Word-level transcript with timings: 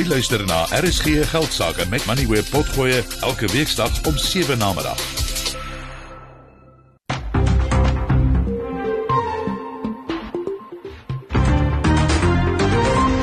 Jy 0.00 0.06
luister 0.08 0.40
na 0.48 0.62
RSG 0.72 1.26
Geldsaake 1.28 1.84
met 1.92 2.06
Money 2.08 2.24
Web 2.26 2.46
Potgoe 2.48 3.02
elke 3.20 3.48
weeksdag 3.52 4.06
om 4.08 4.16
7 4.16 4.56
na 4.58 4.70
middag. 4.72 5.00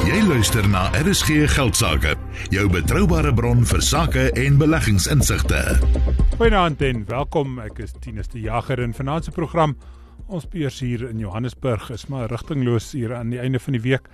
Jy 0.05 0.21
luister 0.27 0.69
na 0.69 0.83
RSG 1.01 1.49
Geldsaake, 1.55 2.13
jou 2.53 2.67
betroubare 2.69 3.33
bron 3.33 3.65
vir 3.65 3.81
sake 3.81 4.29
en 4.37 4.61
beleggingsinsigte. 4.61 5.63
Goeienaand 6.37 6.85
en 6.85 7.03
welkom. 7.09 7.57
Ek 7.65 7.81
is 7.87 7.97
Tinus 8.05 8.29
die 8.29 8.45
Jager 8.45 8.85
in 8.85 8.93
Finansie 8.93 9.33
program. 9.33 9.73
Ons 10.29 10.45
beurs 10.45 10.77
hier 10.85 11.09
in 11.09 11.25
Johannesburg 11.25 11.89
is 11.89 12.05
maar 12.05 12.29
rigtingloos 12.29 12.93
hier 12.93 13.17
aan 13.17 13.33
die 13.33 13.41
einde 13.41 13.65
van 13.65 13.81
die 13.81 13.85
week 13.89 14.13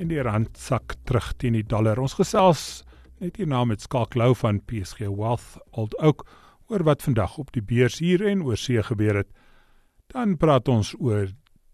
en 0.00 0.08
die 0.08 0.22
rand 0.24 0.56
sak 0.56 0.94
terug 1.04 1.32
teen 1.36 1.58
die 1.58 1.66
dollar. 1.66 2.00
Ons 2.00 2.16
gesels 2.16 2.82
net 3.20 3.36
hierna 3.36 3.66
met 3.68 3.82
Skalk 3.84 4.16
Lou 4.16 4.32
van 4.38 4.62
PSG 4.64 5.10
Wealth 5.10 5.58
Old 5.76 5.96
Oak 6.00 6.24
oor 6.72 6.84
wat 6.88 7.04
vandag 7.04 7.36
op 7.42 7.50
die 7.52 7.64
beurs 7.64 7.98
hier 8.00 8.24
en 8.24 8.44
oor 8.46 8.56
see 8.56 8.80
gebeur 8.82 9.20
het. 9.20 9.28
Dan 10.14 10.38
praat 10.40 10.68
ons 10.72 10.94
oor 10.98 11.28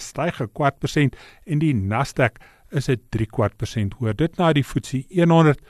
styg 0.00 0.40
'n 0.40 0.52
kwart 0.52 0.78
persent 0.78 1.16
en 1.46 1.58
die 1.58 1.74
Nasdaq 1.74 2.32
is 2.70 2.84
dit 2.84 3.00
3 3.10 3.26
kwart 3.26 3.56
persent 3.56 3.94
hoër. 3.94 4.16
Dit 4.16 4.36
na 4.36 4.52
die 4.52 4.64
FTSE 4.64 5.24
100 5.24 5.60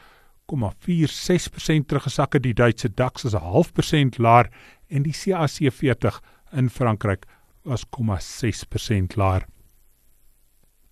0,46% 0.49 1.87
teruggesak 1.87 2.33
het. 2.33 2.43
Die 2.43 2.55
Duitse 2.55 2.95
DAX 2.95 3.25
is 3.25 3.35
'n 3.35 3.39
half 3.39 3.73
persent 3.73 4.19
laer 4.19 4.49
en 4.89 5.03
die 5.03 5.13
CAC 5.13 5.73
40 5.73 6.23
in 6.53 6.71
Frankryk 6.71 7.27
was 7.69 7.87
0,6% 7.87 9.17
laer. 9.17 9.47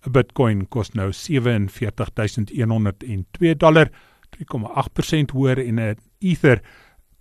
'n 0.05 0.11
Bitcoin 0.11 0.67
kos 0.69 0.93
nou 0.93 1.11
47102 1.11 3.57
dollar, 3.57 3.89
3,8% 4.29 5.31
hoër 5.31 5.57
en 5.65 5.79
'n 5.79 5.97
Ether 6.19 6.61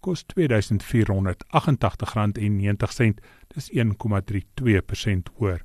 kos 0.00 0.24
R2488.90. 0.24 0.28
Dis 3.54 3.70
1,32% 3.70 5.30
hoër. 5.38 5.60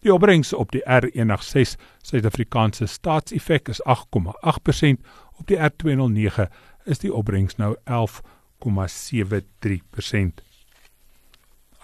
Die 0.00 0.14
opbrengs 0.14 0.52
op 0.52 0.72
die 0.72 0.82
R106 0.86 1.76
Suid-Afrikaanse 2.02 2.86
staatseffek 2.86 3.68
is 3.68 3.82
8,8%, 3.82 5.06
op 5.38 5.46
die 5.46 5.58
R209 5.58 6.42
is 6.84 6.98
die 6.98 7.14
opbrengs 7.14 7.56
nou 7.56 7.76
11,73%. 7.84 10.45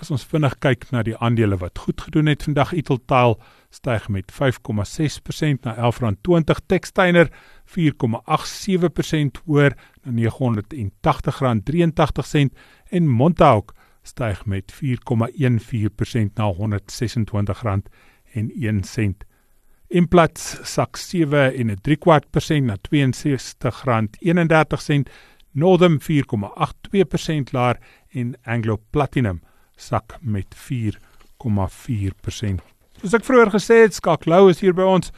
As 0.02 0.10
ons 0.10 0.24
vinnig 0.26 0.56
kyk 0.58 0.88
na 0.90 1.06
die 1.06 1.14
aandele 1.22 1.54
wat 1.60 1.78
goed 1.78 2.00
gedoen 2.02 2.26
het 2.26 2.42
vandag, 2.42 2.72
Italtile 2.74 3.38
styg 3.70 4.10
met 4.10 4.34
5,6% 4.34 5.62
na 5.62 5.78
R11.20, 5.78 6.58
Textainer 6.66 7.30
4,87% 7.70 9.46
hoër 9.46 9.78
na 10.02 10.26
R980.83 10.26 12.50
en 12.90 13.06
Montauk 13.06 13.70
styg 14.02 14.42
met 14.50 14.74
4,14% 14.74 16.34
na 16.34 16.50
R126.01. 16.50 17.86
Implat 20.02 20.34
sak 20.66 20.96
7 20.96 21.54
en 21.54 21.70
'n 21.70 21.78
3 21.80 21.96
kwart 21.96 22.30
persent 22.30 22.66
na 22.66 22.76
R62.31, 22.90 25.02
Northam 25.52 26.00
4,82% 26.00 27.52
laer 27.52 27.78
en 28.10 28.34
Anglo 28.42 28.76
Platinum 28.90 29.42
sak 29.76 30.16
met 30.20 30.46
4,4%. 30.54 32.60
Soos 33.00 33.14
ek 33.14 33.24
vroeër 33.24 33.50
gesê 33.50 33.82
het, 33.82 33.94
Skalk 33.94 34.26
Lou 34.26 34.50
is 34.50 34.60
hier 34.60 34.74
by 34.74 34.82
ons 34.82 35.10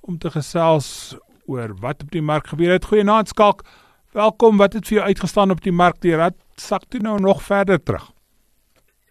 om 0.00 0.18
te 0.18 0.30
gesels 0.30 1.16
oor 1.50 1.74
wat 1.82 2.02
op 2.02 2.10
die 2.14 2.22
mark 2.22 2.46
gebeur 2.52 2.72
het. 2.72 2.84
Goeienaand 2.84 3.28
Skalk. 3.28 3.64
Welkom. 4.12 4.58
Wat 4.60 4.76
het 4.76 4.86
vir 4.86 4.98
jou 4.98 5.06
uitgestaan 5.06 5.50
op 5.50 5.62
die 5.64 5.72
mark? 5.72 6.00
Die 6.04 6.14
rad 6.16 6.36
sak 6.60 6.84
toe 6.88 7.00
nou 7.00 7.18
nog 7.20 7.42
verder 7.42 7.82
terug. 7.82 8.10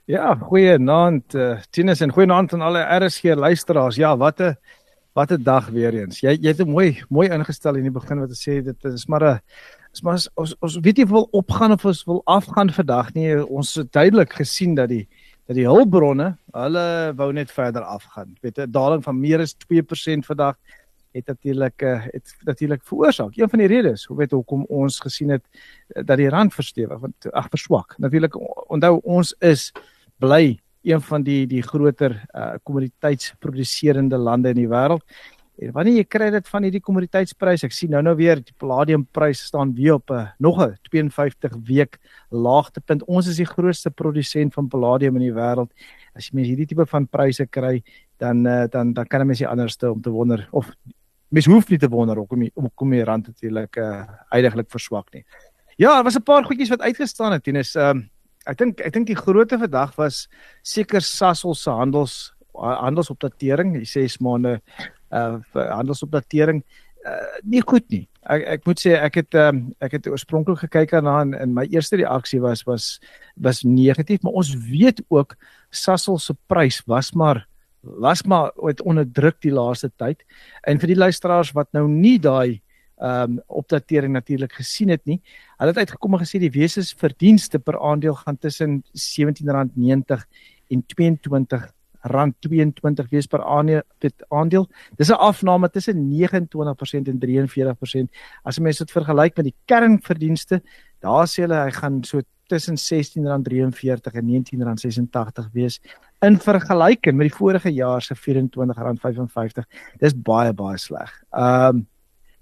Ja, 0.10 0.36
goeienaand 0.36 1.36
uh, 1.36 1.58
Tinus 1.72 2.02
en 2.02 2.12
goeienaand 2.12 2.54
aan 2.54 2.62
alle 2.62 2.84
RSG 3.00 3.36
luisteraars. 3.36 3.96
Ja, 3.96 4.18
wat 4.18 4.42
'n 4.42 4.56
wat 5.14 5.32
'n 5.32 5.44
dag 5.44 5.70
weer 5.70 5.94
eens. 5.94 6.20
Jy 6.20 6.38
jy 6.42 6.56
het 6.56 6.68
mooi 6.68 7.04
mooi 7.10 7.30
ingestel 7.30 7.76
in 7.76 7.84
die 7.84 7.92
begin 7.92 8.20
wat 8.20 8.30
jy 8.30 8.40
sê 8.40 8.64
dit 8.64 8.86
is 8.86 9.08
maar 9.08 9.24
'n 9.24 9.40
is 9.92 10.02
maar 10.02 10.20
ons 10.36 10.56
ons 10.60 10.78
weet 10.80 10.98
nie 10.98 11.06
of 11.06 11.12
wil 11.12 11.28
opgaan 11.32 11.72
of 11.72 11.86
ons 11.86 12.04
wil 12.08 12.22
afgaan 12.26 12.72
vandag 12.72 13.14
nie. 13.14 13.30
Ons 13.44 13.76
het 13.76 13.92
duidelik 13.92 14.34
gesien 14.34 14.76
dat 14.76 14.90
die 14.90 15.08
dat 15.50 15.58
die 15.58 15.66
hulpbronne, 15.68 16.38
hulle 16.56 16.86
wou 17.18 17.32
net 17.34 17.52
verder 17.52 17.84
afgaan. 17.84 18.36
Weet 18.42 18.60
'n 18.60 18.72
daling 18.72 19.04
van 19.04 19.20
meer 19.20 19.42
as 19.42 19.56
2% 19.58 20.26
vandag 20.26 20.56
het 21.12 21.28
natuurlik 21.28 21.82
eh, 21.82 22.06
het 22.12 22.36
natuurlik 22.44 22.84
veroorsaak. 22.84 23.36
Een 23.36 23.50
van 23.50 23.60
die 23.60 23.68
redes, 23.68 24.06
hoe 24.06 24.18
weet 24.18 24.32
hoekom 24.32 24.66
ons 24.70 25.00
gesien 25.00 25.30
het 25.30 25.44
eh, 25.88 26.04
dat 26.06 26.18
die 26.18 26.30
rand 26.30 26.54
verstewig, 26.54 27.00
want 27.00 27.32
ag 27.32 27.50
verswak. 27.50 27.96
Natuurlik 27.98 28.36
onthou 28.72 29.00
ons 29.04 29.36
is 29.40 29.72
bly 30.18 30.60
een 30.82 31.02
van 31.02 31.24
die 31.24 31.48
die 31.48 31.62
groter 31.62 32.16
uh, 32.34 32.54
kommoditeitsproduserende 32.64 34.18
lande 34.18 34.50
in 34.50 34.56
die 34.56 34.70
wêreld. 34.70 35.04
En 35.62 35.70
wanneer 35.76 36.00
jy 36.00 36.06
kry 36.10 36.28
dit 36.34 36.48
van 36.50 36.66
hierdie 36.66 36.82
kommoditeitsprys, 36.82 37.64
ek 37.68 37.76
sien 37.76 37.92
nou 37.94 38.00
nou 38.02 38.16
weer 38.18 38.40
die 38.42 38.56
palladiumprys 38.58 39.44
staan 39.52 39.76
weer 39.78 40.00
op 40.00 40.10
'n 40.10 40.14
uh, 40.18 40.30
nog 40.40 40.58
'n 40.58 40.74
52 40.90 41.54
week 41.68 42.00
laagtepunt. 42.30 43.06
Ons 43.06 43.28
is 43.28 43.38
die 43.38 43.46
grootste 43.46 43.92
produsent 43.92 44.54
van 44.54 44.68
palladium 44.68 45.16
in 45.22 45.30
die 45.30 45.34
wêreld. 45.34 45.70
As 46.16 46.26
jy 46.26 46.36
mens 46.36 46.48
hierdie 46.48 46.66
tipe 46.66 46.86
van 46.86 47.08
pryse 47.08 47.46
kry, 47.46 47.84
dan 48.18 48.46
uh, 48.46 48.66
dan 48.70 48.94
dan 48.94 49.06
kan 49.06 49.22
'n 49.22 49.28
mens 49.28 49.40
nie 49.40 49.48
anderste 49.48 49.92
om 49.92 50.02
te 50.02 50.10
wonder 50.10 50.48
of 50.52 50.72
mens 51.30 51.46
hoef 51.46 51.70
nie 51.70 51.78
te 51.78 51.90
wonder 51.90 52.18
hoekom 52.18 52.40
die 52.40 52.52
hoekom 52.56 52.90
die 52.90 53.04
rand 53.04 53.28
natuurlik 53.28 53.76
uh 53.78 54.06
uiteindelik 54.30 54.70
verswak 54.70 55.14
nie. 55.14 55.26
Ja, 55.78 55.94
daar 55.94 56.04
was 56.04 56.18
'n 56.18 56.24
paar 56.24 56.44
goedjies 56.44 56.70
wat 56.70 56.82
uitgestaan 56.82 57.32
het. 57.32 57.44
Tinus, 57.44 57.76
ehm 57.76 57.98
um, 57.98 58.10
ek 58.46 58.58
dink 58.58 58.80
ek 58.80 58.94
dink 58.94 59.08
die 59.08 59.16
grootte 59.16 59.60
vandag 59.60 59.96
was 59.96 60.28
seker 60.64 61.02
Sasol 61.02 61.54
se 61.54 61.70
handels 61.70 62.34
handelsopdatering, 62.54 63.74
die 63.74 63.86
6 63.86 64.18
maande 64.18 64.62
uh 65.12 65.40
handelsopdatering 65.54 66.64
uh 67.06 67.42
nie 67.44 67.62
goed 67.62 67.86
nie. 67.90 68.08
Ek 68.22 68.44
ek 68.56 68.66
moet 68.70 68.82
sê 68.82 68.96
ek 68.98 69.22
het 69.22 69.38
um, 69.40 69.62
ek 69.82 69.98
het 69.98 70.08
oorspronklik 70.08 70.66
gekyk 70.66 70.92
daarna 70.94 71.22
en, 71.26 71.34
en 71.34 71.54
my 71.54 71.66
eerste 71.70 71.98
reaksie 71.98 72.42
was 72.42 72.64
was 72.68 73.00
was 73.36 73.64
negatief, 73.64 74.22
maar 74.22 74.38
ons 74.38 74.54
weet 74.56 75.02
ook 75.10 75.36
Sasol 75.72 76.20
se 76.20 76.36
prys 76.48 76.82
was 76.86 77.14
maar 77.14 77.48
was 77.82 78.24
maar 78.24 78.52
uit 78.62 78.82
onderdruk 78.82 79.40
die 79.42 79.54
laaste 79.54 79.90
tyd. 79.98 80.22
En 80.68 80.80
vir 80.80 80.94
die 80.94 81.00
luisteraars 81.00 81.54
wat 81.58 81.72
nou 81.74 81.88
nie 81.90 82.20
daai 82.20 82.62
ehm 83.02 83.32
um, 83.32 83.38
opdatering 83.48 84.14
natuurlik 84.14 84.54
gesien 84.54 84.92
het 84.94 85.02
nie, 85.10 85.18
hulle 85.58 85.74
het 85.74 85.78
uitgekom 85.78 86.14
en 86.14 86.22
gesê 86.22 86.38
die 86.38 86.54
wesensverdienste 86.54 87.58
per 87.60 87.80
aandeel 87.82 88.14
gaan 88.14 88.38
tussen 88.38 88.84
R17.90 88.94 90.22
en 90.70 90.84
R22 90.86 91.72
R19.22 92.08 93.10
wees 93.12 93.28
per 93.28 93.44
aandeel. 93.44 94.68
Dis 94.98 95.10
'n 95.10 95.20
afname 95.20 95.70
tussen 95.70 96.10
29% 96.10 97.08
en 97.08 97.20
43%. 97.20 98.10
As 98.44 98.58
jy 98.58 98.64
mens 98.64 98.78
dit 98.78 98.92
vergelyk 98.92 99.38
met 99.38 99.46
die 99.46 99.56
kernverdienste, 99.66 100.62
daar 101.00 101.28
sê 101.28 101.44
hulle 101.44 101.64
hy 101.64 101.72
gaan 101.72 102.04
so 102.04 102.22
tussen 102.48 102.76
R16.43 102.76 104.14
en 104.14 104.28
R19.86 104.28 105.52
wees 105.54 105.80
in 106.20 106.38
vergelyking 106.40 107.18
met 107.18 107.30
die 107.30 107.38
vorige 107.38 107.72
jaar 107.74 108.02
se 108.02 108.16
R24.55. 108.16 109.66
Dis 110.00 110.14
baie 110.14 110.54
baie 110.54 110.78
sleg. 110.78 111.24
Ehm 111.32 111.76
um, 111.76 111.88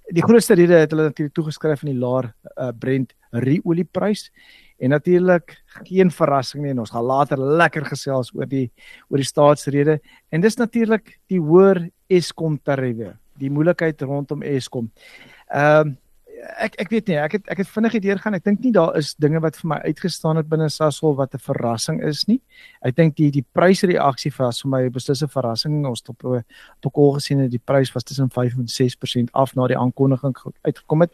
die 0.10 0.24
grootste 0.26 0.56
rede 0.58 0.74
het 0.74 0.90
hulle 0.90 1.04
natuurlik 1.04 1.36
toegeskryf 1.38 1.84
aan 1.84 1.92
die 1.92 2.00
laer 2.02 2.32
uh, 2.58 2.72
Brent 2.74 3.14
ruolieprys 3.30 4.32
en 4.80 4.94
natuurlik 4.96 5.58
geen 5.88 6.12
verrassing 6.12 6.64
nie 6.64 6.74
en 6.74 6.84
ons 6.86 6.94
gaan 6.94 7.06
later 7.06 7.40
lekker 7.40 7.86
gesels 7.92 8.34
oor 8.36 8.48
die 8.50 8.68
oor 9.10 9.22
die 9.22 9.28
staatsrede 9.28 10.00
en 10.32 10.42
dis 10.42 10.60
natuurlik 10.60 11.18
die 11.28 11.40
hoër 11.40 11.86
Eskom 12.10 12.58
tariewe 12.66 13.14
die 13.40 13.52
moeilikheid 13.54 14.02
rondom 14.02 14.44
Eskom. 14.44 14.92
Ehm 15.48 15.90
um, 15.90 15.98
ek 16.40 16.76
ek 16.82 16.92
weet 16.94 17.10
nie, 17.10 17.18
ek 17.20 17.36
het 17.38 17.48
ek 17.52 17.62
het 17.64 17.70
vinnig 17.72 17.96
deurgaan. 18.04 18.36
Ek 18.38 18.44
dink 18.46 18.64
nie 18.64 18.72
daar 18.76 18.96
is 18.98 19.14
dinge 19.20 19.42
wat 19.44 19.58
vir 19.60 19.70
my 19.74 19.80
uitgestaan 19.88 20.40
het 20.40 20.50
binne 20.50 20.70
Sasol 20.70 21.16
wat 21.18 21.34
'n 21.34 21.40
verrassing 21.40 22.02
is 22.04 22.28
nie. 22.28 22.42
Ek 22.82 22.96
dink 22.96 23.16
die 23.16 23.30
die 23.32 23.46
prysreaksie 23.54 24.32
was 24.38 24.62
vir 24.62 24.70
my 24.70 24.82
'n 24.84 25.28
verrassing. 25.28 25.86
Ons 25.86 26.00
het 26.00 26.10
op 26.10 26.24
op 26.26 26.44
'n 26.86 26.92
kol 26.92 27.14
gesien 27.14 27.40
dat 27.40 27.52
die 27.52 27.62
prys 27.66 27.94
was 27.94 28.04
tussen 28.04 28.30
5 28.30 28.58
en 28.58 28.68
6% 28.68 29.30
af 29.34 29.56
na 29.56 29.68
die 29.68 29.78
aankondiging 29.78 30.36
uitgekom 30.64 31.02
het. 31.02 31.12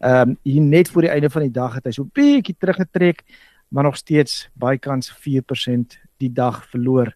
Ehm 0.00 0.30
um, 0.30 0.38
hier 0.42 0.62
net 0.62 0.88
voor 0.88 1.02
die 1.02 1.10
einde 1.10 1.30
van 1.30 1.42
die 1.42 1.52
dag 1.52 1.74
het 1.74 1.84
hy 1.84 1.90
so 1.90 2.04
bietjie 2.04 2.56
teruggetrek, 2.58 3.24
maar 3.68 3.84
nog 3.84 3.96
steeds 3.96 4.48
bykans 4.54 5.10
4% 5.10 5.98
die 6.18 6.32
dag 6.32 6.66
verloor. 6.70 7.14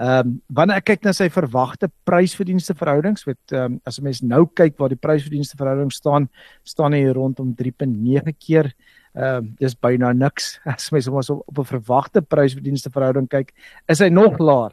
Ehm 0.00 0.28
um, 0.28 0.36
wanneer 0.56 0.78
ek 0.80 0.86
kyk 0.88 1.02
na 1.04 1.12
sy 1.12 1.26
verwagte 1.28 1.90
prysverdienste 2.08 2.72
verhoudings, 2.72 3.26
weet 3.28 3.52
ehm 3.52 3.74
um, 3.74 3.80
as 3.84 3.98
'n 3.98 4.04
mens 4.04 4.22
nou 4.22 4.46
kyk 4.46 4.78
waar 4.78 4.88
die 4.88 4.96
prysverdienste 4.96 5.58
verhouding 5.60 5.92
staan, 5.92 6.28
staan 6.64 6.96
hy 6.96 7.12
rondom 7.12 7.52
3.9 7.54 8.32
keer. 8.38 8.72
Ehm 9.14 9.36
um, 9.36 9.50
dis 9.60 9.74
byna 9.76 10.12
niks. 10.12 10.58
As 10.64 10.90
mens 10.90 11.06
hom 11.06 11.20
op, 11.20 11.42
op 11.46 11.58
'n 11.58 11.64
verwagte 11.64 12.22
prysverdienste 12.22 12.90
verhouding 12.90 13.28
kyk, 13.28 13.52
is 13.88 14.00
hy 14.00 14.08
nog 14.08 14.38
laer. 14.38 14.72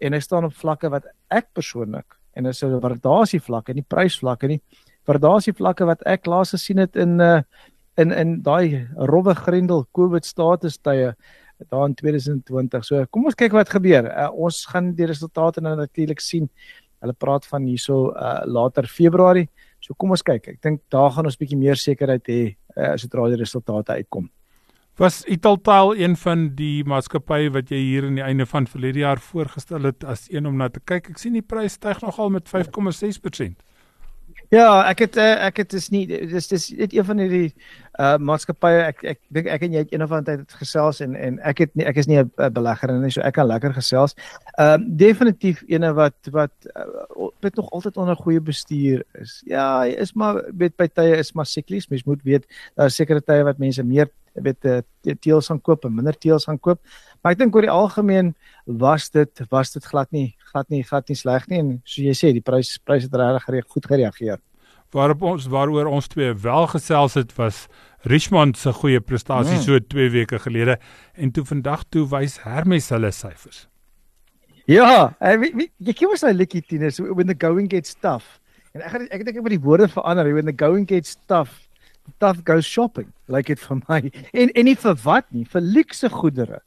En 0.00 0.12
hy 0.12 0.20
staan 0.20 0.44
op 0.44 0.54
vlakke 0.54 0.88
wat 0.88 1.10
ek 1.28 1.50
persoonlik 1.54 2.14
en 2.36 2.44
dis 2.44 2.62
'n 2.62 2.80
waardasie 2.80 3.40
vlakke, 3.40 3.74
nie 3.74 3.82
prysvlakke 3.82 4.46
nie. 4.46 4.60
Waardasie 5.06 5.54
vlakke 5.54 5.86
wat 5.86 6.06
ek 6.06 6.26
laas 6.26 6.50
gesien 6.54 6.78
het 6.78 6.96
in 6.96 7.20
uh 7.20 7.42
in 7.98 8.12
in 8.12 8.42
daai 8.42 8.86
rowwe 8.94 9.34
grendel 9.34 9.86
COVID 9.92 10.24
status 10.24 10.78
tye 10.78 11.16
daar 11.66 11.86
in 11.88 11.94
2020. 11.94 12.84
So 12.86 13.04
kom 13.10 13.28
ons 13.28 13.38
kyk 13.38 13.54
wat 13.56 13.72
gebeur. 13.72 14.08
Uh, 14.10 14.28
ons 14.46 14.64
gaan 14.70 14.92
die 14.94 15.08
resultate 15.10 15.62
nou 15.64 15.74
natuurlik 15.78 16.22
sien. 16.22 16.48
Hulle 17.02 17.14
praat 17.14 17.46
van 17.46 17.66
hierso 17.66 18.12
uh, 18.14 18.40
later 18.46 18.86
Februarie. 18.90 19.48
So 19.82 19.94
kom 19.94 20.14
ons 20.14 20.24
kyk. 20.26 20.54
Ek 20.54 20.62
dink 20.62 20.82
daar 20.92 21.12
gaan 21.14 21.28
ons 21.30 21.38
bietjie 21.38 21.58
meer 21.58 21.78
sekerheid 21.78 22.26
hê 22.30 22.40
uh, 22.48 22.94
sodra 22.98 23.28
die 23.32 23.40
resultate 23.42 23.98
uitkom. 23.98 24.28
Was 24.98 25.20
Italtaal 25.30 25.92
een 25.94 26.16
van 26.18 26.48
die 26.58 26.82
maatskappye 26.82 27.52
wat 27.54 27.68
jy 27.70 27.78
hier 27.78 28.08
in 28.08 28.16
die 28.18 28.24
einde 28.26 28.48
van 28.50 28.66
verlede 28.66 29.04
jaar 29.04 29.20
voorgestel 29.22 29.86
het 29.86 30.02
as 30.02 30.26
een 30.26 30.46
om 30.50 30.56
na 30.58 30.66
te 30.74 30.82
kyk? 30.82 31.12
Ek 31.12 31.20
sien 31.22 31.36
die 31.38 31.44
prys 31.46 31.76
styg 31.78 32.00
nogal 32.02 32.32
met 32.34 32.50
5,6%. 32.50 33.54
Ja, 34.48 34.80
ek 34.88 35.02
het 35.04 35.16
uh, 35.20 35.44
ek 35.44 35.58
het 35.60 35.74
is 35.76 35.90
nie 35.92 36.06
dis 36.08 36.46
dis 36.48 36.70
net 36.72 36.94
een 36.96 37.04
van 37.04 37.18
hierdie 37.20 37.50
uh 38.00 38.14
maatskappye 38.16 38.78
ek 38.86 39.02
ek 39.10 39.18
dink 39.34 39.48
ek 39.52 39.64
en 39.66 39.74
jy 39.74 39.82
het 39.82 39.90
een 39.92 40.04
of 40.06 40.12
ander 40.14 40.38
tyd 40.38 40.54
gesels 40.56 41.02
en 41.04 41.16
en 41.18 41.36
ek 41.50 41.60
het 41.66 41.74
nie 41.76 41.84
ek 41.90 41.98
is 42.00 42.08
nie 42.08 42.16
'n 42.16 42.30
belegger 42.56 42.94
nie 42.96 43.10
so 43.12 43.20
ek 43.20 43.34
kan 43.36 43.46
lekker 43.46 43.74
gesels. 43.76 44.16
Ehm 44.56 44.80
uh, 44.80 44.96
definitief 45.04 45.60
ene 45.68 45.92
wat 45.92 46.16
wat 46.32 46.54
uh, 46.72 47.28
met 47.44 47.60
nog 47.60 47.68
altyd 47.70 47.96
onder 47.96 48.16
goeie 48.16 48.40
bestuur 48.40 49.04
is. 49.20 49.42
Ja, 49.44 49.82
hy 49.84 49.92
is 50.00 50.14
maar 50.14 50.40
weet 50.56 50.76
by 50.76 50.88
tye 50.88 51.18
is 51.18 51.34
maar 51.34 51.46
siklies. 51.46 51.88
Mens 51.90 52.04
moet 52.04 52.22
weet 52.24 52.46
daar 52.74 52.86
is 52.86 52.96
sekere 52.96 53.20
tye 53.20 53.44
wat 53.44 53.58
mense 53.58 53.84
meer 53.84 54.08
weet 54.32 54.64
uh, 54.64 54.80
teels 55.20 55.46
gaan 55.46 55.60
koop 55.60 55.84
en 55.84 55.94
minder 55.94 56.18
teels 56.18 56.44
gaan 56.44 56.58
koop. 56.58 56.80
Maar 57.22 57.34
ek 57.34 57.40
dink 57.40 57.56
oor 57.56 57.66
die 57.66 57.72
algemeen 57.72 58.34
was 58.64 59.08
dit 59.10 59.42
was 59.50 59.72
dit 59.74 59.84
glad 59.84 60.10
nie 60.14 60.36
glad 60.52 60.68
nie 60.70 60.82
glad 60.86 61.08
nie 61.10 61.16
sleg 61.18 61.48
nie 61.50 61.62
en 61.62 61.72
soos 61.84 62.04
jy 62.06 62.14
sê 62.16 62.32
die 62.36 62.44
prys 62.44 62.76
pryse 62.84 63.08
het 63.10 63.16
regtig 63.18 63.66
goed 63.68 63.88
gereageer. 63.90 64.38
Waarop 64.94 65.22
ons 65.22 65.48
waaroor 65.52 65.90
ons 65.92 66.06
twee 66.08 66.32
wel 66.32 66.66
gesels 66.72 67.18
het 67.18 67.34
was 67.36 67.66
Richmond 68.08 68.56
se 68.56 68.72
goeie 68.72 69.00
prestasie 69.00 69.58
mm. 69.58 69.64
so 69.66 69.78
2 69.78 70.10
weke 70.14 70.38
gelede 70.38 70.78
en 71.14 71.32
toe 71.34 71.44
vandag 71.44 71.84
toe 71.90 72.06
wys 72.08 72.38
Hermes 72.44 72.88
hulle 72.94 73.10
syfers. 73.12 73.66
Ja, 74.68 75.14
jy 75.20 75.92
kyk 75.92 76.06
mos 76.10 76.22
nou 76.24 76.34
Likkie 76.36 76.62
Tinus 76.62 77.00
when 77.00 77.26
the 77.26 77.36
going 77.36 77.68
gets 77.72 77.96
tough. 78.00 78.38
En 78.76 78.84
ek 78.84 79.08
ek 79.16 79.24
dink 79.24 79.38
ek 79.40 79.44
moet 79.44 79.56
die 79.56 79.64
woorde 79.64 79.88
verander 79.92 80.28
when 80.36 80.48
the 80.48 80.56
going 80.56 80.86
gets 80.88 81.16
tough. 81.26 81.64
Tough 82.20 82.40
goes 82.48 82.64
shopping. 82.64 83.10
Like 83.28 83.52
it 83.52 83.60
vir 83.60 83.80
my. 83.88 84.00
En 84.32 84.52
en 84.52 84.68
nie 84.68 84.76
vir 84.76 84.96
wat 85.04 85.28
nie, 85.32 85.44
vir 85.48 85.64
luukse 85.64 86.08
goedere. 86.12 86.62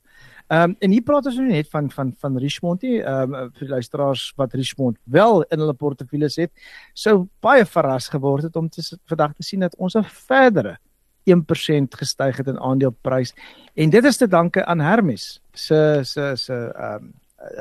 Ehm 0.52 0.64
um, 0.64 0.76
en 0.80 0.92
hier 0.92 1.04
praat 1.08 1.26
ons 1.30 1.38
nou 1.40 1.48
net 1.48 1.68
van 1.72 1.86
van 1.96 2.10
van 2.20 2.38
Richmond 2.44 2.82
nie, 2.84 2.98
ehm 3.00 3.34
um, 3.40 3.52
vir 3.56 3.70
luisteraars 3.72 4.24
wat 4.36 4.54
Richmond 4.60 4.98
wel 5.04 5.44
in 5.48 5.60
hulle 5.64 5.74
portefeuilles 5.74 6.36
het, 6.42 6.52
sou 6.94 7.14
baie 7.40 7.64
verras 7.66 8.10
geword 8.12 8.44
het 8.50 8.58
om 8.60 8.68
te 8.70 8.84
vandag 9.08 9.32
te 9.38 9.46
sien 9.48 9.64
dat 9.64 9.78
ons 9.78 9.96
'n 9.96 10.04
verdere 10.04 10.78
1% 11.24 11.96
gestyg 11.96 12.38
het 12.38 12.48
in 12.48 12.60
aandeleprys. 12.60 13.34
En 13.76 13.90
dit 13.90 14.06
is 14.06 14.18
te 14.18 14.28
danke 14.28 14.66
aan 14.66 14.80
Hermes 14.80 15.40
se 15.54 16.00
se 16.04 16.36
se 16.36 16.54
ehm 16.54 16.96
um, 16.96 17.14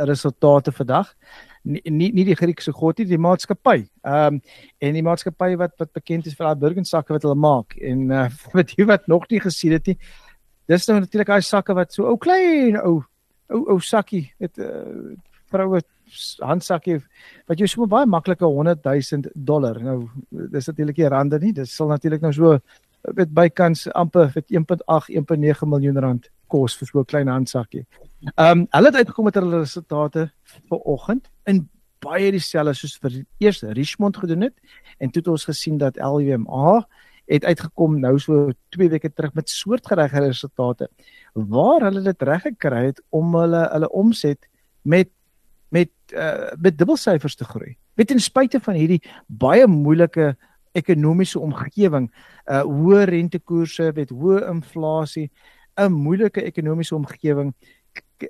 resultate 0.06 0.72
vandag. 0.72 1.14
Nie 1.62 1.80
nie, 1.84 2.12
nie 2.12 2.24
die 2.24 2.36
Griekse 2.36 2.72
god 2.72 2.98
nie 2.98 3.06
die 3.06 3.18
maatskappy. 3.18 3.86
Ehm 4.02 4.34
um, 4.34 4.40
en 4.78 4.92
die 4.92 5.02
maatskappy 5.02 5.56
wat 5.56 5.78
wat 5.78 5.92
bekend 5.92 6.26
is 6.26 6.34
vir 6.34 6.46
daai 6.46 6.58
burgersakke 6.58 7.12
wat 7.12 7.22
hulle 7.22 7.38
maak 7.38 7.76
en 7.76 8.10
uh, 8.10 8.26
wat 8.58 8.74
jy 8.76 8.84
wat 8.84 9.06
nog 9.06 9.28
nie 9.30 9.40
gesien 9.40 9.72
het 9.72 9.86
nie 9.86 9.98
dis 10.70 10.88
nou 10.88 10.98
natuurlik 11.00 11.32
daai 11.32 11.46
sakke 11.46 11.76
wat 11.76 11.94
so 11.94 12.06
ou 12.10 12.18
klein 12.18 12.78
ou 12.80 13.00
ou 13.50 13.62
ou 13.74 13.80
sakkie 13.82 14.28
het 14.42 14.58
uh, 14.62 15.14
vroue 15.50 15.82
handsakkie 16.42 17.00
wat 17.50 17.60
jy 17.60 17.68
sommer 17.70 17.90
baie 17.90 18.06
maklike 18.06 18.46
100 18.46 18.86
000 18.86 19.34
dollar 19.34 19.78
nou 19.82 19.98
dis 20.30 20.70
natuurlik 20.70 20.98
nie 20.98 21.10
rande 21.14 21.40
nie 21.42 21.52
dis 21.56 21.74
sal 21.74 21.90
natuurlik 21.90 22.22
nou 22.22 22.32
so 22.34 22.58
met 23.16 23.32
bykans 23.32 23.86
amper 23.96 24.30
vir 24.34 24.44
1.8 24.60 25.10
1.9 25.22 25.68
miljoen 25.72 26.00
rand 26.04 26.28
kos 26.50 26.76
vir 26.76 26.88
so 26.88 27.00
'n 27.00 27.04
klein 27.04 27.28
handsakkie. 27.28 27.86
Ehm 28.36 28.60
um, 28.60 28.66
hulle 28.70 28.86
het 28.86 28.96
uitgekom 28.96 29.24
met 29.24 29.34
hulle 29.34 29.60
resultate 29.60 30.30
vir 30.68 30.78
oggend 30.84 31.30
in 31.46 31.68
baie 32.00 32.30
dieselfde 32.32 32.74
soos 32.74 32.98
vir 32.98 33.24
eers 33.38 33.62
Richmond 33.62 34.16
gedoen 34.16 34.42
het 34.48 34.56
en 34.98 35.10
toe 35.10 35.20
het 35.22 35.28
ons 35.28 35.44
gesien 35.44 35.78
dat 35.78 35.96
LVMH 35.96 36.84
het 37.30 37.46
uitgekom 37.46 37.98
nou 38.02 38.16
so 38.18 38.50
2 38.74 38.90
weke 38.90 39.12
terug 39.12 39.34
met 39.38 39.50
soortgelyke 39.50 40.22
resultate 40.24 40.90
waar 41.34 41.86
hulle 41.86 42.02
dit 42.02 42.22
reg 42.26 42.42
gekry 42.48 42.84
het 42.90 43.02
om 43.14 43.34
hulle 43.38 43.62
hulle 43.70 43.90
omset 43.90 44.48
met 44.82 45.10
met 45.70 45.90
uh, 46.10 46.50
met 46.58 46.78
dubbelsyfers 46.78 47.36
te 47.38 47.44
groei. 47.44 47.76
Met 47.94 48.08
ten 48.10 48.18
spyte 48.18 48.58
van 48.60 48.74
hierdie 48.74 49.02
baie 49.26 49.66
moeilike 49.70 50.32
ekonomiese 50.74 51.38
omgewing, 51.38 52.08
uh 52.50 52.62
hoë 52.66 53.06
rentekoerse, 53.10 53.92
met 53.94 54.10
hoë 54.10 54.42
inflasie, 54.50 55.30
'n 55.78 55.92
moeilike 55.92 56.42
ekonomiese 56.42 56.94
omgewing, 56.94 57.54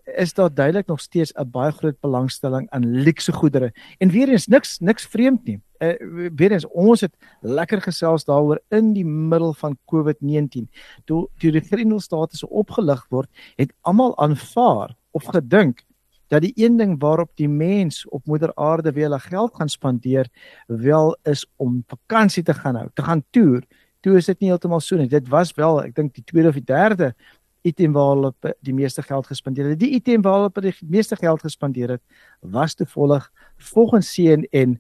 is 0.05 0.35
daar 0.35 0.55
duidelik 0.55 0.87
nog 0.87 1.01
steeds 1.01 1.33
'n 1.33 1.51
baie 1.51 1.73
groot 1.73 2.01
belangstelling 2.01 2.71
aan 2.71 3.03
luukse 3.03 3.33
goedere. 3.33 3.73
En 3.99 4.11
weer 4.11 4.29
eens 4.29 4.47
niks 4.47 4.79
niks 4.79 5.07
vreemd 5.07 5.45
nie. 5.45 5.61
Uh, 5.79 6.31
weer 6.35 6.53
eens 6.53 6.67
ons 6.67 7.01
het 7.01 7.17
lekker 7.41 7.83
gesels 7.83 8.25
daaroor 8.25 8.61
in 8.69 8.93
die 8.93 9.05
middel 9.05 9.53
van 9.53 9.79
COVID-19. 9.85 10.69
Toe 11.05 11.29
toe 11.39 11.51
die 11.51 11.63
Verenigde 11.63 12.01
State 12.01 12.37
se 12.37 12.49
opgelig 12.49 13.07
word, 13.09 13.29
het 13.57 13.73
almal 13.81 14.19
aanvaar 14.19 14.97
of 15.11 15.25
gedink 15.25 15.85
dat 16.31 16.43
die 16.43 16.53
een 16.55 16.77
ding 16.77 16.95
waarop 16.99 17.31
die 17.35 17.49
mens 17.49 18.09
op 18.09 18.27
moeder 18.27 18.55
aarde 18.55 18.93
weer 18.93 19.09
hulle 19.09 19.19
geld 19.19 19.55
gaan 19.55 19.69
spandeer 19.69 20.29
wel 20.67 21.17
is 21.23 21.47
om 21.57 21.85
vakansie 21.87 22.43
te 22.43 22.55
gaan 22.55 22.75
hou, 22.75 22.89
te 22.95 23.03
gaan 23.03 23.25
toer. 23.31 23.65
Toe 24.01 24.17
is 24.17 24.31
dit 24.31 24.41
nie 24.41 24.49
heeltemal 24.49 24.81
so 24.81 24.97
nie. 24.97 25.09
Dit 25.09 25.29
was 25.29 25.51
wel, 25.59 25.83
ek 25.83 25.95
dink 25.95 26.15
die 26.15 26.25
tweede 26.25 26.49
of 26.49 26.57
die 26.57 26.65
derde 26.65 27.15
item 27.63 27.93
waar 27.93 28.15
hulle 28.15 28.55
die 28.61 28.75
meeste 28.75 29.03
geld 29.03 29.27
gespandeer 29.27 29.73
het. 29.73 29.81
Die 29.81 29.95
item 29.95 30.23
waar 30.23 30.41
hulle 30.41 30.63
die 30.65 30.75
meeste 30.89 31.17
geld 31.17 31.41
gespandeer 31.41 31.97
het, 31.97 32.03
was 32.41 32.75
toevallig 32.75 33.31
volgens 33.57 34.15
CNN 34.15 34.79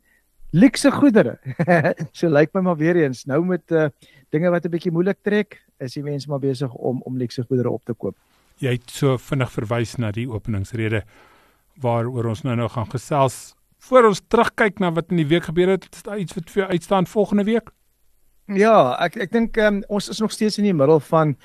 luxe 0.50 0.90
goedere. 0.90 1.38
so 2.18 2.28
lyk 2.28 2.52
my 2.54 2.60
maar 2.60 2.76
weer 2.76 2.96
eens 2.96 3.24
nou 3.24 3.42
met 3.46 3.62
uh, 3.70 3.88
dinge 4.30 4.50
wat 4.50 4.64
'n 4.64 4.70
bietjie 4.70 4.92
moeilik 4.92 5.18
trek, 5.22 5.60
is 5.78 5.94
die 5.94 6.02
mense 6.02 6.28
maar 6.28 6.42
besig 6.42 6.72
om 6.74 7.02
om 7.02 7.16
luxe 7.16 7.42
goedere 7.42 7.70
op 7.70 7.84
te 7.84 7.94
koop. 7.94 8.16
Jy 8.58 8.72
het 8.76 8.90
so 8.90 9.16
vinnig 9.16 9.50
verwys 9.52 9.96
na 9.96 10.10
die 10.10 10.28
openingsrede 10.28 11.04
waaroor 11.80 12.26
ons 12.26 12.42
nou 12.42 12.56
nou 12.56 12.68
gaan 12.68 12.90
gesels. 12.90 13.54
Voor 13.78 14.04
ons 14.04 14.20
terugkyk 14.28 14.78
na 14.78 14.92
wat 14.92 15.10
in 15.10 15.16
die 15.16 15.26
week 15.26 15.44
gebeur 15.44 15.68
het, 15.68 15.88
is 15.92 16.02
daar 16.02 16.18
iets 16.18 16.34
wat 16.34 16.50
vir 16.50 16.62
jou 16.62 16.70
uitstaan 16.70 17.06
volgende 17.06 17.44
week? 17.44 17.70
Ja, 18.50 18.96
ek 18.98 19.14
ek 19.22 19.30
dink 19.30 19.58
um, 19.62 19.76
ons 19.94 20.08
is 20.10 20.18
nog 20.18 20.32
steeds 20.34 20.56
in 20.58 20.64
die 20.66 20.74
middel 20.74 20.98
van 21.06 21.28
'n 21.28 21.36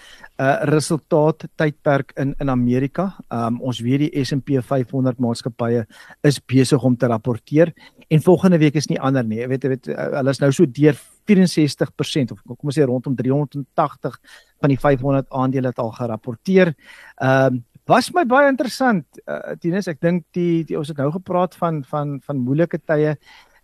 uh, 0.41 0.65
resultaat 0.73 1.45
tydperk 1.55 2.13
in 2.17 2.33
in 2.41 2.49
Amerika. 2.49 3.13
Um, 3.29 3.61
ons 3.61 3.79
weet 3.79 3.99
die 3.99 4.23
S&P 4.23 4.57
500 4.57 5.19
maatskappye 5.19 5.85
is 6.23 6.39
besig 6.39 6.81
om 6.83 6.97
te 6.97 7.05
rapporteer 7.05 7.73
en 8.09 8.21
volgende 8.21 8.57
week 8.57 8.75
is 8.75 8.89
nie 8.89 8.99
ander 8.99 9.23
nie. 9.23 9.37
Jy 9.37 9.47
weet 9.47 9.63
weet 9.63 9.87
uh, 9.87 10.17
hulle 10.17 10.29
is 10.29 10.39
nou 10.41 10.51
so 10.51 10.65
deur 10.65 10.97
64% 11.29 12.31
of 12.31 12.41
kom 12.41 12.73
ons 12.73 12.77
sê 12.77 12.85
rondom 12.85 13.15
380 13.15 14.19
van 14.59 14.69
die 14.69 14.77
500 14.77 15.29
aandele 15.29 15.67
het 15.67 15.79
al 15.79 15.91
gerapporteer. 15.91 16.73
Ehm 17.21 17.53
um, 17.53 17.63
was 17.87 18.11
my 18.13 18.25
baie 18.25 18.49
interessant. 18.49 19.05
Uh, 19.29 19.53
Tinus, 19.61 19.87
ek 19.87 20.01
dink 20.01 20.23
die, 20.33 20.63
die 20.65 20.77
ons 20.77 20.87
het 20.89 20.97
nou 20.97 21.11
gepraat 21.11 21.53
van 21.55 21.83
van 21.83 22.19
van 22.25 22.37
moeilike 22.37 22.81
tye 22.81 23.15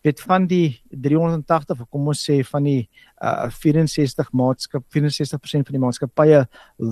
weet 0.01 0.22
van 0.22 0.48
die 0.50 0.81
380 0.89 1.81
of 1.81 1.89
kom 1.89 2.08
ons 2.12 2.24
sê 2.25 2.39
van 2.48 2.65
die 2.65 2.89
uh, 3.22 3.50
64 3.53 4.31
maatskap 4.34 4.86
64% 4.98 5.67
van 5.70 5.77
die 5.77 5.84
maatskappye 5.84 6.46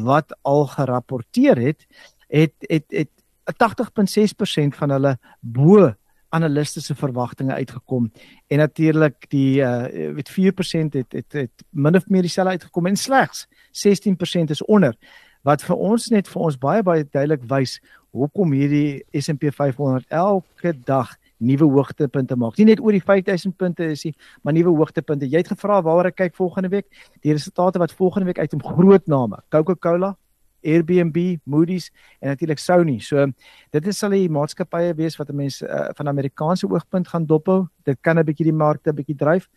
wat 0.05 0.35
al 0.41 0.67
gerapporteer 0.75 1.61
het 1.69 1.87
het 2.29 2.53
het 2.69 2.85
het 2.93 3.09
80.6% 3.49 4.77
van 4.77 4.93
hulle 4.93 5.15
bo 5.41 5.89
analiste 6.29 6.81
se 6.81 6.95
verwagtinge 6.95 7.53
uitgekom. 7.53 8.11
En 8.47 8.57
natuurlik 8.57 9.25
die 9.29 9.61
uh, 9.61 10.13
weet 10.13 10.29
4% 10.29 10.97
het 10.99 11.11
het 11.11 11.33
het 11.33 11.63
min 11.69 11.95
of 11.95 12.07
meer 12.07 12.21
dieselfde 12.21 12.51
uitgekom 12.51 12.85
en 12.85 12.95
slegs 12.95 13.47
16% 13.73 14.53
is 14.53 14.65
onder. 14.65 14.97
Wat 15.41 15.63
vir 15.63 15.75
ons 15.75 16.09
net 16.13 16.27
vir 16.27 16.41
ons 16.41 16.57
baie 16.57 16.83
baie 16.83 17.07
duidelik 17.09 17.47
wys 17.49 17.79
hoekom 18.11 18.53
hierdie 18.53 19.03
S&P 19.13 19.49
500 19.53 20.05
elke 20.09 20.73
dag 20.85 21.15
nuwe 21.39 21.67
hoogtepunte 21.72 22.36
maak. 22.39 22.58
Nie 22.60 22.67
net 22.69 22.81
oor 22.84 22.96
die 22.96 23.03
5000 23.03 23.55
punte 23.58 23.89
is 23.93 24.03
nie, 24.08 24.13
maar 24.43 24.55
nuwe 24.55 24.74
hoogtepunte. 24.77 25.27
Jy 25.29 25.43
het 25.43 25.51
gevra 25.53 25.81
waaroor 25.86 26.12
ek 26.12 26.17
kyk 26.19 26.36
volgende 26.39 26.72
week. 26.74 26.88
Die 27.25 27.34
resultate 27.36 27.79
wat 27.79 27.96
volgende 27.96 28.29
week 28.31 28.39
uitkom 28.39 28.63
groot 28.63 29.08
name. 29.08 29.39
Coca-Cola, 29.50 30.15
Airbnb, 30.62 31.39
Moody's 31.43 31.89
en 32.19 32.34
natuurlik 32.34 32.60
Sony. 32.60 33.00
So 33.00 33.25
dit 33.72 33.88
is 33.88 34.00
sal 34.00 34.15
die 34.15 34.29
maatskappye 34.29 34.93
wees 34.98 35.15
wat 35.19 35.31
mense 35.31 35.65
uh, 35.67 35.89
van 35.96 36.12
Amerikaanse 36.12 36.67
oogpunt 36.67 37.08
gaan 37.08 37.25
dophou. 37.25 37.67
Dit 37.88 38.01
kan 38.01 38.19
'n 38.19 38.25
bietjie 38.25 38.51
die 38.51 38.55
markte 38.55 38.93
bietjie 38.93 39.15
dryf. 39.15 39.48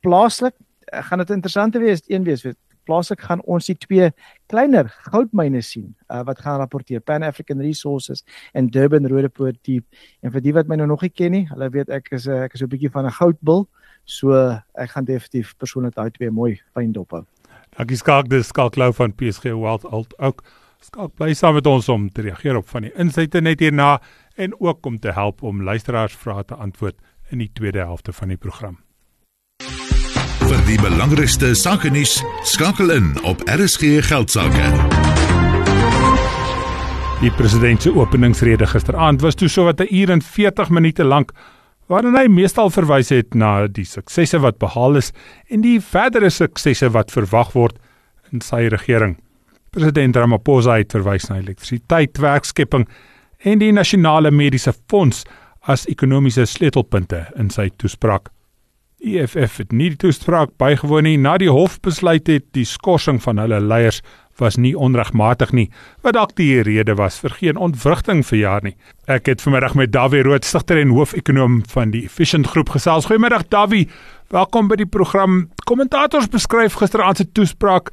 Plaaslik 0.00 0.54
uh, 0.54 1.02
gaan 1.02 1.18
dit 1.18 1.30
interessant 1.30 1.74
wees, 1.74 2.02
een 2.06 2.24
wees 2.24 2.46
plaaslik 2.88 3.20
gaan 3.26 3.42
ons 3.50 3.68
die 3.70 3.76
twee 3.78 4.10
kleiner 4.52 4.88
goudmyne 5.10 5.62
sien 5.62 5.92
uh, 6.10 6.22
wat 6.28 6.40
gaan 6.44 6.60
rapporteer. 6.60 7.00
Pan 7.00 7.22
African 7.22 7.60
Resources 7.60 8.24
en 8.52 8.70
Durban 8.72 9.06
Roodepoort 9.08 9.58
Deep 9.66 9.84
en 10.22 10.32
vir 10.34 10.44
die 10.44 10.54
wat 10.56 10.68
my 10.68 10.78
nou 10.80 10.88
nog 10.92 11.02
nie 11.02 11.12
ken 11.12 11.32
nie 11.36 11.44
hulle 11.50 11.70
weet 11.74 11.92
ek 11.92 12.12
is 12.12 12.28
ek 12.28 12.54
is 12.54 12.60
so 12.60 12.66
'n 12.66 12.72
bietjie 12.74 12.92
van 12.92 13.06
'n 13.06 13.16
goudbil 13.18 13.68
so 14.04 14.32
ek 14.74 14.90
gaan 14.90 15.04
definitief 15.04 15.54
persoonlik 15.58 15.94
daai 15.94 16.10
twee 16.10 16.30
mooi 16.30 16.60
fyn 16.74 16.92
dop 16.92 17.10
hou. 17.10 17.24
Dankie 17.76 17.96
Skalk 17.96 18.28
dis 18.28 18.48
Skalk 18.48 18.76
Lou 18.76 18.92
van 18.92 19.12
PSG 19.12 19.54
Wealth 19.54 19.84
Alt 19.84 20.18
ook. 20.18 20.44
Skalk 20.80 21.14
bly 21.16 21.34
saam 21.34 21.54
met 21.54 21.66
ons 21.66 21.88
om 21.88 22.10
te 22.10 22.22
reageer 22.22 22.56
op 22.56 22.68
van 22.68 22.82
die 22.82 22.92
insette 22.96 23.40
net 23.40 23.60
hierna 23.60 24.00
en 24.36 24.52
ook 24.60 24.86
om 24.86 24.98
te 24.98 25.12
help 25.12 25.42
om 25.42 25.62
luisteraars 25.62 26.16
vrae 26.16 26.44
te 26.44 26.54
antwoord 26.54 26.96
in 27.30 27.38
die 27.38 27.52
tweede 27.52 27.78
helfte 27.78 28.12
van 28.12 28.28
die 28.28 28.36
program 28.36 28.78
vir 30.52 30.64
die 30.68 30.80
belangrikste 30.82 31.54
sake 31.56 31.88
nuus 31.92 32.18
skakel 32.44 32.90
in 32.92 33.06
op 33.24 33.40
RSG 33.48 34.02
geldsaake. 34.04 34.66
Die 37.22 37.30
president 37.38 37.84
se 37.84 37.92
openingsrede 37.96 38.66
gisteraand 38.68 39.22
was 39.24 39.38
toe 39.38 39.48
sowat 39.48 39.80
'n 39.80 39.88
uur 39.88 40.10
en 40.10 40.22
40 40.22 40.68
minute 40.68 41.04
lank 41.04 41.32
waarin 41.88 42.16
hy 42.16 42.26
meestal 42.28 42.70
verwys 42.70 43.08
het 43.08 43.34
na 43.34 43.66
die 43.66 43.84
suksesse 43.84 44.38
wat 44.40 44.58
behaal 44.58 44.96
is 44.96 45.12
en 45.48 45.62
die 45.62 45.80
verdere 45.80 46.30
suksesse 46.30 46.90
wat 46.92 47.10
verwag 47.10 47.52
word 47.52 47.78
in 48.32 48.40
sy 48.40 48.68
regering. 48.68 49.16
President 49.70 50.16
Ramaphosa 50.16 50.76
het 50.76 50.92
verwys 50.92 51.28
na 51.30 51.38
elektrisiteit, 51.38 52.18
werkskepping 52.18 52.88
en 53.38 53.58
die 53.58 53.72
nasionale 53.72 54.30
mediese 54.30 54.74
fonds 54.88 55.24
as 55.62 55.86
ekonomiese 55.86 56.46
sleutelpunte 56.46 57.26
in 57.36 57.50
sy 57.50 57.70
toespraak. 57.76 58.28
EFF 59.02 59.56
het 59.58 59.72
nie 59.74 59.88
die 59.90 59.98
toespraak 59.98 60.52
bygewoon 60.62 61.02
nie. 61.08 61.16
Na 61.18 61.34
die 61.40 61.50
hof 61.50 61.80
besluit 61.82 62.28
het 62.30 62.44
die 62.54 62.66
skorsing 62.68 63.18
van 63.22 63.40
hulle 63.42 63.58
leiers 63.60 63.98
was 64.40 64.56
nie 64.56 64.72
onregmatig 64.78 65.50
nie 65.52 65.66
wat 66.06 66.16
dalk 66.16 66.36
die 66.38 66.62
rede 66.64 66.94
was 66.96 67.18
vir 67.20 67.34
geen 67.36 67.58
ontwrigting 67.60 68.22
vir 68.26 68.38
jaar 68.38 68.64
nie. 68.64 68.74
Ek 69.10 69.28
het 69.28 69.42
vanmiddag 69.44 69.74
met 69.78 69.92
Dawie 69.92 70.22
Rood 70.24 70.46
stigter 70.46 70.80
en 70.80 70.94
hoofekonoom 70.94 71.60
van 71.74 71.92
die 71.92 72.04
Efficient 72.06 72.48
Groep 72.54 72.72
gesels. 72.72 73.10
Goeiemiddag 73.10 73.48
Dawie. 73.50 73.88
Welkom 74.32 74.70
by 74.70 74.78
die 74.80 74.88
program. 74.88 75.50
Kommentators 75.68 76.30
beskryf 76.32 76.78
gisteraand 76.80 77.20
se 77.20 77.28
toespraak 77.34 77.92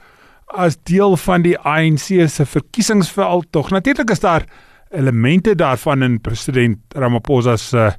as 0.56 0.78
deel 0.90 1.18
van 1.26 1.44
die 1.46 1.58
ANC 1.58 2.08
se 2.30 2.46
verkiesingsveld. 2.46 3.52
Tog 3.52 3.74
natuurlik 3.74 4.14
is 4.14 4.24
daar 4.24 4.46
elemente 4.90 5.56
daarvan 5.56 6.04
in 6.04 6.22
president 6.22 6.80
Ramaphosa 6.96 7.58
se 7.58 7.78
uh, 7.78 7.94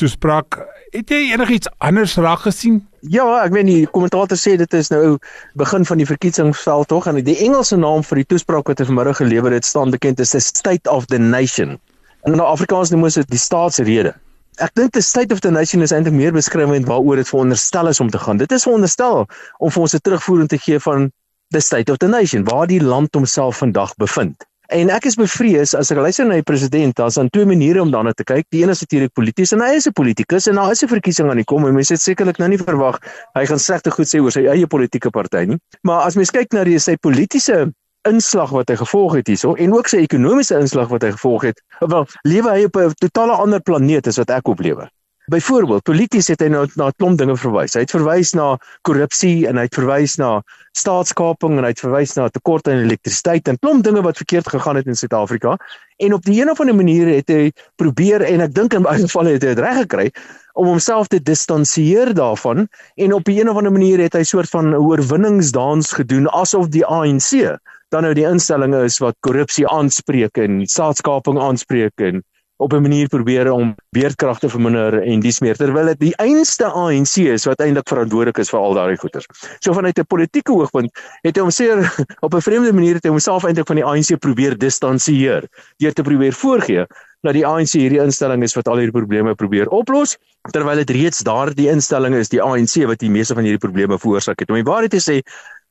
toespraak. 0.00 0.58
Het 0.92 1.10
jy 1.10 1.20
enigiets 1.32 1.68
anders 1.78 2.16
raak 2.16 2.44
gesien? 2.46 2.80
Ja, 3.00 3.24
ek 3.42 3.54
weet 3.56 3.66
die 3.66 3.86
kommentator 3.90 4.38
sê 4.38 4.56
dit 4.60 4.74
is 4.78 4.90
nou 4.92 5.16
begin 5.58 5.86
van 5.88 6.02
die 6.02 6.06
verkiesingsveld 6.06 6.88
tog 6.88 7.08
en 7.10 7.20
die 7.24 7.38
Engelse 7.46 7.76
naam 7.76 8.04
vir 8.06 8.22
die 8.22 8.28
toespraak 8.34 8.68
wat 8.70 8.82
hy 8.82 8.86
vanmiddag 8.90 9.18
gelewer 9.22 9.56
het 9.56 9.66
staan 9.66 9.90
bekend 9.90 10.20
as 10.20 10.34
the 10.36 10.40
State 10.40 10.90
of 10.90 11.08
the 11.10 11.18
Nation. 11.18 11.78
En 12.22 12.36
in 12.36 12.44
Afrikaans 12.44 12.92
noem 12.92 13.08
ons 13.08 13.18
dit 13.18 13.32
die 13.32 13.40
staatsrede. 13.40 14.14
Ek 14.60 14.74
dink 14.76 14.92
the 14.92 15.02
State 15.02 15.32
of 15.34 15.40
the 15.40 15.50
Nation 15.50 15.82
is 15.82 15.94
eintlik 15.96 16.14
meer 16.14 16.36
beskrywend 16.36 16.86
waaroor 16.86 17.16
dit 17.18 17.28
veronderstel 17.28 17.88
is 17.88 18.00
om 18.00 18.10
te 18.12 18.20
gaan. 18.20 18.38
Dit 18.38 18.52
is 18.52 18.68
veronderstel 18.68 19.24
om 19.58 19.70
vir 19.70 19.82
ons 19.82 19.94
'n 19.94 20.04
terugvoering 20.04 20.48
te 20.48 20.58
gee 20.58 20.78
van 20.78 21.10
the 21.50 21.60
State 21.60 21.90
of 21.92 21.98
the 21.98 22.08
Nation, 22.08 22.44
waar 22.44 22.66
die 22.66 22.82
land 22.82 23.14
homself 23.14 23.56
vandag 23.56 23.94
bevind. 23.96 24.44
En 24.72 24.88
ek 24.88 25.04
is 25.04 25.18
bevrees 25.20 25.74
as 25.76 25.90
ek 25.92 25.98
luister 26.00 26.24
na 26.24 26.38
die 26.38 26.46
president, 26.48 26.94
daar's 26.96 27.18
dan 27.18 27.28
twee 27.34 27.44
maniere 27.48 27.82
om 27.82 27.90
daarna 27.92 28.14
te 28.16 28.24
kyk. 28.24 28.46
Die 28.54 28.62
een 28.62 28.72
is 28.72 28.80
natuurlik 28.80 29.12
polities 29.12 29.52
en 29.52 29.60
hy 29.60 29.74
is 29.76 29.86
'n 29.88 29.92
politikus 29.92 30.48
en 30.48 30.56
daar 30.56 30.72
is 30.72 30.82
'n 30.82 30.88
verkiesing 30.88 31.28
aan 31.28 31.36
die 31.36 31.44
kom 31.44 31.66
en 31.66 31.74
mense 31.74 31.92
het 31.92 32.00
sekerlik 32.00 32.38
nou 32.38 32.48
nie 32.48 32.58
verwag 32.58 32.96
hy 33.34 33.44
gaan 33.46 33.58
slegte 33.58 33.90
goed 33.90 34.08
sê 34.08 34.22
oor 34.22 34.32
sy 34.32 34.46
eie 34.46 34.66
politieke 34.66 35.10
party 35.10 35.44
nie. 35.44 35.58
Maar 35.82 36.06
as 36.06 36.16
mens 36.16 36.30
kyk 36.30 36.52
na 36.52 36.64
die 36.64 36.78
sy 36.78 36.96
politieke 36.96 37.72
inslag 38.08 38.50
wat 38.50 38.68
hy 38.68 38.76
gevolg 38.76 39.14
het 39.14 39.26
hierso 39.26 39.54
en 39.54 39.74
ook 39.74 39.88
sy 39.88 39.98
ekonomiese 39.98 40.58
inslag 40.58 40.88
wat 40.88 41.02
hy 41.02 41.10
gevolg 41.10 41.42
het, 41.42 41.60
wel 41.80 42.06
lewe 42.24 42.50
hy 42.50 42.64
op 42.64 42.76
'n 42.76 42.94
totale 42.96 43.32
ander 43.32 43.60
planeet 43.60 44.06
as 44.06 44.16
wat 44.16 44.30
ek 44.30 44.48
op 44.48 44.60
lewe. 44.60 44.88
Byvoorbeeld, 45.30 45.84
polities 45.86 46.26
het 46.32 46.40
hy 46.42 46.48
nou 46.50 46.64
na 46.74 46.88
'n 46.88 46.96
klomp 46.98 47.18
dinge 47.18 47.36
verwys. 47.36 47.74
Hy 47.74 47.80
het 47.84 47.94
verwys 47.94 48.32
na 48.34 48.58
korrupsie 48.82 49.46
en 49.46 49.56
hy 49.56 49.62
het 49.68 49.74
verwys 49.74 50.16
na 50.18 50.42
staatskaping 50.74 51.58
en 51.58 51.62
hy 51.62 51.70
het 51.70 51.80
verwys 51.80 52.16
na 52.16 52.28
tekorte 52.28 52.70
aan 52.70 52.82
elektrisiteit 52.82 53.48
en 53.48 53.58
klomp 53.58 53.84
dinge 53.84 54.02
wat 54.02 54.16
verkeerd 54.16 54.48
gegaan 54.48 54.76
het 54.76 54.86
in 54.86 54.96
Suid-Afrika. 54.96 55.56
En 55.98 56.12
op 56.12 56.24
die 56.24 56.40
een 56.40 56.50
of 56.50 56.60
ander 56.60 56.74
manier 56.74 57.06
het 57.06 57.28
hy 57.28 57.52
probeer 57.76 58.22
en 58.22 58.40
ek 58.40 58.54
dink 58.54 58.74
in 58.74 58.82
baie 58.82 58.98
gevalle 58.98 59.36
het 59.36 59.42
hy 59.42 59.54
dit 59.54 59.62
reg 59.62 59.78
gekry 59.86 60.10
om 60.52 60.66
homself 60.66 61.06
te 61.06 61.22
distansieer 61.22 62.14
daarvan 62.14 62.66
en 62.96 63.12
op 63.12 63.28
'n 63.28 63.38
een 63.38 63.48
of 63.48 63.56
ander 63.56 63.72
manier 63.72 63.98
het 63.98 64.14
hy 64.14 64.22
soort 64.22 64.50
van 64.50 64.74
oorwinningsdans 64.74 65.92
gedoen 65.92 66.26
asof 66.28 66.66
die 66.68 66.84
ANC 66.84 67.58
dan 67.88 68.02
nou 68.02 68.14
die 68.14 68.26
instelling 68.26 68.74
is 68.74 68.98
wat 68.98 69.14
korrupsie 69.20 69.68
aanspreek 69.68 70.36
en 70.36 70.66
staatskaping 70.66 71.38
aanspreek 71.38 71.92
en 72.00 72.24
op 72.62 72.72
'n 72.72 72.82
manier 72.82 73.08
probeer 73.08 73.50
om 73.50 73.74
beerdkrag 73.90 74.38
te 74.38 74.48
verminder 74.48 75.02
en 75.02 75.20
dis 75.20 75.40
meer 75.40 75.56
terwyl 75.56 75.86
dit 75.86 76.00
die 76.00 76.16
einste 76.16 76.66
ANC 76.66 77.16
is 77.16 77.44
wat 77.44 77.60
eintlik 77.60 77.88
verantwoordelik 77.88 78.38
is 78.38 78.50
vir 78.50 78.60
al 78.60 78.74
daardie 78.74 78.98
goeters. 78.98 79.26
So 79.60 79.72
vanuit 79.72 79.98
'n 79.98 80.06
politieke 80.06 80.52
oogpunt 80.52 80.90
het 81.22 81.36
hy 81.36 81.42
homself 81.42 81.98
op 82.26 82.34
'n 82.34 82.40
vreemde 82.40 82.72
manier 82.72 82.94
het 82.94 83.04
hy 83.04 83.10
homself 83.10 83.44
eintlik 83.44 83.66
van 83.66 83.76
die 83.76 83.84
ANC 83.84 84.18
probeer 84.18 84.58
distansieer 84.58 85.48
deur 85.76 85.92
te 85.92 86.02
probeer 86.02 86.32
voorgee 86.32 86.86
dat 87.22 87.32
die 87.32 87.46
ANC 87.46 87.72
hierdie 87.72 88.02
instelling 88.02 88.42
is 88.42 88.54
wat 88.54 88.68
al 88.68 88.76
hierdie 88.76 88.98
probleme 88.98 89.34
probeer 89.34 89.68
oplos 89.68 90.16
terwyl 90.50 90.76
dit 90.76 90.90
reeds 90.90 91.22
daardie 91.22 91.70
instelling 91.70 92.14
is 92.14 92.28
die 92.28 92.42
ANC 92.42 92.86
wat 92.86 92.98
die 92.98 93.10
meeste 93.10 93.34
van 93.34 93.44
hierdie 93.44 93.66
probleme 93.66 93.98
veroorsaak 93.98 94.40
het. 94.40 94.50
Om 94.50 94.56
die 94.56 94.70
waarheid 94.70 94.90
te 94.90 95.00
sê 95.00 95.22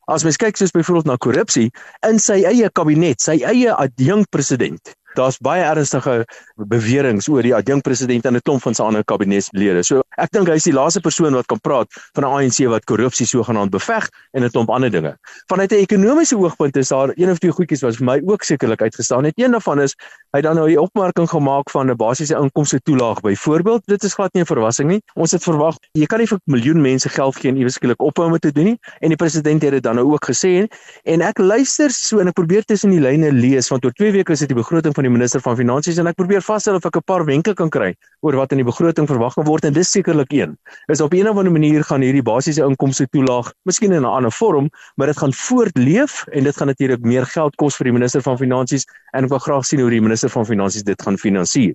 As 0.10 0.24
mens 0.26 0.40
kyk 0.42 0.58
soos 0.58 0.74
byvoorbeeld 0.74 1.06
na 1.08 1.16
korrupsie 1.22 1.70
in 2.08 2.18
sy 2.20 2.42
eie 2.50 2.70
kabinet, 2.74 3.22
sy 3.22 3.38
eie 3.48 3.72
adjunk 3.72 4.28
president, 4.34 4.96
daar's 5.16 5.38
baie 5.38 5.64
ernstige 5.64 6.26
beweringe 6.56 7.22
oor 7.30 7.44
die 7.44 7.56
adjunk 7.56 7.84
president 7.84 8.26
en 8.26 8.36
'n 8.36 8.42
klomp 8.42 8.62
van 8.62 8.74
sy 8.74 8.84
ander 8.84 9.04
kabinetslede. 9.04 9.84
So 9.84 10.02
ek 10.18 10.32
dink 10.32 10.48
hy 10.48 10.56
is 10.56 10.64
die 10.64 10.74
laaste 10.74 11.02
persoon 11.02 11.34
wat 11.34 11.46
kan 11.48 11.60
praat 11.60 11.88
van 12.16 12.24
'n 12.24 12.32
ANC 12.32 12.68
wat 12.68 12.86
korrupsie 12.86 13.26
sogenaamd 13.26 13.72
beveg 13.72 14.10
en 14.34 14.44
'n 14.44 14.50
klomp 14.50 14.70
ander 14.70 14.90
dinge. 14.90 15.18
Vanuit 15.48 15.72
'n 15.72 15.84
ekonomiese 15.86 16.38
oogpunt 16.38 16.78
is 16.78 16.90
daar 16.90 17.12
een 17.16 17.30
of 17.30 17.38
twee 17.40 17.52
goedjies 17.52 17.82
wat 17.82 17.96
vir 17.96 18.06
my 18.06 18.22
ook 18.26 18.44
sekerlik 18.44 18.82
uitgestaan 18.82 19.24
het. 19.24 19.34
Een 19.36 19.52
daarvan 19.52 19.82
is 19.82 19.96
hy 20.32 20.42
dan 20.42 20.56
nou 20.56 20.68
die 20.68 20.80
opmerking 20.80 21.30
gemaak 21.30 21.70
van 21.70 21.90
'n 21.90 21.96
basiese 21.96 22.36
inkomste 22.36 22.80
toelaag 22.82 23.22
byvoorbeeld. 23.22 23.82
Dit 23.86 24.04
is 24.04 24.14
glad 24.14 24.34
nie 24.34 24.44
'n 24.44 24.46
verrassing 24.46 24.90
nie. 24.90 25.02
Ons 25.16 25.32
het 25.32 25.44
verwag 25.44 25.76
jy 25.94 26.06
kan 26.06 26.20
nie 26.20 26.28
vir 26.28 26.40
miljoen 26.46 26.82
mense 26.82 27.10
geld 27.10 27.36
gee 27.36 27.52
en 27.52 27.58
iewes 27.60 27.78
skielik 27.80 28.02
ophou 28.04 28.28
om 28.28 28.38
te 28.40 28.52
doen 28.52 28.72
nie 28.72 28.78
en 29.04 29.14
die 29.14 29.20
president 29.20 29.64
het 29.66 29.76
dit 29.78 29.84
dan 29.84 29.98
nou 30.00 30.06
ook 30.14 30.28
gesê 30.30 30.68
en 31.04 31.24
ek 31.26 31.42
luister 31.42 31.92
so 31.96 32.22
en 32.24 32.32
ek 32.32 32.38
probeer 32.38 32.66
tussen 32.68 32.94
die 32.94 33.02
lyne 33.04 33.32
lees 33.36 33.70
want 33.72 33.86
oor 33.86 33.96
2 33.98 34.14
weke 34.16 34.36
is 34.36 34.44
dit 34.44 34.52
die 34.52 34.58
begroting 34.58 34.96
van 35.02 35.10
die 35.10 35.18
minister 35.18 35.42
van 35.42 35.58
finansies 35.58 35.98
en 35.98 36.10
ek 36.12 36.18
probeer 36.20 36.44
vasstel 36.46 36.78
of 36.78 36.86
ek 36.86 36.98
'n 37.00 37.06
paar 37.10 37.24
wenke 37.26 37.54
kan 37.58 37.70
kry 37.74 37.96
oor 38.22 38.36
wat 38.38 38.52
in 38.54 38.60
die 38.62 38.68
begroting 38.68 39.08
verwag 39.10 39.34
word 39.36 39.66
en 39.66 39.74
dis 39.74 39.90
sekerlik 39.90 40.34
een. 40.34 40.58
Is 40.94 41.02
op 41.02 41.14
'n 41.14 41.28
of 41.28 41.38
ander 41.38 41.52
manier 41.52 41.84
gaan 41.84 42.02
hierdie 42.02 42.22
basiese 42.22 42.62
inkomste 42.62 43.08
toelaag, 43.10 43.52
miskien 43.66 43.94
in 43.94 44.04
'n 44.04 44.06
ander 44.06 44.32
vorm, 44.32 44.70
maar 44.96 45.08
dit 45.08 45.18
gaan 45.18 45.34
voortleef 45.34 46.28
en 46.32 46.44
dit 46.44 46.58
gaan 46.58 46.68
natuurlik 46.68 47.02
meer 47.02 47.26
geld 47.26 47.56
kos 47.56 47.76
vir 47.76 47.86
die 47.86 47.94
minister 47.94 48.22
van 48.22 48.38
finansies 48.38 48.86
en 49.14 49.24
ek 49.24 49.30
wil 49.30 49.40
graag 49.40 49.66
sien 49.66 49.80
hoe 49.80 49.90
die 49.90 50.02
minister 50.02 50.30
van 50.30 50.46
finansies 50.46 50.84
dit 50.84 51.02
gaan 51.02 51.18
finansier. 51.18 51.74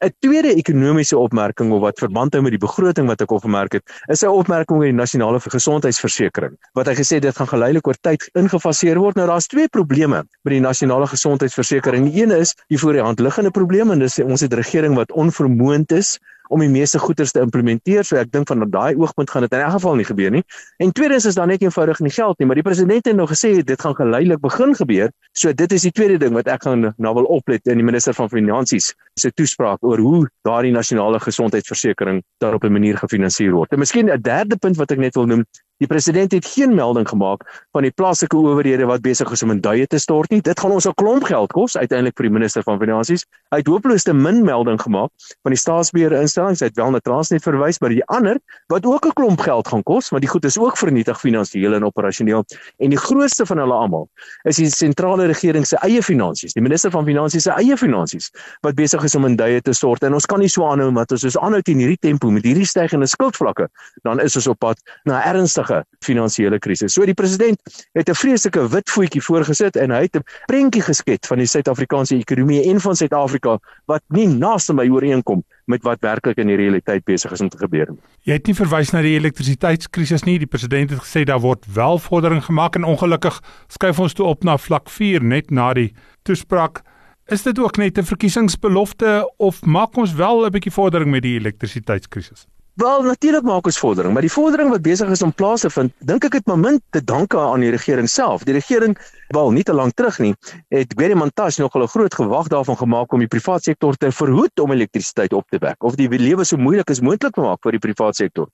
'n 0.00 0.14
Tweede 0.22 0.54
ekonomiese 0.54 1.18
opmerking 1.18 1.72
of 1.72 1.80
wat 1.82 1.98
verband 1.98 2.32
hou 2.36 2.42
met 2.42 2.54
die 2.54 2.60
begroting 2.62 3.08
wat 3.10 3.22
ek 3.24 3.32
opgemerk 3.34 3.72
het, 3.72 3.82
is 4.06 4.22
'n 4.22 4.30
opmerking 4.30 4.78
oor 4.78 4.86
die 4.86 4.94
nasionale 4.94 5.40
gesondheidsversekering. 5.40 6.54
Wat 6.78 6.86
hy 6.86 6.94
gesê 6.94 7.18
dit 7.18 7.36
gaan 7.36 7.48
geleidelik 7.48 7.86
oor 7.86 7.98
tyd 8.00 8.28
ingefaseer 8.34 8.98
word. 9.02 9.16
Nou 9.16 9.26
daar's 9.26 9.46
twee 9.46 9.68
probleme 9.68 10.22
met 10.42 10.52
die 10.54 10.60
nasionale 10.60 11.06
gesondheidsversekering. 11.06 12.12
Die 12.12 12.22
een 12.22 12.30
is 12.30 12.54
die 12.68 12.78
voor 12.78 12.92
die 12.92 13.02
hand 13.02 13.20
liggende 13.20 13.50
probleem 13.50 13.90
en 13.90 13.98
dis 14.04 14.18
ons 14.22 14.40
het 14.40 14.52
'n 14.52 14.60
regering 14.60 14.94
wat 14.94 15.12
onvermoond 15.12 15.92
is 15.92 16.18
om 16.48 16.60
die 16.60 16.68
meeste 16.68 16.98
goederes 16.98 17.32
te 17.32 17.40
implementeer. 17.40 18.04
So 18.04 18.16
ek 18.16 18.32
dink 18.32 18.48
van 18.48 18.64
daai 18.70 18.96
oogpunt 18.96 19.30
gaan 19.30 19.44
dit 19.46 19.52
in 19.52 19.60
elk 19.60 19.76
geval 19.78 19.98
nie 20.00 20.06
gebeur 20.08 20.30
nie. 20.30 20.42
En 20.78 20.92
tweedens 20.92 21.26
is 21.28 21.34
daar 21.34 21.46
net 21.46 21.62
eenvoudig 21.62 22.00
nie 22.04 22.12
geld 22.14 22.38
nie, 22.38 22.46
maar 22.46 22.58
die 22.58 22.64
president 22.66 23.06
het 23.06 23.16
nou 23.16 23.28
gesê 23.28 23.62
dit 23.62 23.80
gaan 23.80 23.94
geleidelik 23.94 24.40
begin 24.40 24.74
gebeur. 24.74 25.12
So 25.32 25.52
dit 25.52 25.72
is 25.72 25.82
die 25.82 25.92
tweede 25.92 26.18
ding 26.18 26.34
wat 26.36 26.48
ek 26.48 26.62
gaan 26.62 26.92
nou 26.96 27.14
wil 27.20 27.28
oplet 27.38 27.66
in 27.68 27.80
die 27.80 27.84
minister 27.84 28.16
van 28.16 28.28
finansies 28.32 28.94
se 29.14 29.32
toespraak 29.32 29.84
oor 29.84 29.98
hoe 29.98 30.26
daardie 30.48 30.72
nasionale 30.72 31.20
gesondheidsversekering 31.20 32.22
daarop 32.40 32.64
'n 32.64 32.72
manier 32.72 32.96
gefinansier 32.96 33.52
word. 33.52 33.72
En 33.72 33.78
miskien 33.78 34.10
'n 34.10 34.20
derde 34.20 34.56
punt 34.56 34.76
wat 34.76 34.90
ek 34.90 34.98
net 34.98 35.14
wil 35.14 35.26
noem, 35.26 35.44
Die 35.78 35.86
president 35.86 36.32
het 36.32 36.46
geen 36.46 36.74
melding 36.74 37.06
gemaak 37.08 37.44
van 37.70 37.84
die 37.86 37.92
plaaslike 37.94 38.34
owerhede 38.36 38.86
wat 38.90 39.02
besig 39.04 39.30
is 39.30 39.42
om 39.46 39.52
in 39.54 39.60
duie 39.62 39.86
te 39.86 39.98
stort 40.02 40.32
nie. 40.34 40.40
Dit 40.42 40.58
gaan 40.58 40.72
ons 40.74 40.88
'n 40.88 40.94
klomp 40.98 41.24
geld 41.24 41.52
kos 41.54 41.76
uiteindelik 41.76 42.16
vir 42.18 42.26
die 42.26 42.32
minister 42.34 42.62
van 42.62 42.80
finansies. 42.80 43.24
Hy 43.50 43.58
het 43.58 43.66
hopeloos 43.66 44.02
te 44.02 44.12
min 44.12 44.42
melding 44.44 44.80
gemaak 44.80 45.10
van 45.42 45.52
die 45.54 45.58
staatsbeheer 45.58 46.12
instellings. 46.12 46.60
Hy 46.60 46.66
het 46.66 46.76
wel 46.76 46.90
na 46.90 46.98
Transnet 46.98 47.42
verwys, 47.42 47.78
maar 47.80 47.90
die 47.90 48.04
ander 48.04 48.40
wat 48.66 48.86
ook 48.86 49.06
'n 49.06 49.12
klomp 49.12 49.40
geld 49.40 49.68
gaan 49.68 49.82
kos, 49.82 50.08
want 50.10 50.22
die 50.22 50.30
goed 50.30 50.44
is 50.44 50.58
ook 50.58 50.76
vernietig 50.76 51.20
finansiëel 51.20 51.74
en 51.74 51.84
operasioneel. 51.84 52.44
En 52.78 52.90
die 52.90 52.98
grootste 52.98 53.46
van 53.46 53.58
hulle 53.58 53.74
almal 53.74 54.08
is 54.42 54.56
die 54.56 54.70
sentrale 54.70 55.26
regering 55.26 55.66
se 55.66 55.76
eie 55.76 56.02
finansies, 56.02 56.52
die 56.52 56.62
minister 56.62 56.90
van 56.90 57.04
finansies 57.04 57.42
se 57.42 57.50
eie 57.50 57.76
finansies 57.76 58.30
wat 58.62 58.74
besig 58.74 59.02
is 59.04 59.14
om 59.14 59.24
in 59.24 59.36
duie 59.36 59.60
te 59.60 59.72
stort. 59.72 60.02
En 60.02 60.14
ons 60.14 60.26
kan 60.26 60.38
nie 60.38 60.48
so 60.48 60.66
aanhou 60.66 60.90
met 60.90 61.12
ons 61.12 61.24
is 61.24 61.38
aanhou 61.38 61.62
teen 61.62 61.78
hierdie 61.78 62.00
tempo 62.00 62.30
met 62.30 62.44
hierdie 62.44 62.66
stygende 62.66 63.06
skuldvlakke. 63.06 63.68
Dan 64.02 64.20
is 64.20 64.36
ons 64.36 64.46
op 64.46 64.58
pad 64.58 64.80
na 65.04 65.24
ernstige 65.24 65.67
ernstige 65.68 65.84
finansiële 66.04 66.58
krisis. 66.58 66.94
So 66.94 67.04
die 67.04 67.14
president 67.14 67.60
het 67.92 68.08
'n 68.08 68.14
vreeslike 68.14 68.68
wit 68.68 68.90
voetjie 68.90 69.22
voorgesit 69.22 69.76
en 69.76 69.90
hy 69.90 70.02
het 70.02 70.16
'n 70.16 70.24
prentjie 70.46 70.82
geskets 70.82 71.28
van 71.28 71.38
die 71.38 71.46
Suid-Afrikaanse 71.46 72.16
ekonomie 72.16 72.70
en 72.70 72.80
van 72.80 72.96
Suid-Afrika 72.96 73.58
wat 73.86 74.02
nie 74.08 74.26
naaste 74.26 74.74
by 74.74 74.88
ooreenkom 74.88 75.44
met 75.66 75.82
wat 75.82 76.00
werklik 76.00 76.38
in 76.38 76.46
die 76.46 76.56
realiteit 76.56 77.04
besig 77.04 77.32
is 77.32 77.40
om 77.40 77.48
te 77.48 77.58
gebeur 77.58 77.86
nie. 77.90 77.98
Jy 78.22 78.32
het 78.32 78.46
nie 78.46 78.54
verwys 78.54 78.92
na 78.92 79.02
die 79.02 79.18
elektrisiteitskrisis 79.18 80.24
nie. 80.24 80.38
Die 80.38 80.46
president 80.46 80.90
het 80.90 81.00
gesê 81.00 81.24
daar 81.24 81.40
word 81.40 81.64
wel 81.72 81.98
vordering 81.98 82.44
gemaak 82.44 82.76
en 82.76 82.84
ongelukkig 82.84 83.40
skuif 83.68 83.98
ons 83.98 84.12
toe 84.12 84.26
op 84.26 84.44
na 84.44 84.56
vlak 84.56 84.88
4 84.88 85.22
net 85.22 85.50
na 85.50 85.72
die 85.74 85.92
toespraak. 86.22 86.82
Is 87.26 87.42
dit 87.42 87.58
ook 87.58 87.76
net 87.76 87.98
'n 87.98 88.04
verkiesingsbelofte 88.04 89.32
of 89.36 89.64
maak 89.64 89.96
ons 89.96 90.14
wel 90.14 90.46
'n 90.46 90.50
bietjie 90.50 90.72
vordering 90.72 91.10
met 91.10 91.22
die 91.22 91.38
elektrisiteitskrisis? 91.38 92.46
Wel 92.78 93.02
natuurlik 93.02 93.42
maak 93.42 93.66
ons 93.66 93.78
vordering, 93.82 94.12
maar 94.14 94.22
die 94.22 94.30
vordering 94.30 94.68
wat 94.70 94.84
besig 94.86 95.08
is 95.10 95.22
om 95.26 95.32
plaas 95.34 95.64
te 95.64 95.68
vind, 95.74 95.90
dink 96.06 96.22
ek 96.28 96.36
het 96.38 96.44
maar 96.46 96.60
min 96.62 96.76
te 96.94 97.00
danke 97.02 97.38
aan 97.42 97.64
die 97.64 97.72
regering 97.74 98.06
self. 98.06 98.44
Die 98.46 98.54
regering 98.54 98.92
wel 99.34 99.50
nie 99.56 99.64
te 99.66 99.74
lank 99.74 99.96
terug 99.98 100.20
nie, 100.22 100.36
het 100.70 100.94
Gwede 100.94 101.16
Mantashe 101.18 101.60
nog 101.60 101.74
'n 101.74 101.88
groot 101.90 102.14
gewag 102.14 102.46
daarvan 102.46 102.76
gemaak 102.78 103.12
om 103.12 103.18
die 103.18 103.26
private 103.26 103.62
sektor 103.62 103.96
te 103.96 104.12
verhoed 104.12 104.60
om 104.60 104.70
elektrisiteit 104.70 105.32
op 105.32 105.48
te 105.50 105.58
wek 105.58 105.82
of 105.82 105.96
die 105.96 106.08
lewe 106.08 106.44
so 106.44 106.56
moeilik 106.56 106.90
as 106.90 107.00
moontlik 107.00 107.34
te 107.34 107.40
maak 107.40 107.58
vir 107.62 107.72
die 107.72 107.80
private 107.80 108.14
sektor. 108.14 108.46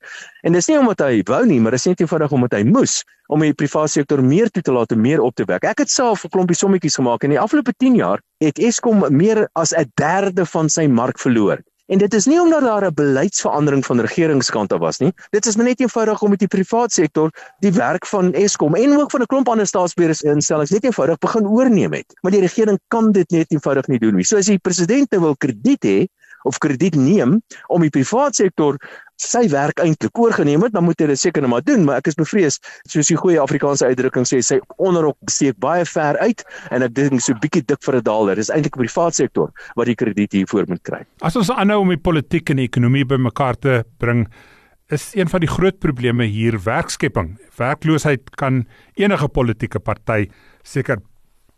En 0.43 0.52
dis 0.52 0.69
nie 0.69 0.78
omdat 0.78 1.00
hy 1.00 1.23
wou 1.23 1.45
nie, 1.47 1.61
maar 1.61 1.73
dis 1.73 1.85
net 1.85 2.00
eenvoudig 2.00 2.33
omdat 2.33 2.52
hy 2.52 2.64
moes 2.64 3.04
om 3.28 3.40
die 3.40 3.52
private 3.52 3.88
sektor 3.88 4.23
meer 4.23 4.49
toe 4.49 4.62
te 4.62 4.73
laat 4.73 4.93
en 4.93 5.00
meer 5.00 5.21
op 5.21 5.35
te 5.35 5.45
wek. 5.45 5.64
Ek 5.64 5.78
het 5.78 5.90
self 5.90 6.25
'n 6.25 6.28
klompie 6.28 6.57
sommetjies 6.57 6.97
gemaak 6.97 7.25
en 7.25 7.31
in 7.31 7.37
die 7.37 7.40
afgelope 7.40 7.75
10 7.76 7.95
jaar 7.95 8.21
het 8.38 8.59
Eskom 8.59 9.04
meer 9.11 9.49
as 9.52 9.75
'n 9.76 9.93
derde 9.95 10.47
van 10.47 10.69
sy 10.69 10.87
mark 10.87 11.19
verloor. 11.19 11.61
En 11.87 11.99
dit 12.00 12.14
is 12.14 12.25
nie 12.25 12.41
omdat 12.41 12.62
daar 12.62 12.85
'n 12.87 12.95
beleidsverandering 12.95 13.85
van 13.87 14.00
regeringskant 14.00 14.73
af 14.73 14.79
was 14.79 14.99
nie. 14.99 15.12
Dit 15.31 15.47
is 15.47 15.57
net 15.57 15.81
eenvoudig 15.81 16.23
om 16.23 16.30
met 16.30 16.39
die 16.39 16.49
private 16.49 16.93
sektor 16.93 17.30
die 17.58 17.73
werk 17.73 18.06
van 18.06 18.32
Eskom 18.32 18.75
en 18.75 19.00
ook 19.00 19.11
van 19.11 19.21
'n 19.21 19.26
klomp 19.26 19.49
ander 19.49 19.67
staatsbeheer 19.67 20.25
instellings 20.25 20.71
net 20.71 20.85
eenvoudig 20.85 21.19
begin 21.19 21.47
oorneem 21.47 21.93
het. 21.93 22.19
Maar 22.21 22.30
die 22.32 22.41
regering 22.41 22.80
kan 22.89 23.13
dit 23.13 23.30
net 23.30 23.50
eenvoudig 23.50 23.87
nie 23.87 23.99
doen 23.99 24.15
nie. 24.15 24.25
So 24.25 24.37
as 24.37 24.47
die 24.47 24.58
president 24.58 25.06
wil 25.11 25.37
krediet 25.37 25.85
hê 25.85 26.06
of 26.45 26.61
krediet 26.63 26.97
neem 26.97 27.41
om 27.73 27.85
die 27.85 27.93
private 27.93 28.45
sektor 28.45 28.78
sy 29.23 29.45
werk 29.52 29.78
eintlik 29.83 30.19
oorgeneem 30.19 30.65
het, 30.67 30.73
dan 30.75 30.85
moet 30.85 30.99
hy 31.00 31.07
dit 31.13 31.21
seker 31.21 31.45
net 31.45 31.52
maar 31.52 31.65
doen, 31.65 31.85
maar 31.87 32.00
ek 32.02 32.11
is 32.11 32.19
bevrees, 32.19 32.59
soos 32.91 33.11
die 33.11 33.19
goeie 33.19 33.39
Afrikaanse 33.41 33.87
uitdrukking 33.87 34.26
sê, 34.28 34.41
sy 34.43 34.59
onderrok 34.83 35.17
steek 35.30 35.59
baie 35.63 35.85
ver 35.89 36.19
uit 36.21 36.43
en 36.75 36.87
ek 36.87 36.97
dink 36.97 37.23
so 37.23 37.37
bietjie 37.41 37.63
dik 37.63 37.83
vir 37.87 38.00
'n 38.00 38.04
daler. 38.04 38.37
Dis 38.37 38.50
eintlik 38.50 38.75
die 38.75 38.87
private 38.87 39.15
sektor 39.15 39.52
wat 39.76 39.87
die 39.87 39.95
krediet 39.95 40.33
hiervoor 40.33 40.67
moet 40.69 40.83
kry. 40.83 41.04
As 41.23 41.37
ons 41.37 41.50
aanhou 41.50 41.80
om 41.80 41.95
die 41.95 42.02
politiek 42.02 42.50
en 42.50 42.57
die 42.57 42.69
ekonomie 42.69 43.04
bymekaar 43.04 43.57
te 43.57 43.85
bring, 43.99 44.26
is 44.91 45.15
een 45.15 45.28
van 45.28 45.41
die 45.41 45.49
groot 45.49 45.78
probleme 45.80 46.26
hier 46.26 46.59
werkskepping. 46.59 47.39
Werkloosheid 47.57 48.37
kan 48.37 48.67
enige 48.97 49.28
politieke 49.28 49.80
party 49.80 50.28
seker 50.63 50.99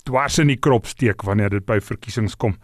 dwars 0.05 0.39
in 0.39 0.49
die 0.49 0.61
krop 0.61 0.87
steek 0.87 1.25
wanneer 1.27 1.51
dit 1.51 1.67
by 1.67 1.81
verkiesings 1.81 2.37
kom. 2.37 2.55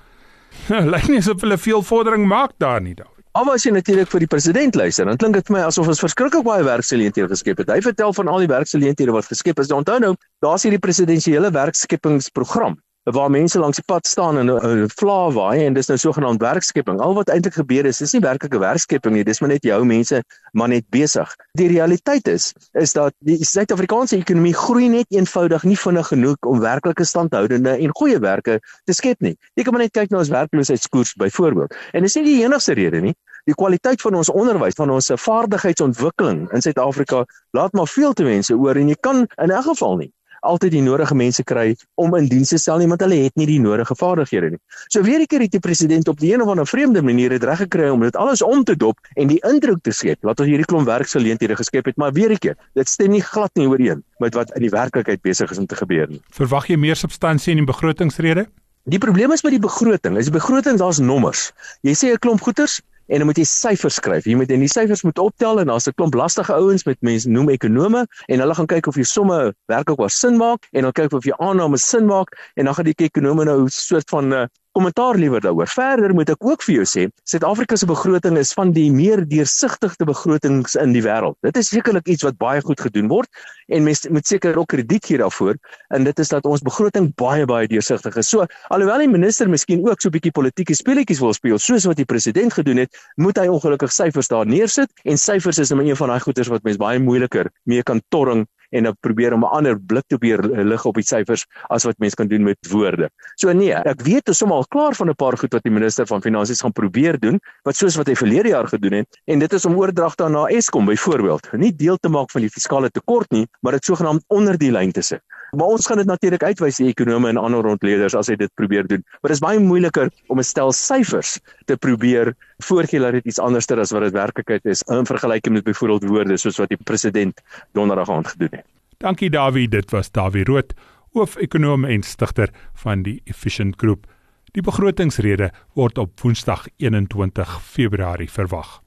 Lyk 0.94 1.08
nie 1.10 1.18
asof 1.22 1.42
hulle 1.44 1.58
veel 1.58 1.82
vordering 1.82 2.26
maak 2.28 2.54
daar 2.62 2.80
nie 2.80 2.94
daar. 2.94 3.10
Al 3.32 3.46
was 3.48 3.64
jy 3.64 3.72
natuurlik 3.72 4.10
vir 4.12 4.26
die 4.26 4.28
president 4.28 4.76
luister, 4.76 5.08
dan 5.08 5.16
klink 5.16 5.38
dit 5.38 5.46
vir 5.48 5.56
my 5.56 5.60
asof 5.64 5.88
ons 5.88 6.02
verskriklik 6.04 6.44
baie 6.44 6.64
werksgeleenthede 6.66 7.32
geskep 7.32 7.62
het. 7.62 7.70
Hy 7.72 7.80
vertel 7.80 8.12
van 8.12 8.28
al 8.28 8.44
die 8.44 8.50
werksgeleenthede 8.50 9.14
wat 9.16 9.30
geskep 9.30 9.62
is. 9.62 9.72
Onthou 9.72 9.96
nou, 10.04 10.12
daar's 10.44 10.66
hierdie 10.68 10.82
presidensiële 10.82 11.48
werkskepingsprogram 11.54 12.76
waar 13.10 13.30
mense 13.30 13.58
langs 13.58 13.76
die 13.80 13.84
pad 13.86 14.06
staan 14.06 14.38
en 14.38 14.50
'n 14.50 14.88
vla 14.88 15.30
waai 15.30 15.66
en 15.66 15.74
dis 15.74 15.86
nou 15.88 15.98
sogenaamd 15.98 16.40
werkskepping. 16.40 17.00
Al 17.00 17.14
wat 17.14 17.28
eintlik 17.28 17.54
gebeur 17.54 17.84
is, 17.84 18.00
is 18.00 18.12
nie 18.12 18.20
werklike 18.20 18.58
werkskepping 18.58 19.14
nie, 19.14 19.24
dis 19.24 19.40
maar 19.40 19.48
net 19.50 19.62
jou 19.62 19.84
mense 19.84 20.22
maar 20.52 20.68
net 20.68 20.84
besig. 20.90 21.34
Die 21.52 21.68
realiteit 21.68 22.28
is 22.28 22.52
is 22.72 22.92
dat 22.92 23.12
die 23.18 23.44
Suid-Afrikaanse 23.44 24.16
ekonomie 24.16 24.54
groei 24.54 24.88
net 24.88 25.06
eenvoudig 25.08 25.62
nie 25.62 25.76
vinnig 25.76 26.06
genoeg 26.06 26.36
om 26.46 26.60
werklike 26.60 27.04
standhoudende 27.04 27.76
en 27.76 27.90
goeie 27.90 28.18
werke 28.18 28.60
te 28.84 28.92
skep 28.92 29.20
nie. 29.20 29.36
Jy 29.54 29.64
kan 29.64 29.72
maar 29.72 29.82
net 29.82 29.92
kyk 29.92 30.10
na 30.10 30.18
ons 30.18 30.28
werkloosheidskoers 30.28 31.14
byvoorbeeld. 31.14 31.74
En 31.92 32.02
dis 32.02 32.14
nie 32.14 32.24
die 32.24 32.44
enigste 32.44 32.72
rede 32.72 33.00
nie. 33.00 33.14
Die 33.44 33.54
kwaliteit 33.54 34.00
van 34.00 34.14
ons 34.14 34.30
onderwys, 34.30 34.74
van 34.74 34.90
ons 34.90 35.10
vaardigheidsontwikkeling 35.10 36.52
in 36.52 36.62
Suid-Afrika 36.62 37.24
laat 37.50 37.72
maar 37.72 37.88
veel 37.88 38.12
te 38.12 38.24
wense 38.24 38.54
oor 38.54 38.76
en 38.76 38.88
jy 38.88 38.96
kan 39.00 39.26
in 39.36 39.50
'n 39.50 39.62
geval 39.62 39.96
nie 39.96 40.12
altyd 40.42 40.74
die 40.74 40.82
nodige 40.82 41.14
mense 41.14 41.44
kry 41.46 41.72
om 41.94 42.14
in 42.18 42.28
diens 42.30 42.52
te 42.52 42.58
stel 42.58 42.78
nie 42.82 42.88
want 42.90 43.02
hulle 43.04 43.18
het 43.24 43.36
nie 43.40 43.46
die 43.48 43.60
nodige 43.62 43.96
vaardighede 43.98 44.50
nie. 44.54 44.60
So 44.88 45.02
weer 45.02 45.20
'n 45.20 45.26
keer 45.26 45.40
het 45.40 45.52
die 45.52 45.60
president 45.60 46.08
op 46.08 46.20
die 46.20 46.32
een 46.34 46.42
of 46.42 46.48
ander 46.48 46.66
vreemde 46.66 47.02
manier 47.02 47.28
dit 47.28 47.44
reg 47.44 47.58
gekry 47.58 47.88
om 47.88 48.00
dit 48.00 48.16
alles 48.16 48.42
om 48.42 48.64
te 48.64 48.76
dop 48.76 48.98
en 49.14 49.28
die 49.28 49.40
indruk 49.52 49.82
te 49.82 49.92
skep 49.92 50.20
dat 50.20 50.40
ons 50.40 50.48
hierdie 50.48 50.66
klomp 50.66 50.86
werksgeleenthede 50.86 51.56
geskep 51.56 51.84
het, 51.84 51.96
maar 51.96 52.12
weer 52.12 52.30
'n 52.30 52.38
keer, 52.38 52.56
dit 52.74 52.88
stem 52.88 53.10
nie 53.10 53.22
glad 53.22 53.50
nie 53.54 53.68
ooreen 53.68 54.02
met 54.18 54.34
wat 54.34 54.50
in 54.54 54.62
die 54.62 54.70
werklikheid 54.70 55.22
besig 55.22 55.50
is 55.50 55.58
om 55.58 55.66
te 55.66 55.76
gebeur 55.76 56.08
nie. 56.08 56.20
Verwag 56.30 56.66
jy 56.66 56.76
meer 56.76 56.96
substansie 56.96 57.50
in 57.50 57.64
die 57.64 57.72
begrotingsrede? 57.72 58.46
Die 58.84 58.98
probleem 58.98 59.30
is 59.32 59.42
met 59.42 59.52
die 59.52 59.60
begroting, 59.60 60.16
is 60.18 60.26
die 60.26 60.34
begroting 60.34 60.78
daar's 60.78 60.98
nommers. 60.98 61.52
Jy 61.82 61.94
sê 61.94 62.12
'n 62.12 62.18
klomp 62.18 62.40
goeders 62.40 62.80
en 63.12 63.20
dan 63.20 63.28
moet 63.28 63.36
jy 63.36 63.44
syfers 63.44 63.98
skryf. 64.00 64.24
Jy 64.24 64.38
moet 64.40 64.52
en 64.54 64.62
die 64.64 64.70
syfers 64.72 65.02
moet 65.04 65.18
optel 65.20 65.60
en 65.60 65.68
daar's 65.68 65.88
'n 65.88 65.92
klomp 65.98 66.14
lastige 66.16 66.54
ouens 66.56 66.84
met 66.88 66.96
mense 67.04 67.28
noem 67.28 67.50
ekonome 67.52 68.06
en 68.28 68.40
hulle 68.40 68.54
gaan 68.54 68.66
kyk 68.66 68.86
of 68.88 68.96
jy 68.96 69.04
somme 69.04 69.52
werklik 69.68 69.98
waar 70.00 70.10
sin 70.10 70.36
maak 70.36 70.66
en 70.72 70.82
dan 70.82 70.92
kyk 70.92 71.12
of 71.12 71.24
jy 71.24 71.36
aannames 71.36 71.84
sin 71.88 72.06
maak 72.06 72.32
en 72.56 72.64
dan 72.64 72.74
gaan 72.74 72.88
die 72.88 72.96
ekonome 72.96 73.44
nou 73.44 73.64
'n 73.64 73.68
soort 73.68 74.08
van 74.08 74.32
uh, 74.32 74.46
kommentaar 74.72 75.18
liewer 75.20 75.40
daaroor. 75.40 75.68
Verder 75.68 76.14
moet 76.16 76.30
ek 76.32 76.44
ook 76.44 76.62
vir 76.66 76.74
jou 76.80 76.84
sê, 76.88 77.06
Suid-Afrika 77.28 77.76
se 77.76 77.86
begroting 77.88 78.38
is 78.40 78.52
van 78.56 78.72
die 78.72 78.88
meer 78.92 79.22
deursigtige 79.28 80.06
begrotings 80.08 80.76
in 80.80 80.94
die 80.96 81.02
wêreld. 81.04 81.36
Dit 81.44 81.58
is 81.60 81.70
sekerlik 81.72 82.08
iets 82.08 82.24
wat 82.26 82.38
baie 82.40 82.62
goed 82.64 82.80
gedoen 82.80 83.10
word 83.12 83.28
en 83.72 83.84
mense 83.84 84.10
moet 84.12 84.26
seker 84.26 84.56
ook 84.58 84.72
krediet 84.72 85.06
gee 85.08 85.20
daarvoor 85.20 85.58
en 85.94 86.08
dit 86.08 86.18
is 86.24 86.32
dat 86.32 86.48
ons 86.48 86.64
begroting 86.64 87.10
baie 87.20 87.46
baie 87.48 87.68
deursigtig 87.68 88.16
is. 88.16 88.28
So 88.32 88.46
alhoewel 88.72 89.04
die 89.04 89.10
minister 89.12 89.50
miskien 89.50 89.84
ook 89.86 90.00
so 90.00 90.08
'n 90.08 90.16
bietjie 90.16 90.32
politieke 90.32 90.74
speletjies 90.74 91.20
wil 91.20 91.32
speel 91.32 91.58
soos 91.58 91.84
wat 91.84 91.96
die 91.96 92.08
president 92.08 92.52
gedoen 92.52 92.76
het, 92.84 92.96
moet 93.16 93.36
hy 93.38 93.46
ongelukkig 93.46 93.92
syfers 93.92 94.28
daar 94.28 94.46
neersit 94.46 94.90
en 95.04 95.18
syfers 95.18 95.58
is 95.58 95.70
net 95.70 95.86
een 95.86 95.96
van 95.96 96.08
daai 96.08 96.20
goeters 96.20 96.48
wat 96.48 96.62
mens 96.62 96.76
baie 96.76 96.98
moeiliker 96.98 97.50
mee 97.64 97.82
kan 97.82 98.00
torring 98.08 98.46
en 98.72 98.88
dan 98.88 98.96
probeer 99.00 99.32
om 99.36 99.44
'n 99.44 99.52
ander 99.58 99.78
blik 99.80 100.04
te 100.06 100.16
weer 100.20 100.40
lig 100.42 100.84
op 100.84 100.94
die 100.94 101.06
syfers 101.06 101.46
as 101.68 101.84
wat 101.84 101.98
mense 101.98 102.16
kan 102.16 102.28
doen 102.28 102.42
met 102.42 102.58
woorde. 102.70 103.10
So 103.36 103.52
nee, 103.52 103.72
ek 103.72 104.02
weet 104.02 104.28
ons 104.28 104.38
sommer 104.38 104.56
al 104.56 104.66
klaar 104.68 104.94
van 104.94 105.08
'n 105.08 105.14
paar 105.14 105.36
goed 105.38 105.52
wat 105.52 105.62
die 105.62 105.72
minister 105.72 106.06
van 106.06 106.22
finansies 106.22 106.60
gaan 106.60 106.72
probeer 106.72 107.18
doen, 107.18 107.40
wat 107.62 107.76
soos 107.76 107.96
wat 107.96 108.06
hy 108.06 108.14
verlede 108.14 108.48
jaar 108.48 108.68
gedoen 108.68 108.92
het 108.92 109.20
en 109.26 109.38
dit 109.38 109.52
is 109.52 109.64
om 109.64 109.76
oordragte 109.76 110.28
na 110.28 110.46
Eskom 110.46 110.86
byvoorbeeld, 110.86 111.52
nie 111.52 111.74
deel 111.76 111.96
te 111.96 112.08
maak 112.08 112.30
van 112.30 112.40
die 112.40 112.50
fiskale 112.50 112.90
tekort 112.90 113.30
nie, 113.30 113.46
maar 113.60 113.72
dit 113.72 113.84
sogenaamd 113.84 114.24
onder 114.28 114.58
die 114.58 114.70
lyn 114.70 114.92
te 114.92 115.02
sit. 115.02 115.22
Maar 115.56 115.66
ons 115.66 115.86
gaan 115.86 115.98
dit 116.00 116.08
natuurlik 116.08 116.42
uitwys 116.42 116.78
die 116.80 116.86
ekonome 116.88 117.28
en 117.28 117.36
ander 117.36 117.60
rondleerders 117.60 118.14
as 118.16 118.30
hy 118.32 118.38
dit 118.40 118.50
probeer 118.56 118.86
doen. 118.88 119.02
Maar 119.04 119.34
dit 119.34 119.36
is 119.36 119.42
baie 119.44 119.58
moeiliker 119.60 120.08
om 120.32 120.38
'n 120.40 120.44
stel 120.48 120.72
syfers 120.72 121.38
te 121.68 121.76
probeer 121.76 122.32
voorgee 122.64 123.00
dat 123.00 123.12
dit 123.12 123.26
iets 123.26 123.38
anderster 123.38 123.78
as 123.78 123.90
wat 123.90 124.02
dit 124.02 124.12
werklikheid 124.12 124.64
is 124.64 124.82
in 124.82 125.04
vergelyking 125.06 125.54
met 125.54 125.64
byvoorbeeld 125.64 126.08
woorde 126.08 126.36
soos 126.36 126.56
wat 126.56 126.68
die 126.68 126.78
president 126.84 127.40
donderdag 127.72 128.08
aand 128.10 128.28
gedoen 128.28 128.48
het. 128.50 128.64
Dankie 128.98 129.30
Dawie, 129.30 129.68
dit 129.68 129.90
was 129.90 130.10
Dawie 130.10 130.44
Rood, 130.44 130.72
hoof-ekonoom 131.12 131.84
en 131.84 132.02
stigter 132.02 132.48
van 132.74 133.02
die 133.02 133.20
Efficient 133.24 133.74
Group. 133.76 134.06
Die 134.52 134.62
begrotingsrede 134.62 135.50
word 135.74 135.98
op 135.98 136.20
Woensdag 136.20 136.66
21 136.76 137.62
Februarie 137.62 138.30
verwag. 138.30 138.80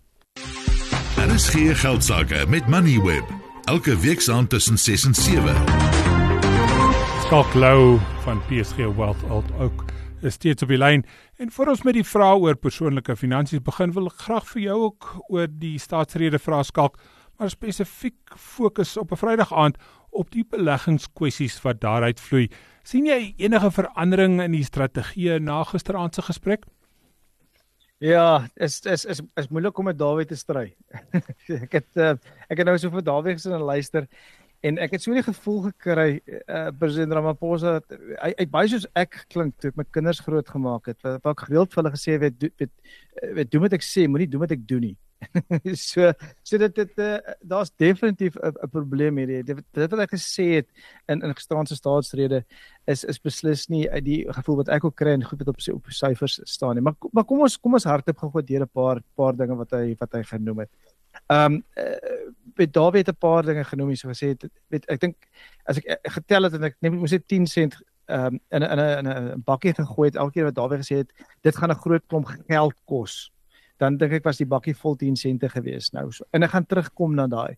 Daar 1.16 1.34
is 1.34 1.50
geen 1.50 1.76
geld 1.76 2.04
sake 2.04 2.46
met 2.50 2.68
Moneyweb. 2.68 3.26
Elke 3.66 4.00
week 4.00 4.22
saam 4.22 4.48
tussen 4.48 4.78
6 4.78 5.06
en 5.06 5.14
7. 5.14 5.95
Skalk 7.26 7.56
Lou 7.58 7.98
van 8.22 8.38
PSG 8.46 8.86
Wealth 8.94 9.24
Alt 9.34 9.48
ook 9.60 9.86
is 10.22 10.36
steeds 10.38 10.62
op 10.62 10.70
die 10.70 10.78
lyn 10.78 11.02
en 11.42 11.50
voor 11.52 11.72
ons 11.72 11.82
met 11.82 11.98
die 11.98 12.06
vrae 12.06 12.36
oor 12.38 12.54
persoonlike 12.54 13.16
finansies 13.18 13.64
begin 13.66 13.96
wil 13.96 14.12
ek 14.12 14.20
graag 14.28 14.46
vir 14.52 14.62
jou 14.62 14.76
ook 14.84 15.08
oor 15.34 15.50
die 15.50 15.80
staatsrede 15.82 16.38
vra 16.38 16.60
Skalk 16.62 17.00
maar 17.42 17.50
spesifiek 17.50 18.36
fokus 18.38 18.94
op 19.02 19.10
'n 19.10 19.18
Vrydag 19.18 19.54
aand 19.54 19.82
op 20.14 20.30
die 20.38 20.46
beleggingskwessies 20.46 21.58
wat 21.66 21.82
daaruit 21.82 22.22
vloei. 22.22 22.48
sien 22.84 23.06
jy 23.06 23.34
enige 23.38 23.72
verandering 23.72 24.42
in 24.42 24.52
die 24.52 24.64
strategie 24.64 25.40
na 25.40 25.64
gisteraand 25.64 26.16
se 26.16 26.22
gesprek? 26.22 26.66
Ja, 27.98 28.48
is 28.56 28.82
is 28.86 29.06
is 29.06 29.22
is 29.36 29.48
moeilik 29.48 29.78
om 29.78 29.86
met 29.86 29.98
Dawid 29.98 30.28
te 30.28 30.36
stry. 30.36 30.76
ek 31.66 31.72
het 31.72 31.96
uh, 31.96 32.14
ek 32.50 32.58
het 32.58 32.66
nou 32.66 32.78
so 32.78 32.90
vir 32.90 33.02
Dawid 33.02 33.40
gesin 33.40 33.54
en 33.54 33.62
luister 33.62 34.08
en 34.66 34.80
ek 34.82 34.96
het 34.96 35.04
so 35.04 35.14
'n 35.14 35.24
gevoel 35.24 35.62
gekry 35.70 36.22
uh, 36.50 36.70
president 36.80 37.14
Ramaphosa 37.14 37.80
hy 38.24 38.32
hy 38.40 38.46
baie 38.50 38.68
soos 38.72 38.88
ek 38.96 39.26
klink 39.30 39.58
toe 39.60 39.70
ek 39.72 39.78
my 39.78 39.86
kinders 39.92 40.22
groot 40.26 40.48
gemaak 40.50 40.92
het 40.92 41.02
wat 41.06 41.26
ek 41.34 41.48
gereeld 41.48 41.74
vir 41.74 41.84
hulle 41.84 41.96
gesê 41.96 42.18
het 42.18 42.22
weet 42.22 42.54
weet, 42.60 42.74
weet 43.40 43.52
doen 43.52 43.66
wat 43.68 43.78
ek 43.78 43.86
sê 43.86 44.08
moenie 44.08 44.30
doen 44.30 44.46
wat 44.46 44.56
ek 44.56 44.68
doen 44.68 44.90
nie. 44.90 44.98
So 45.76 46.12
so 46.44 46.58
dit 46.58 46.76
dit 46.76 47.00
uh, 47.00 47.18
daar's 47.42 47.72
definitief 47.78 48.36
'n 48.38 48.70
probleem 48.70 49.18
hierdie. 49.18 49.44
Dit, 49.44 49.62
dit 49.74 49.92
wat 49.92 50.04
ek 50.06 50.14
gesê 50.16 50.46
het 50.60 50.68
in 51.08 51.22
in 51.22 51.36
gisteraanse 51.36 51.76
staatsrede 51.76 52.44
is 52.88 53.04
is 53.04 53.20
beslis 53.20 53.68
nie 53.70 53.90
uit 53.90 54.06
die 54.06 54.22
gevoel 54.40 54.62
wat 54.64 54.70
ek 54.70 54.86
ook 54.86 54.96
kry 54.96 55.16
en 55.16 55.24
goed 55.24 55.40
wat 55.40 55.54
op 55.54 55.62
sy 55.62 55.72
op 55.72 55.86
syfers 55.90 56.40
staan 56.44 56.76
nie. 56.76 56.84
Maar 56.84 56.96
maar 57.12 57.26
kom 57.26 57.42
ons 57.42 57.58
kom 57.58 57.74
ons 57.74 57.90
hardop 57.90 58.18
gou 58.18 58.42
deur 58.42 58.62
'n 58.62 58.74
paar 58.74 59.02
paar 59.16 59.36
dinge 59.36 59.56
wat 59.56 59.72
hy 59.72 59.96
wat 60.00 60.14
hy 60.14 60.24
genoem 60.24 60.60
het. 60.66 60.72
Ehm 61.28 61.54
um, 61.54 61.64
uh, 61.78 62.32
met 62.56 62.74
Dawie 62.74 63.04
het 63.04 63.10
'n 63.10 63.18
paar 63.20 63.44
dinge 63.44 63.64
genoem 63.64 63.88
hier 63.88 63.98
so 63.98 64.10
gesê 64.10 64.28
het 64.28 64.48
weet 64.68 64.86
ek 64.86 65.00
dink 65.00 65.16
as 65.66 65.78
ek, 65.78 66.00
getel 66.04 66.44
het 66.44 66.54
en 66.54 66.64
ek 66.64 66.76
net 66.80 66.92
moet 66.92 67.12
sê 67.12 67.20
10 67.26 67.48
sent 67.48 67.76
ehm 68.06 68.26
um, 68.26 68.40
in 68.50 68.64
'n 68.64 68.80
in 68.80 69.08
'n 69.08 69.32
'n 69.34 69.44
bakkie 69.46 69.74
gegooi 69.74 70.08
het 70.08 70.16
elke 70.16 70.32
keer 70.32 70.44
wat 70.44 70.56
Dawie 70.56 70.78
gesê 70.78 70.98
het 70.98 71.12
dit 71.42 71.56
gaan 71.56 71.72
'n 71.72 71.82
groot 71.84 72.04
klomp 72.08 72.28
geld 72.48 72.76
kos 72.86 73.32
dan 73.78 73.98
dink 73.98 74.12
ek 74.12 74.24
was 74.24 74.38
die 74.38 74.48
bakkie 74.48 74.76
vol 74.76 74.96
10 74.96 75.16
sente 75.16 75.50
gewees 75.50 75.92
nou 75.92 76.12
so. 76.12 76.24
En 76.32 76.44
ek 76.44 76.50
gaan 76.50 76.66
terugkom 76.66 77.16
na 77.16 77.28
daai 77.28 77.58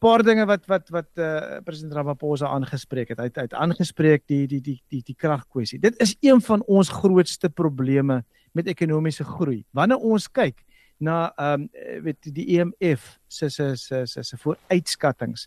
paar 0.00 0.22
dinge 0.24 0.46
wat 0.48 0.64
wat 0.66 0.88
wat 0.88 1.08
eh 1.14 1.24
uh, 1.24 1.60
president 1.64 1.92
Ramaphosa 1.92 2.48
aangespreek 2.48 3.08
het. 3.12 3.18
Hy 3.18 3.28
het 3.28 3.38
uit 3.38 3.54
aangespreek 3.54 4.24
die 4.26 4.46
die 4.46 4.60
die 4.60 4.78
die 4.88 5.02
die 5.04 5.14
kragkwessie. 5.14 5.78
Dit 5.78 6.00
is 6.00 6.16
een 6.20 6.40
van 6.40 6.64
ons 6.66 6.88
grootste 6.88 7.50
probleme 7.50 8.24
met 8.52 8.66
ekonomiese 8.66 9.24
groei. 9.24 9.64
Wanneer 9.76 9.98
ons 9.98 10.28
kyk 10.28 10.64
na 11.00 11.32
ehm 11.36 11.66
um, 11.66 11.68
weet 12.04 12.28
die 12.36 12.46
EMF 12.58 13.16
se 13.28 13.48
se 13.50 13.76
se 13.76 14.06
se 14.06 14.22
se 14.22 14.36
vooruitskattinge 14.36 15.46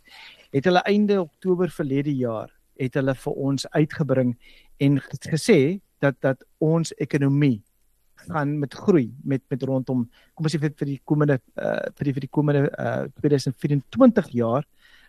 het 0.52 0.66
hulle 0.66 0.82
einde 0.90 1.22
Oktober 1.22 1.70
verlede 1.70 2.16
jaar 2.16 2.50
het 2.82 2.98
hulle 2.98 3.16
vir 3.26 3.34
ons 3.50 3.68
uitgebring 3.78 4.34
en 4.82 5.00
gesê 5.30 5.80
dat 6.02 6.18
dat 6.22 6.44
ons 6.58 6.94
ekonomie 6.98 7.62
gaan 8.28 8.58
met 8.60 8.74
groei 8.74 9.14
met 9.24 9.44
met 9.50 9.64
rondom 9.64 10.08
kom 10.34 10.46
ons 10.46 10.56
sê 10.56 10.60
vir, 10.60 10.74
vir 10.80 10.94
die 10.96 11.02
komende 11.06 11.40
uh, 11.58 11.86
vir 11.98 12.10
die 12.10 12.16
vir 12.18 12.26
die 12.28 12.34
komende 12.40 12.64
uh, 12.80 13.06
2024 13.22 14.34
jaar 14.34 14.66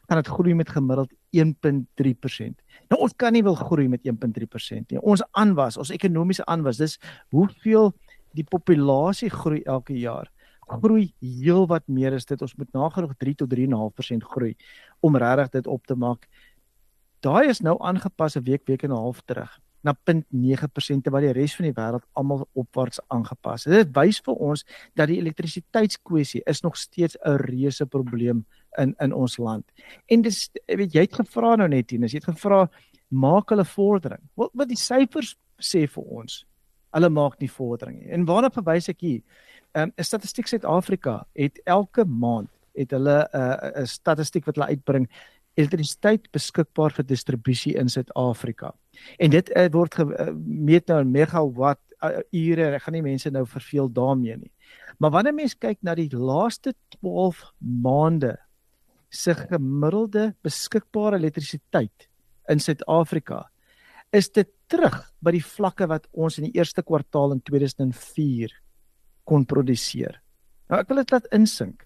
gaan 0.09 0.21
dit 0.21 0.29
groei 0.29 0.55
met 0.55 0.69
gemiddeld 0.69 1.13
1.3%. 1.33 2.59
Nou 2.93 2.99
ons 3.01 3.15
kan 3.17 3.33
nie 3.33 3.43
wil 3.43 3.57
groei 3.57 3.87
met 3.89 4.05
1.3% 4.05 4.93
nie. 4.93 5.01
Ons 5.01 5.23
aanwas, 5.33 5.79
ons 5.81 5.93
ekonomiese 5.95 6.45
aanwas, 6.45 6.77
dis 6.77 6.99
hoeveel 7.33 7.95
die 8.37 8.45
populasie 8.45 9.31
groei 9.33 9.63
elke 9.65 9.97
jaar. 9.97 10.29
Groei 10.67 11.13
heelwat 11.21 11.87
meer 11.87 12.15
as 12.15 12.25
dit. 12.25 12.41
Ons 12.43 12.57
moet 12.57 12.73
nagenoeg 12.73 13.17
3 13.19 13.35
tot 13.35 13.51
3.5% 13.51 14.25
groei 14.35 14.55
om 15.01 15.17
regtig 15.17 15.51
dit 15.61 15.67
op 15.67 15.87
te 15.87 15.95
maak. 15.95 16.29
Daai 17.21 17.49
is 17.49 17.61
nou 17.61 17.77
aangepas 17.81 18.37
'n 18.37 18.45
week 18.45 18.67
week 18.67 18.83
en 18.83 18.91
'n 18.91 18.97
half 18.97 19.23
terug 19.25 19.61
na 19.85 19.93
0.9% 19.93 21.05
terwyl 21.05 21.27
die 21.27 21.35
res 21.37 21.55
van 21.59 21.69
die 21.69 21.77
wêreld 21.77 22.05
almal 22.19 22.47
opwaarts 22.57 23.03
aangepas 23.13 23.67
het. 23.69 23.75
Dit 23.75 23.93
wys 23.97 24.21
vir 24.25 24.41
ons 24.49 24.65
dat 24.97 25.11
die 25.11 25.19
elektrisiteitskwessie 25.21 26.43
is 26.51 26.63
nog 26.65 26.79
steeds 26.81 27.17
'n 27.21 27.37
reuse 27.45 27.87
probleem 27.87 28.45
in 28.79 28.95
in 28.99 29.13
ons 29.13 29.37
land. 29.37 29.65
En 30.09 30.23
dis 30.23 30.51
weet 30.67 30.95
jy 30.95 31.01
het 31.01 31.15
gevra 31.15 31.57
nou 31.57 31.69
net 31.69 31.91
hier, 31.91 32.01
jy 32.01 32.17
het 32.17 32.25
gevra 32.25 32.71
maak 33.09 33.51
hulle 33.51 33.65
vordering. 33.65 34.23
Wat 34.35 34.51
wat 34.55 34.69
die 34.69 34.77
syfers 34.77 35.37
sê 35.61 35.87
vir 35.87 36.05
ons? 36.05 36.47
Hulle 36.95 37.11
maak 37.11 37.41
nie 37.41 37.51
vordering 37.51 37.99
nie. 37.99 38.11
En 38.11 38.25
waarna 38.25 38.51
verwys 38.51 38.89
ek 38.89 39.01
hier? 39.01 39.23
Ehm 39.75 39.91
um, 39.91 40.05
Statistiek 40.05 40.47
Suid-Afrika 40.47 41.25
het 41.35 41.61
elke 41.65 42.05
maand 42.05 42.51
het 42.79 42.91
hulle 42.95 43.29
'n 43.33 43.39
uh, 43.39 43.83
'n 43.83 43.87
statistiek 43.87 44.45
wat 44.47 44.55
hulle 44.55 44.69
uitbring 44.69 45.09
elektrisiteit 45.55 46.31
beskikbaar 46.31 46.93
vir 46.93 47.07
distribusie 47.07 47.75
in 47.79 47.89
Suid-Afrika. 47.89 48.75
En 49.19 49.31
dit 49.31 49.51
uh, 49.57 49.67
word 49.71 49.95
gemeet 49.95 50.87
nou 50.87 51.01
in 51.01 51.11
megawatt 51.11 51.83
uh, 52.03 52.23
ure. 52.31 52.75
Ek 52.75 52.83
gaan 52.83 52.95
nie 52.95 53.03
mense 53.03 53.31
nou 53.31 53.47
verveel 53.47 53.91
daarmee 53.93 54.37
nie. 54.37 54.53
Maar 54.99 55.11
wanneer 55.11 55.35
mens 55.35 55.55
kyk 55.59 55.79
na 55.83 55.95
die 55.95 56.11
laaste 56.11 56.75
12 57.01 57.53
maande 57.59 58.37
se 59.11 59.35
gemiddelde 59.35 60.35
beskikbare 60.43 61.17
elektrisiteit 61.17 62.09
in 62.49 62.61
Suid-Afrika, 62.61 63.49
is 64.13 64.31
dit 64.31 64.51
terug 64.67 65.03
by 65.21 65.31
die 65.31 65.45
vlakke 65.45 65.87
wat 65.87 66.07
ons 66.13 66.39
in 66.39 66.45
die 66.45 66.59
eerste 66.59 66.83
kwartaal 66.83 67.33
in 67.33 67.43
2004 67.43 68.55
kon 69.25 69.47
produseer. 69.49 70.21
Nou 70.69 70.81
ek 70.81 70.91
wil 70.91 71.03
dit 71.03 71.13
laat 71.15 71.27
insink. 71.37 71.85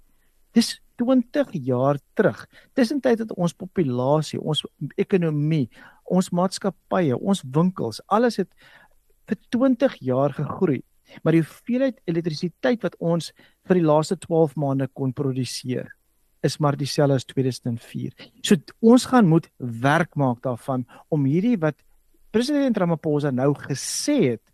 Dis 0.57 0.77
20 0.99 1.53
jaar 1.67 1.99
terug. 2.19 2.41
Tussentyd 2.75 3.23
het 3.23 3.35
ons 3.39 3.55
populasie, 3.55 4.41
ons 4.41 4.65
ekonomie, 4.99 5.69
ons 6.11 6.31
maatskappye, 6.35 7.17
ons 7.17 7.45
winkels, 7.55 8.01
alles 8.11 8.41
het 8.41 8.51
vir 9.29 9.39
20 9.55 9.99
jaar 10.09 10.35
gegroei. 10.35 10.81
Maar 11.23 11.39
die 11.39 11.45
hoeveelheid 11.45 12.01
elektrisiteit 12.11 12.83
wat 12.85 12.97
ons 12.99 13.31
vir 13.69 13.79
die 13.79 13.87
laaste 13.87 14.19
12 14.21 14.59
maande 14.61 14.89
kon 14.93 15.15
produseer 15.17 15.95
is 16.47 16.59
maar 16.63 16.77
dieselfde 16.79 17.17
as 17.19 17.27
2004. 17.27 18.13
So 18.47 18.57
ons 18.81 19.09
gaan 19.11 19.27
moet 19.27 19.49
werk 19.59 20.15
maak 20.15 20.43
daarvan 20.45 20.85
om 21.11 21.27
hierdie 21.27 21.57
wat 21.59 21.81
president 22.31 22.79
Ramaphosa 22.79 23.33
nou 23.35 23.55
gesê 23.59 24.19
het 24.35 24.45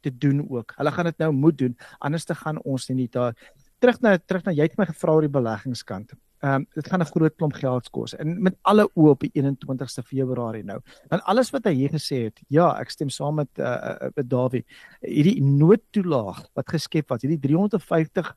te 0.00 0.10
doen 0.10 0.44
ook. 0.48 0.72
Hulle 0.76 0.92
gaan 0.92 1.10
dit 1.10 1.18
nou 1.18 1.32
moet 1.32 1.58
doen 1.58 1.76
anders 1.98 2.24
te 2.24 2.34
gaan 2.34 2.62
ons 2.62 2.88
nie 2.88 3.08
daar 3.08 3.34
terug 3.78 4.00
na 4.02 4.18
terug 4.18 4.44
na 4.46 4.52
jy 4.52 4.66
het 4.66 4.78
my 4.78 4.88
gevra 4.88 5.14
oor 5.14 5.26
die 5.26 5.36
beleggingskant. 5.36 6.16
Ehm 6.38 6.62
um, 6.62 6.66
dit 6.74 6.86
gaan 6.86 7.02
'n 7.02 7.10
groot 7.10 7.34
klomp 7.36 7.52
geld 7.52 7.90
kos 7.90 8.14
en 8.14 8.42
met 8.42 8.54
alle 8.62 8.84
oë 8.94 9.10
op 9.10 9.20
die 9.20 9.30
21ste 9.34 10.02
Februarie 10.06 10.62
nou. 10.62 10.78
Want 11.10 11.22
alles 11.22 11.50
wat 11.50 11.64
hy 11.64 11.74
hier 11.74 11.90
gesê 11.90 12.24
het, 12.24 12.40
ja, 12.48 12.78
ek 12.78 12.90
stem 12.90 13.10
saam 13.10 13.34
met 13.34 13.50
uh, 13.58 13.64
uh 13.66 14.10
met 14.14 14.30
Dawie. 14.30 14.64
Hierdie 15.00 15.42
noodtoelaag 15.42 16.46
wat 16.54 16.70
geskep 16.70 17.08
was, 17.08 17.22
hierdie 17.22 17.42
R350 17.42 18.34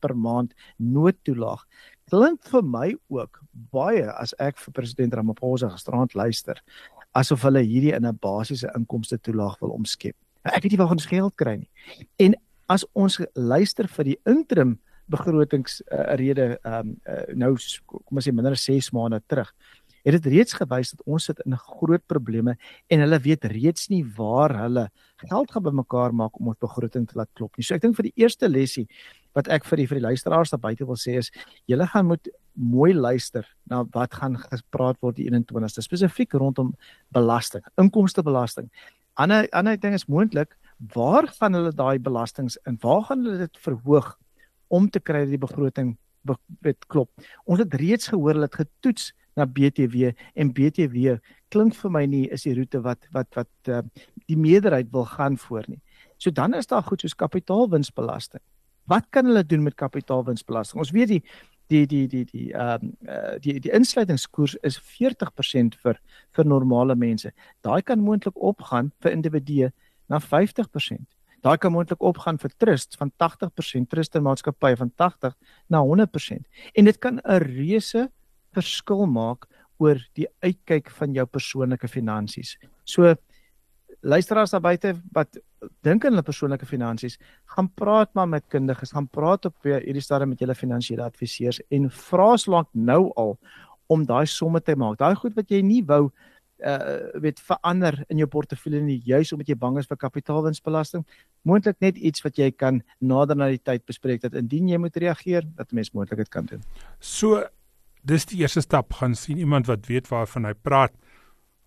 per 0.00 0.16
maand 0.16 0.54
noodtoelaag 0.78 1.62
klink 2.10 2.42
vir 2.50 2.62
my 2.62 2.96
ook 3.08 3.40
baie 3.72 4.10
as 4.12 4.34
ek 4.38 4.58
vir 4.58 4.72
president 4.72 5.14
Ramaphosa 5.14 5.70
gisterand 5.70 6.14
luister 6.14 6.60
asof 7.14 7.42
hulle 7.46 7.62
hierdie 7.62 7.94
in 7.94 8.06
'n 8.06 8.18
basiese 8.20 8.68
inkomste 8.76 9.18
toelaag 9.18 9.60
wil 9.60 9.70
omskep. 9.70 10.16
Ek 10.44 10.62
weet 10.62 10.74
nie 10.74 10.80
waar 10.80 10.94
ons 10.94 11.08
geld 11.08 11.36
kry 11.40 11.56
nie. 11.62 11.70
En 12.20 12.36
as 12.72 12.84
ons 12.92 13.20
luister 13.34 13.88
vir 13.96 14.12
die 14.12 14.18
interim 14.28 14.78
begrotingsrede 15.12 16.46
uh, 16.54 16.58
ehm 16.64 16.92
um, 16.92 16.92
uh, 17.04 17.24
nou 17.36 17.50
kom 17.84 18.20
ons 18.20 18.24
sê 18.24 18.32
minder 18.32 18.56
as 18.56 18.64
6 18.64 18.88
maande 18.96 19.20
terug 19.28 19.50
het 20.04 20.16
dit 20.18 20.26
reeds 20.36 20.56
gewys 20.56 20.92
dat 20.92 21.02
ons 21.08 21.26
sit 21.30 21.40
in 21.46 21.56
groot 21.56 22.02
probleme 22.06 22.56
en 22.92 23.02
hulle 23.04 23.18
weet 23.24 23.46
reeds 23.48 23.88
nie 23.88 24.02
waar 24.16 24.52
hulle 24.60 24.88
geld 25.24 25.52
gaan 25.52 25.64
bymekaar 25.64 26.12
maak 26.12 26.36
om 26.40 26.50
ons 26.52 26.60
begroting 26.60 27.06
te 27.08 27.16
laat 27.16 27.30
klop 27.32 27.56
nie. 27.56 27.64
So 27.64 27.76
ek 27.76 27.84
dink 27.86 27.96
vir 27.96 28.10
die 28.10 28.16
eerste 28.20 28.50
lesie 28.50 28.84
wat 29.34 29.48
ek 29.52 29.64
vir 29.68 29.80
die 29.80 29.86
vir 29.88 30.00
die 30.00 30.06
luisteraars 30.06 30.52
daar 30.52 30.60
buite 30.60 30.86
wil 30.88 31.00
sê 31.00 31.16
is 31.22 31.32
julle 31.70 31.88
gaan 31.88 32.10
moet 32.10 32.28
mooi 32.54 32.92
luister 32.92 33.48
na 33.70 33.82
wat 33.96 34.14
gaan 34.20 34.36
gepraat 34.42 35.00
word 35.02 35.16
die 35.16 35.30
21ste 35.30 35.82
spesifiek 35.82 36.36
rondom 36.36 36.74
belasting, 37.14 37.64
inkomstebelasting. 37.80 38.68
Ander 39.14 39.48
ander 39.54 39.78
ding 39.80 39.94
is 39.94 40.08
moontlik 40.10 40.56
waar 40.94 41.28
gaan 41.38 41.54
hulle 41.54 41.72
daai 41.72 41.98
belastings 42.02 42.56
in? 42.66 42.78
Waar 42.82 43.04
gaan 43.08 43.24
hulle 43.24 43.46
dit 43.46 43.60
verhoog 43.62 44.14
om 44.68 44.88
te 44.90 45.00
kry 45.00 45.24
dat 45.24 45.34
die 45.34 45.44
begroting 45.46 45.94
weet 46.64 46.86
klop? 46.90 47.10
Ons 47.44 47.62
het 47.62 47.74
reeds 47.78 48.10
gehoor 48.10 48.34
hulle 48.34 48.48
het 48.48 48.58
getoets 48.62 49.12
na 49.38 49.46
BTW 49.46 50.10
en 50.34 50.52
BTW 50.54 51.16
klink 51.54 51.76
vir 51.78 51.94
my 51.94 52.04
nie 52.10 52.24
is 52.34 52.46
die 52.46 52.54
roete 52.58 52.80
wat 52.82 53.06
wat 53.14 53.30
wat 53.38 53.70
uh, 53.70 53.82
die 54.30 54.38
meerderheid 54.38 54.90
wil 54.94 55.06
gaan 55.06 55.38
voor 55.38 55.66
nie. 55.68 55.80
So 56.18 56.30
dan 56.30 56.54
is 56.54 56.70
daar 56.70 56.82
goed 56.82 57.02
soos 57.02 57.14
kapitaalwinsbelasting. 57.14 58.42
Wat 58.90 59.06
kan 59.10 59.26
hulle 59.30 59.44
doen 59.46 59.62
met 59.62 59.78
kapitaalwinsbelasting? 59.80 60.82
Ons 60.82 60.92
weet 60.94 61.08
die 61.16 61.22
die 61.74 61.86
die 61.90 62.04
die 62.08 62.24
die 62.30 62.46
ehm 62.52 62.92
uh, 63.08 63.34
die 63.42 63.58
die 63.60 63.72
insluitingskoers 63.74 64.56
is 64.62 64.78
40% 64.78 65.78
vir 65.82 65.98
vir 66.36 66.46
normale 66.46 66.94
mense. 66.94 67.32
Daai 67.66 67.82
kan 67.82 68.00
moontlik 68.00 68.38
opgaan 68.52 68.92
vir 69.02 69.12
individue 69.12 69.72
na 70.08 70.20
50%. 70.20 71.04
Daai 71.44 71.58
kan 71.60 71.72
moontlik 71.72 72.00
opgaan 72.00 72.38
vir 72.40 72.52
trust 72.56 72.96
van 72.96 73.10
80%, 73.20 73.88
trust 73.92 74.14
en 74.16 74.24
maatskappye 74.24 74.78
van 74.80 74.92
80 74.96 75.34
na 75.68 75.82
100%. 75.84 76.46
En 76.74 76.84
dit 76.84 76.98
kan 76.98 77.20
'n 77.20 77.42
reuse 77.42 78.08
verskil 78.54 79.06
maak 79.06 79.46
oor 79.78 79.98
die 80.14 80.28
uitkyk 80.40 80.90
van 80.90 81.14
jou 81.14 81.26
persoonlike 81.26 81.88
finansies. 81.88 82.56
So 82.84 83.16
luisteraars 84.04 84.52
daar 84.52 84.62
buite 84.64 84.94
wat 85.16 85.38
dink 85.86 86.04
aan 86.04 86.12
hulle 86.12 86.24
persoonlike 86.26 86.66
finansies, 86.68 87.16
gaan 87.56 87.70
praat 87.74 88.12
maar 88.14 88.28
met 88.28 88.44
kundiges, 88.52 88.92
gaan 88.92 89.08
praat 89.08 89.48
op 89.48 89.56
hierdie 89.64 90.04
stadium 90.04 90.34
met 90.34 90.42
julle 90.44 90.56
finansiële 90.56 91.06
adviseurs 91.06 91.60
en 91.72 91.88
vra 91.90 92.34
slank 92.40 92.68
nou 92.72 93.08
al 93.20 93.38
om 93.92 94.04
daai 94.08 94.26
somme 94.26 94.60
te 94.60 94.76
maak. 94.76 94.98
Daai 95.00 95.14
goed 95.16 95.36
wat 95.36 95.50
jy 95.50 95.62
nie 95.64 95.82
wou 95.88 96.08
uh 96.64 97.20
weet 97.20 97.40
verander 97.42 97.96
in 98.08 98.20
jou 98.22 98.28
portefeulje 98.30 98.80
nie 98.80 99.00
juis 99.04 99.32
omdat 99.34 99.48
jy 99.50 99.56
bang 99.58 99.78
is 99.80 99.88
vir 99.90 99.98
kapitaalwinsbelasting 99.98 101.02
moontlik 101.42 101.80
net 101.82 101.98
iets 101.98 102.22
wat 102.24 102.38
jy 102.38 102.52
kan 102.54 102.78
nader 103.00 103.36
na 103.36 103.48
die 103.50 103.58
tyd 103.58 103.82
bespreek 103.90 104.22
dat 104.22 104.36
indien 104.38 104.68
jy 104.70 104.78
moet 104.78 104.96
reageer 104.96 105.42
dat 105.58 105.72
'n 105.72 105.74
mens 105.74 105.90
moontlik 105.92 106.18
dit 106.18 106.30
kan 106.30 106.46
doen. 106.46 106.62
So 107.00 107.42
dis 108.02 108.24
die 108.24 108.38
eerste 108.38 108.60
stap 108.60 108.92
gaan 108.92 109.14
sien 109.14 109.38
iemand 109.38 109.66
wat 109.66 109.86
weet 109.86 110.08
waarvan 110.08 110.44
hy 110.44 110.54
praat. 110.54 110.92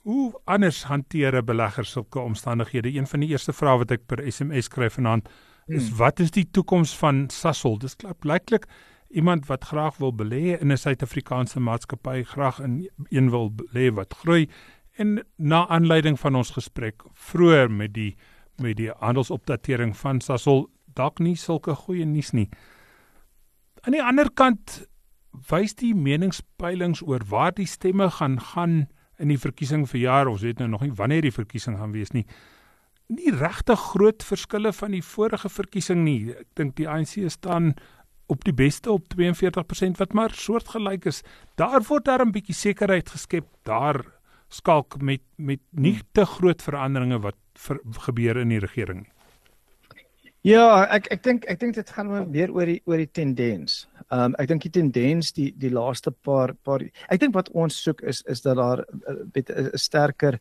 Hoe 0.08 0.42
anders 0.44 0.84
hanteer 0.84 1.36
'n 1.36 1.46
belegger 1.46 1.86
sulke 1.86 2.20
omstandighede? 2.20 2.94
Een 2.96 3.08
van 3.08 3.20
die 3.20 3.30
eerste 3.30 3.54
vrae 3.54 3.78
wat 3.78 3.92
ek 3.92 4.06
per 4.06 4.32
SMS 4.32 4.68
kry 4.68 4.90
vanaand 4.90 5.28
is 5.66 5.88
hmm. 5.88 5.98
wat 5.98 6.20
is 6.20 6.32
die 6.32 6.48
toekoms 6.52 6.98
van 6.98 7.30
Sasol? 7.30 7.78
Dis 7.78 7.96
blyklik 8.20 8.66
iemand 9.10 9.46
wat 9.48 9.64
graag 9.64 9.98
wil 9.98 10.14
belê 10.16 10.56
in 10.60 10.72
'n 10.72 10.78
Suid-Afrikaanse 10.78 11.60
maatskappy, 11.60 12.24
graag 12.24 12.60
in 12.60 12.90
een 13.10 13.30
wil 13.30 13.52
belê 13.52 13.94
wat 13.94 14.14
groei 14.14 14.50
en 14.92 15.26
na 15.36 15.68
aanleiding 15.68 16.20
van 16.20 16.36
ons 16.36 16.52
gesprek 16.52 17.04
vroeër 17.14 17.72
met 17.72 17.94
die 17.94 18.16
met 18.56 18.78
die 18.78 18.92
handelsopdatering 19.00 19.98
van 19.98 20.22
Sasol 20.22 20.70
dalk 20.86 21.20
nie 21.20 21.36
sulke 21.36 21.76
goeie 21.76 22.06
nuus 22.06 22.32
nie. 22.32 22.50
Aan 23.82 23.92
die 23.92 24.04
ander 24.04 24.32
kant 24.32 24.88
wys 25.50 25.76
die 25.76 25.96
meningspeilings 25.96 27.02
oor 27.02 27.22
waar 27.28 27.52
die 27.54 27.68
stemme 27.68 28.10
gaan 28.10 28.40
gaan 28.42 28.88
in 29.20 29.28
die 29.28 29.40
verkiesing 29.42 29.88
vir 29.88 30.00
jaar 30.00 30.28
ons 30.28 30.42
weet 30.42 30.60
nou 30.60 30.68
nog 30.68 30.82
nie 30.82 30.94
wanneer 30.96 31.22
die 31.22 31.34
verkiesing 31.34 31.78
gaan 31.78 31.92
wees 31.92 32.14
nie 32.14 32.26
nie 33.08 33.32
regtig 33.32 33.80
groot 33.94 34.24
verskille 34.24 34.74
van 34.76 34.92
die 34.92 35.04
vorige 35.04 35.50
verkiesing 35.50 36.04
nie. 36.04 36.34
Ek 36.36 36.48
dink 36.60 36.76
die 36.80 36.88
ANC 36.92 37.16
staan 37.32 37.74
op 38.28 38.44
die 38.44 38.56
beste 38.56 38.92
op 38.92 39.08
42% 39.14 40.00
wat 40.02 40.16
maar 40.18 40.36
soortgelyk 40.36 41.08
is. 41.08 41.22
Daar 41.56 41.80
word 41.88 42.06
daar 42.06 42.26
'n 42.26 42.32
bietjie 42.36 42.56
sekerheid 42.56 43.10
geskep. 43.10 43.46
Daar 43.64 44.04
skalk 44.50 45.02
met 45.02 45.22
met 45.38 45.62
nie 45.72 46.02
te 46.12 46.26
groot 46.26 46.62
veranderinge 46.62 47.20
wat 47.20 47.36
ver, 47.56 47.80
gebeur 47.84 48.38
in 48.38 48.50
die 48.50 48.60
regering 48.60 49.04
nie. 49.04 49.12
Ja, 50.42 50.86
ek 50.86 51.08
ek 51.12 51.24
dink 51.24 51.46
ek 51.46 51.60
dink 51.60 51.76
dit 51.76 51.90
gaan 51.90 52.32
meer 52.32 52.52
oor 52.52 52.66
die 52.66 52.82
oor 52.86 52.98
die 52.98 53.12
tendens. 53.12 53.88
Ehm 54.08 54.32
um, 54.32 54.36
ek 54.40 54.48
dink 54.48 54.64
die 54.64 54.74
tendens 54.80 55.34
die 55.36 55.52
die 55.58 55.72
laaste 55.74 56.12
paar 56.12 56.54
paar 56.64 56.84
ek 57.10 57.20
dink 57.20 57.36
wat 57.36 57.50
ons 57.50 57.82
soek 57.84 58.02
is 58.02 58.22
is 58.28 58.42
dat 58.46 58.58
daar 58.58 58.80
eh, 58.80 59.16
met 59.34 59.50
'n 59.50 59.78
sterker 59.78 60.40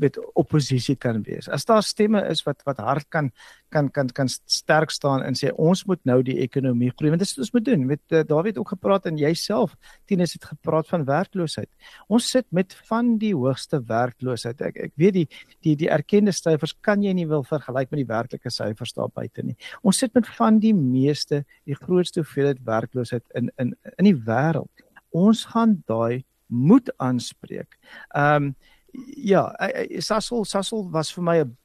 met 0.00 0.16
oppositie 0.34 0.96
kan 0.96 1.20
wees. 1.26 1.48
As 1.48 1.66
daar 1.68 1.82
stemme 1.84 2.22
is 2.30 2.42
wat 2.46 2.62
wat 2.64 2.80
hard 2.80 3.08
kan 3.12 3.30
kan 3.68 3.90
kan 3.90 4.08
kan 4.08 4.28
sterk 4.28 4.90
staan 4.90 5.22
en 5.22 5.34
sê 5.34 5.50
ons 5.60 5.84
moet 5.84 6.00
nou 6.04 6.22
die 6.22 6.38
ekonomie 6.40 6.92
groei 6.96 7.10
want 7.10 7.20
dit 7.20 7.28
is 7.28 7.36
wat 7.36 7.44
ons 7.44 7.52
moet 7.52 7.64
doen. 7.64 7.86
Met 7.86 8.00
uh, 8.10 8.22
David 8.26 8.58
ook 8.58 8.68
gepraat 8.68 9.06
en 9.06 9.18
jouself 9.18 9.74
Tinus 10.06 10.32
het 10.32 10.44
gepraat 10.44 10.88
van 10.88 11.04
werkloosheid. 11.04 11.68
Ons 12.08 12.30
sit 12.30 12.46
met 12.50 12.74
van 12.88 13.16
die 13.18 13.34
hoogste 13.34 13.82
werkloosheid. 13.86 14.60
Ek 14.60 14.80
ek 14.88 14.92
weet 14.96 15.18
die 15.18 15.26
die 15.66 15.76
die 15.76 15.90
erkende 15.90 16.32
syfers 16.32 16.74
kan 16.80 17.02
jy 17.02 17.12
nie 17.12 17.28
wil 17.28 17.44
vergelyk 17.44 17.90
met 17.92 18.00
die 18.00 18.08
werklike 18.08 18.50
syfers 18.50 18.94
daar 18.96 19.12
buite 19.12 19.42
nie. 19.44 19.56
Ons 19.82 20.00
sit 20.00 20.14
met 20.14 20.28
van 20.38 20.60
die 20.62 20.74
meeste 20.74 21.44
die 21.68 21.76
grootste 21.76 22.22
hoeveelheid 22.22 22.62
werkloosheid 22.94 23.24
in 23.34 23.50
in 23.56 23.74
in 23.96 24.04
die 24.04 24.16
wêreld. 24.26 24.84
Ons 25.10 25.44
gaan 25.52 25.82
daai 25.86 26.24
moet 26.46 26.92
aanspreek. 26.96 27.78
Ehm 28.14 28.44
um, 28.44 28.54
ja, 29.16 29.50
Sassel 29.98 30.44
Sassel 30.44 30.90
was 30.90 31.12
vir 31.12 31.22
my 31.22 31.38
'n 31.42 31.56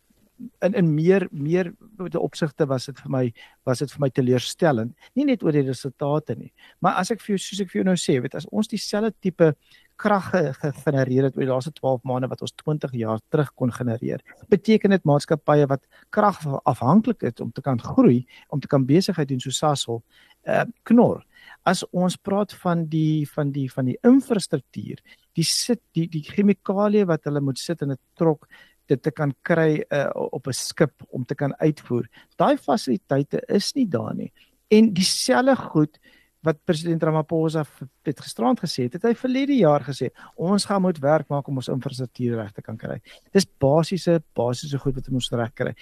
in 0.65 0.73
in 0.73 0.93
meer 0.95 1.27
meer 1.31 1.73
opsigte 2.19 2.67
was 2.67 2.85
dit 2.85 2.99
vir 2.99 3.11
my 3.11 3.25
was 3.65 3.79
dit 3.79 3.91
vir 3.91 4.01
my 4.05 4.09
teleurstellend. 4.09 4.95
Nie 5.15 5.25
net 5.25 5.43
oor 5.43 5.51
die 5.55 5.67
resultate 5.67 6.35
nie 6.35 6.53
maar 6.79 6.99
as 7.01 7.11
ek 7.11 7.21
vir 7.21 7.35
jou 7.35 7.43
soos 7.43 7.61
ek 7.61 7.71
vir 7.71 7.81
jou 7.81 7.87
nou 7.89 7.97
sê 7.99 8.19
weet 8.21 8.35
as 8.35 8.47
ons 8.51 8.67
dieselfde 8.67 9.13
tipe 9.21 9.53
krag 9.99 10.29
gegenereer 10.61 11.27
het 11.27 11.35
oor 11.35 11.43
die 11.43 11.51
laaste 11.51 11.73
12 11.75 12.05
maande 12.07 12.29
wat 12.31 12.41
ons 12.41 12.55
20 12.63 12.93
jaar 12.95 13.19
terug 13.29 13.51
kon 13.59 13.71
genereer 13.75 14.23
beteken 14.49 14.95
dit 14.95 15.07
maatskappye 15.07 15.67
wat 15.67 15.83
krag 16.15 16.39
afhanklik 16.63 17.23
is 17.27 17.43
om 17.43 17.51
te 17.51 17.61
kan 17.61 17.79
groei 17.79 18.25
om 18.49 18.59
te 18.59 18.71
kan 18.71 18.87
besigheid 18.87 19.27
doen 19.27 19.43
so 19.43 19.51
Sasol 19.51 20.03
uh, 20.47 20.65
knor. 20.83 21.23
As 21.67 21.83
ons 21.91 22.15
praat 22.17 22.53
van 22.63 22.85
die 22.89 23.27
van 23.29 23.51
die 23.51 23.67
van 23.71 23.89
die 23.89 23.97
infrastruktuur, 24.07 25.01
die 25.35 25.45
sit 25.45 25.81
die 25.95 26.07
die 26.11 26.23
chemikalieë 26.25 27.07
wat 27.09 27.27
hulle 27.27 27.43
moet 27.43 27.59
sit 27.59 27.81
in 27.81 27.91
'n 27.91 27.99
trok 28.15 28.47
dit 28.89 29.01
te 29.01 29.11
kan 29.11 29.33
kry 29.45 29.83
uh, 29.93 30.09
op 30.13 30.47
'n 30.47 30.53
skip 30.53 31.05
om 31.09 31.25
te 31.25 31.35
kan 31.35 31.53
uitvoer. 31.59 32.07
Daai 32.37 32.57
fasiliteite 32.57 33.43
is 33.47 33.73
nie 33.73 33.87
daar 33.87 34.15
nie. 34.15 34.31
En 34.69 34.93
dieselfde 34.93 35.55
goed 35.55 35.99
wat 36.45 36.59
president 36.63 37.03
Ramaphosa 37.03 37.65
het 38.07 38.21
gisterand 38.23 38.59
gesê 38.59 38.87
het, 38.87 38.95
het 38.95 39.03
hy 39.09 39.13
verlede 39.17 39.57
jaar 39.59 39.83
gesê, 39.83 40.09
ons 40.35 40.65
gaan 40.65 40.81
moet 40.81 40.99
werk 41.03 41.27
maak 41.27 41.47
om 41.47 41.59
ons 41.59 41.67
infrastruktuur 41.67 42.37
reg 42.39 42.53
te 42.55 42.63
kan 42.63 42.77
kry. 42.79 42.99
Dis 43.35 43.47
basiese 43.59 44.21
basiese 44.37 44.79
goed 44.79 44.95
wat 44.95 45.09
ons 45.11 45.29
reg 45.35 45.53
kry. 45.53 45.75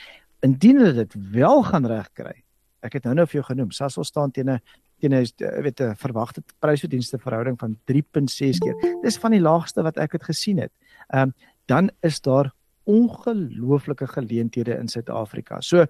Indien 0.45 0.81
hulle 0.81 1.05
dit 1.05 1.15
wel 1.31 1.63
gaan 1.63 1.85
reg 1.85 2.09
kry. 2.13 2.33
Ek 2.81 2.97
het 2.97 3.05
nou 3.05 3.13
nou 3.17 3.25
vir 3.27 3.41
jou 3.41 3.45
genoem, 3.51 3.71
Sasol 3.71 4.05
staan 4.05 4.31
teen 4.31 4.49
'n 4.49 4.59
teen 4.99 5.13
'n 5.13 5.23
eh, 5.23 5.61
weet 5.61 5.81
'n 5.81 5.95
verwagte 5.95 6.41
prys-verdienste 6.59 7.19
verhouding 7.19 7.59
van 7.59 7.77
3.6 7.85 8.57
keer. 8.57 8.75
Dis 9.03 9.17
van 9.17 9.31
die 9.31 9.41
laagste 9.41 9.83
wat 9.83 9.97
ek 9.97 10.11
het 10.13 10.23
gesien 10.23 10.57
het. 10.57 10.71
Ehm 11.13 11.29
um, 11.29 11.33
dan 11.67 11.91
is 12.01 12.21
daar 12.21 12.53
ongelooflike 12.87 14.07
geleenthede 14.07 14.77
in 14.77 14.87
Suid-Afrika. 14.87 15.61
So 15.61 15.85
uh, 15.85 15.87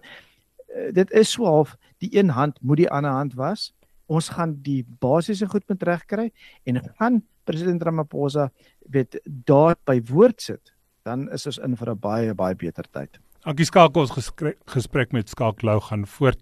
dit 0.93 1.12
is 1.12 1.31
so 1.31 1.45
half 1.45 1.75
die 2.03 2.12
een 2.17 2.33
hand 2.33 2.60
moet 2.62 2.83
die 2.83 2.91
ander 2.91 3.12
hand 3.12 3.38
was. 3.38 3.71
Ons 4.07 4.29
gaan 4.36 4.57
die 4.63 4.83
basiese 5.03 5.47
goed 5.51 5.65
moet 5.69 5.83
regkry 5.83 6.31
en 6.65 6.81
gaan 6.99 7.21
president 7.47 7.83
Ramaphosa 7.83 8.49
weet 8.91 9.19
daar 9.25 9.75
by 9.88 10.01
woord 10.10 10.41
sit, 10.41 10.73
dan 11.07 11.27
is 11.31 11.47
ons 11.47 11.60
in 11.63 11.75
vir 11.75 11.91
'n 11.91 11.99
baie 11.99 12.33
baie 12.33 12.55
beter 12.55 12.83
tyd. 12.91 13.19
Dankie 13.45 13.65
Skakel 13.65 14.01
ons 14.01 14.12
gesprek, 14.12 14.57
gesprek 14.65 15.13
met 15.13 15.29
Skaklou 15.29 15.79
gaan 15.79 16.05
voort 16.05 16.41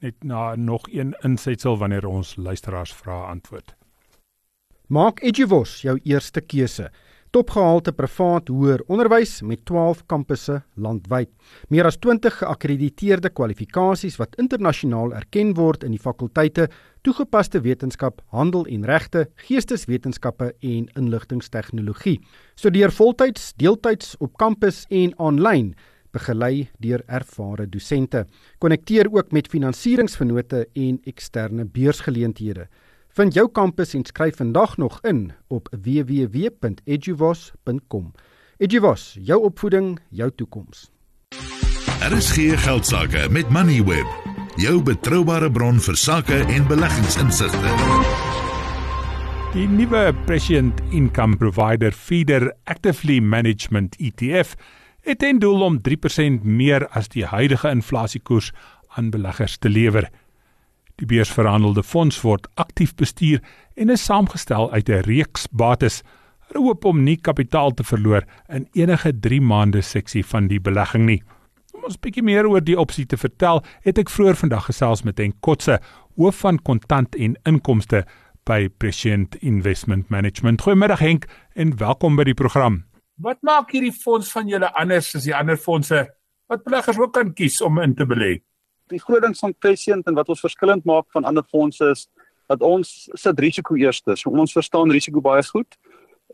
net 0.00 0.14
na 0.24 0.54
nog 0.56 0.88
een 0.92 1.14
insetsel 1.20 1.78
wanneer 1.78 2.06
ons 2.06 2.36
luisteraars 2.36 2.92
vra 2.94 3.26
antwoord. 3.28 3.74
Maak 4.86 5.20
Eduvos 5.22 5.80
jou 5.82 5.98
eerste 6.04 6.40
keuse. 6.40 6.90
Topgehalte 7.28 7.92
privaat 7.92 8.48
hoër 8.48 8.80
onderwys 8.88 9.42
met 9.44 9.60
12 9.68 9.98
kampusse 10.08 10.62
landwyd. 10.80 11.28
Meer 11.68 11.84
as 11.84 11.98
20 12.00 12.38
geakkrediteerde 12.40 13.28
kwalifikasies 13.28 14.16
wat 14.16 14.38
internasionaal 14.40 15.12
erken 15.18 15.52
word 15.58 15.84
in 15.84 15.92
die 15.92 16.00
fakulteite 16.00 16.70
toegepaste 17.04 17.60
wetenskap, 17.60 18.22
handel 18.32 18.64
en 18.72 18.88
regte, 18.88 19.26
geesteswetenskappe 19.44 20.54
en 20.64 20.88
inligtingstegnologie. 20.96 22.16
Studeer 22.56 22.96
voltyds, 22.96 23.52
deeltyds 23.60 24.16
op 24.24 24.38
kampus 24.40 24.86
en 24.88 25.12
aanlyn 25.20 25.74
begelei 26.16 26.68
deur 26.80 27.04
ervare 27.06 27.68
dosente. 27.68 28.24
Konnekteer 28.58 29.12
ook 29.12 29.32
met 29.36 29.52
finansieringsvennote 29.52 30.64
en 30.72 31.00
eksterne 31.04 31.68
beursgeleenthede. 31.68 32.68
Vind 33.18 33.34
jou 33.34 33.48
kampus 33.50 33.96
en 33.98 34.04
skryf 34.06 34.36
vandag 34.38 34.76
nog 34.78 35.02
in 35.02 35.34
op 35.50 35.66
www.eduvos.com. 35.74 38.12
Eduvos, 38.56 39.18
jou 39.20 39.42
opvoeding, 39.42 40.00
jou 40.08 40.30
toekoms. 40.36 40.90
Daar 41.98 42.12
is 42.12 42.30
geen 42.30 42.58
geldsaake 42.58 43.28
met 43.30 43.48
Moneyweb, 43.48 44.06
jou 44.56 44.82
betroubare 44.82 45.50
bron 45.50 45.80
vir 45.82 45.96
sakke 45.98 46.34
en 46.46 46.66
beleggingsinsigte. 46.70 47.74
Die 49.56 49.66
nuwe 49.66 50.14
Prescient 50.30 50.80
Income 50.94 51.36
Provider 51.42 51.92
Feeder 51.92 52.54
Actively 52.64 53.18
Management 53.18 53.96
ETF 53.98 54.54
het 55.00 55.18
ten 55.18 55.38
doel 55.42 55.62
om 55.66 55.80
3% 55.82 56.46
meer 56.46 56.88
as 56.94 57.08
die 57.08 57.26
huidige 57.26 57.70
inflasiekoers 57.70 58.52
aan 58.94 59.10
beleggers 59.10 59.58
te 59.58 59.68
lewer. 59.68 60.06
Die 60.98 61.06
beursverhandelde 61.06 61.82
fonds 61.82 62.20
word 62.20 62.48
aktief 62.54 62.94
bestuur 62.94 63.42
en 63.74 63.90
is 63.90 64.04
saamgestel 64.04 64.72
uit 64.72 64.88
'n 64.88 65.04
reeks 65.06 65.46
bates 65.50 66.02
Hulle 66.48 66.64
hoop 66.64 66.86
om 66.88 67.02
nie 67.04 67.18
kapitaal 67.20 67.74
te 67.76 67.84
verloor 67.84 68.24
in 68.48 68.64
enige 68.72 69.12
3 69.12 69.40
maande 69.44 69.82
seksie 69.84 70.22
van 70.24 70.46
die 70.48 70.60
belegging 70.60 71.04
nie. 71.04 71.18
Om 71.76 71.84
ons 71.90 71.98
bietjie 72.00 72.24
meer 72.24 72.48
oor 72.48 72.64
die 72.64 72.78
opsie 72.80 73.04
te 73.06 73.18
vertel, 73.20 73.60
het 73.84 74.00
ek 74.00 74.08
vroeër 74.08 74.38
vandag 74.40 74.70
gesels 74.70 75.04
met 75.04 75.20
Henk 75.20 75.36
Kotse, 75.44 75.76
hoof 76.16 76.40
van 76.46 76.56
kontant 76.64 77.18
en 77.20 77.36
inkomste 77.48 78.06
by 78.48 78.70
Prescient 78.80 79.36
Investment 79.44 80.08
Management. 80.08 80.64
Goeiemiddag 80.64 81.04
Henk 81.04 81.28
en 81.52 81.76
welkom 81.76 82.16
by 82.16 82.24
die 82.30 82.38
program. 82.38 82.86
Wat 83.20 83.44
maak 83.44 83.74
hierdie 83.76 83.92
fonds 83.92 84.32
van 84.32 84.48
julle 84.48 84.72
anders 84.72 85.12
as 85.18 85.28
die 85.28 85.36
ander 85.36 85.60
fondse 85.60 86.06
wat 86.48 86.64
beleggers 86.64 86.96
ook 86.96 87.12
kan 87.12 87.34
kies 87.36 87.60
om 87.60 87.76
in 87.84 87.92
te 87.98 88.08
belê? 88.08 88.38
Die 88.88 89.00
groot 89.00 89.22
ding 89.22 89.36
van 89.36 89.54
Prescient 89.58 90.06
en 90.06 90.16
wat 90.16 90.28
ons 90.28 90.40
verskillend 90.40 90.84
maak 90.84 91.06
van 91.12 91.24
ander 91.28 91.44
fondse 91.44 91.90
is 91.92 92.06
dat 92.48 92.62
ons 92.64 93.08
sit 93.12 93.40
risiko 93.40 93.76
eerste. 93.76 94.16
So 94.16 94.30
ons 94.30 94.54
verstaan 94.56 94.90
risiko 94.90 95.20
baie 95.20 95.44
goed 95.44 95.76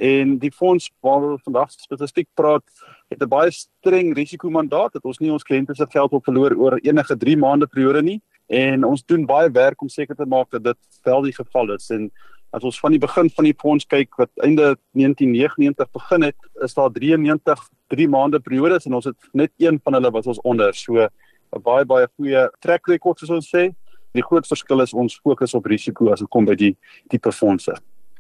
en 0.03 0.39
die 0.43 0.51
fonds 0.51 0.89
waaroor 1.07 1.39
vandag 1.45 1.71
spesifiek 1.71 2.27
praat 2.35 2.65
het 3.11 3.23
'n 3.23 3.29
baie 3.29 3.51
streng 3.51 4.15
risikomandaat 4.15 4.93
dat 4.93 5.05
ons 5.05 5.19
nie 5.19 5.31
ons 5.31 5.43
kliënte 5.43 5.75
se 5.75 5.87
geld 5.89 6.11
wil 6.11 6.21
verloor 6.21 6.57
oor 6.57 6.79
enige 6.83 7.17
3 7.17 7.37
maande 7.37 7.67
periode 7.67 8.03
nie. 8.03 8.23
En 8.47 8.85
ons 8.85 9.05
doen 9.05 9.27
baie 9.27 9.51
werk 9.51 9.83
om 9.83 9.89
seker 9.89 10.15
te 10.15 10.27
maak 10.27 10.51
dat 10.51 10.65
dit 10.65 10.79
wel 11.03 11.23
die 11.23 11.33
geval 11.33 11.75
is. 11.75 11.91
En 11.91 12.11
as 12.51 12.63
ons 12.63 12.81
van 12.81 12.91
die 12.91 13.01
begin 13.01 13.31
van 13.31 13.45
die 13.45 13.55
fonds 13.59 13.87
kyk 13.87 14.15
wat 14.17 14.31
einde 14.43 14.77
1999 14.93 15.91
begin 15.91 16.23
het 16.23 16.37
is 16.63 16.75
daar 16.75 16.91
93 16.91 17.69
3 17.89 18.09
maande 18.09 18.41
periodes 18.41 18.87
en 18.87 18.95
ons 18.95 19.05
het 19.05 19.17
net 19.33 19.53
een 19.59 19.81
van 19.85 19.93
hulle 19.93 20.11
wat 20.11 20.27
ons 20.27 20.41
onder. 20.41 20.75
So 20.75 21.09
'n 21.55 21.63
baie 21.63 21.85
baie 21.85 22.07
goeie 22.17 22.49
track 22.61 22.87
record 22.89 23.19
soos 23.19 23.31
ons 23.31 23.51
sê 23.51 23.75
die 24.15 24.23
groot 24.23 24.47
verskil 24.47 24.81
is 24.81 24.95
ons 24.95 25.21
fokus 25.23 25.55
op 25.55 25.67
risiko 25.67 26.13
as 26.13 26.21
dit 26.21 26.31
kom 26.31 26.45
by 26.45 26.55
die 26.55 26.77
tipe 27.09 27.33
fondse 27.33 27.75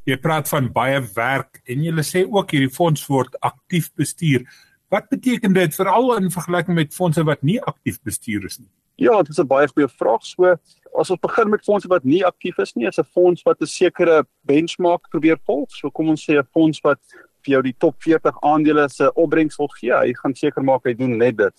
Jy 0.04 0.18
praat 0.20 0.48
van 0.52 0.66
baie 0.68 0.98
werk 1.14 1.62
en 1.64 1.80
jy 1.80 1.92
sê 2.04 2.26
ook 2.28 2.50
hierdie 2.52 2.72
fonds 2.72 3.06
word 3.08 3.38
aktief 3.40 3.88
bestuur. 3.96 4.42
Wat 4.92 5.08
beteken 5.08 5.54
dit 5.56 5.76
veral 5.78 6.12
in 6.18 6.28
vergelyking 6.32 6.76
met 6.76 6.92
fondse 6.92 7.24
wat 7.24 7.40
nie 7.40 7.56
aktief 7.64 7.96
bestuur 8.04 8.44
is 8.44 8.58
nie? 8.60 8.68
Ja, 9.00 9.16
dit 9.22 9.32
is 9.32 9.40
'n 9.40 9.48
baie 9.48 9.66
goeie 9.66 9.88
vraag. 9.88 10.22
So, 10.22 10.56
as 11.00 11.10
ons 11.10 11.20
begin 11.20 11.50
met 11.50 11.64
fondse 11.64 11.88
wat 11.88 12.04
nie 12.04 12.22
aktief 12.22 12.58
is 12.58 12.74
nie, 12.76 12.86
is 12.86 12.98
'n 12.98 13.04
fonds 13.14 13.42
wat 13.44 13.62
'n 13.62 13.66
sekere 13.66 14.26
benchmark 14.46 15.08
probeer 15.10 15.38
volg. 15.46 15.70
So 15.70 15.90
kom 15.90 16.10
ons 16.10 16.22
sê 16.22 16.36
'n 16.38 16.46
fonds 16.52 16.80
wat 16.84 17.00
vir 17.42 17.52
jou 17.52 17.62
die 17.62 17.76
top 17.78 17.94
40 17.98 18.36
aandele 18.42 18.88
se 18.88 19.10
opbrengs 19.14 19.56
wil 19.56 19.68
gee, 19.68 19.90
hy 19.90 20.12
gaan 20.12 20.34
seker 20.34 20.62
maak 20.62 20.84
hy 20.84 20.92
doen 20.92 21.16
net 21.16 21.36
dit. 21.36 21.54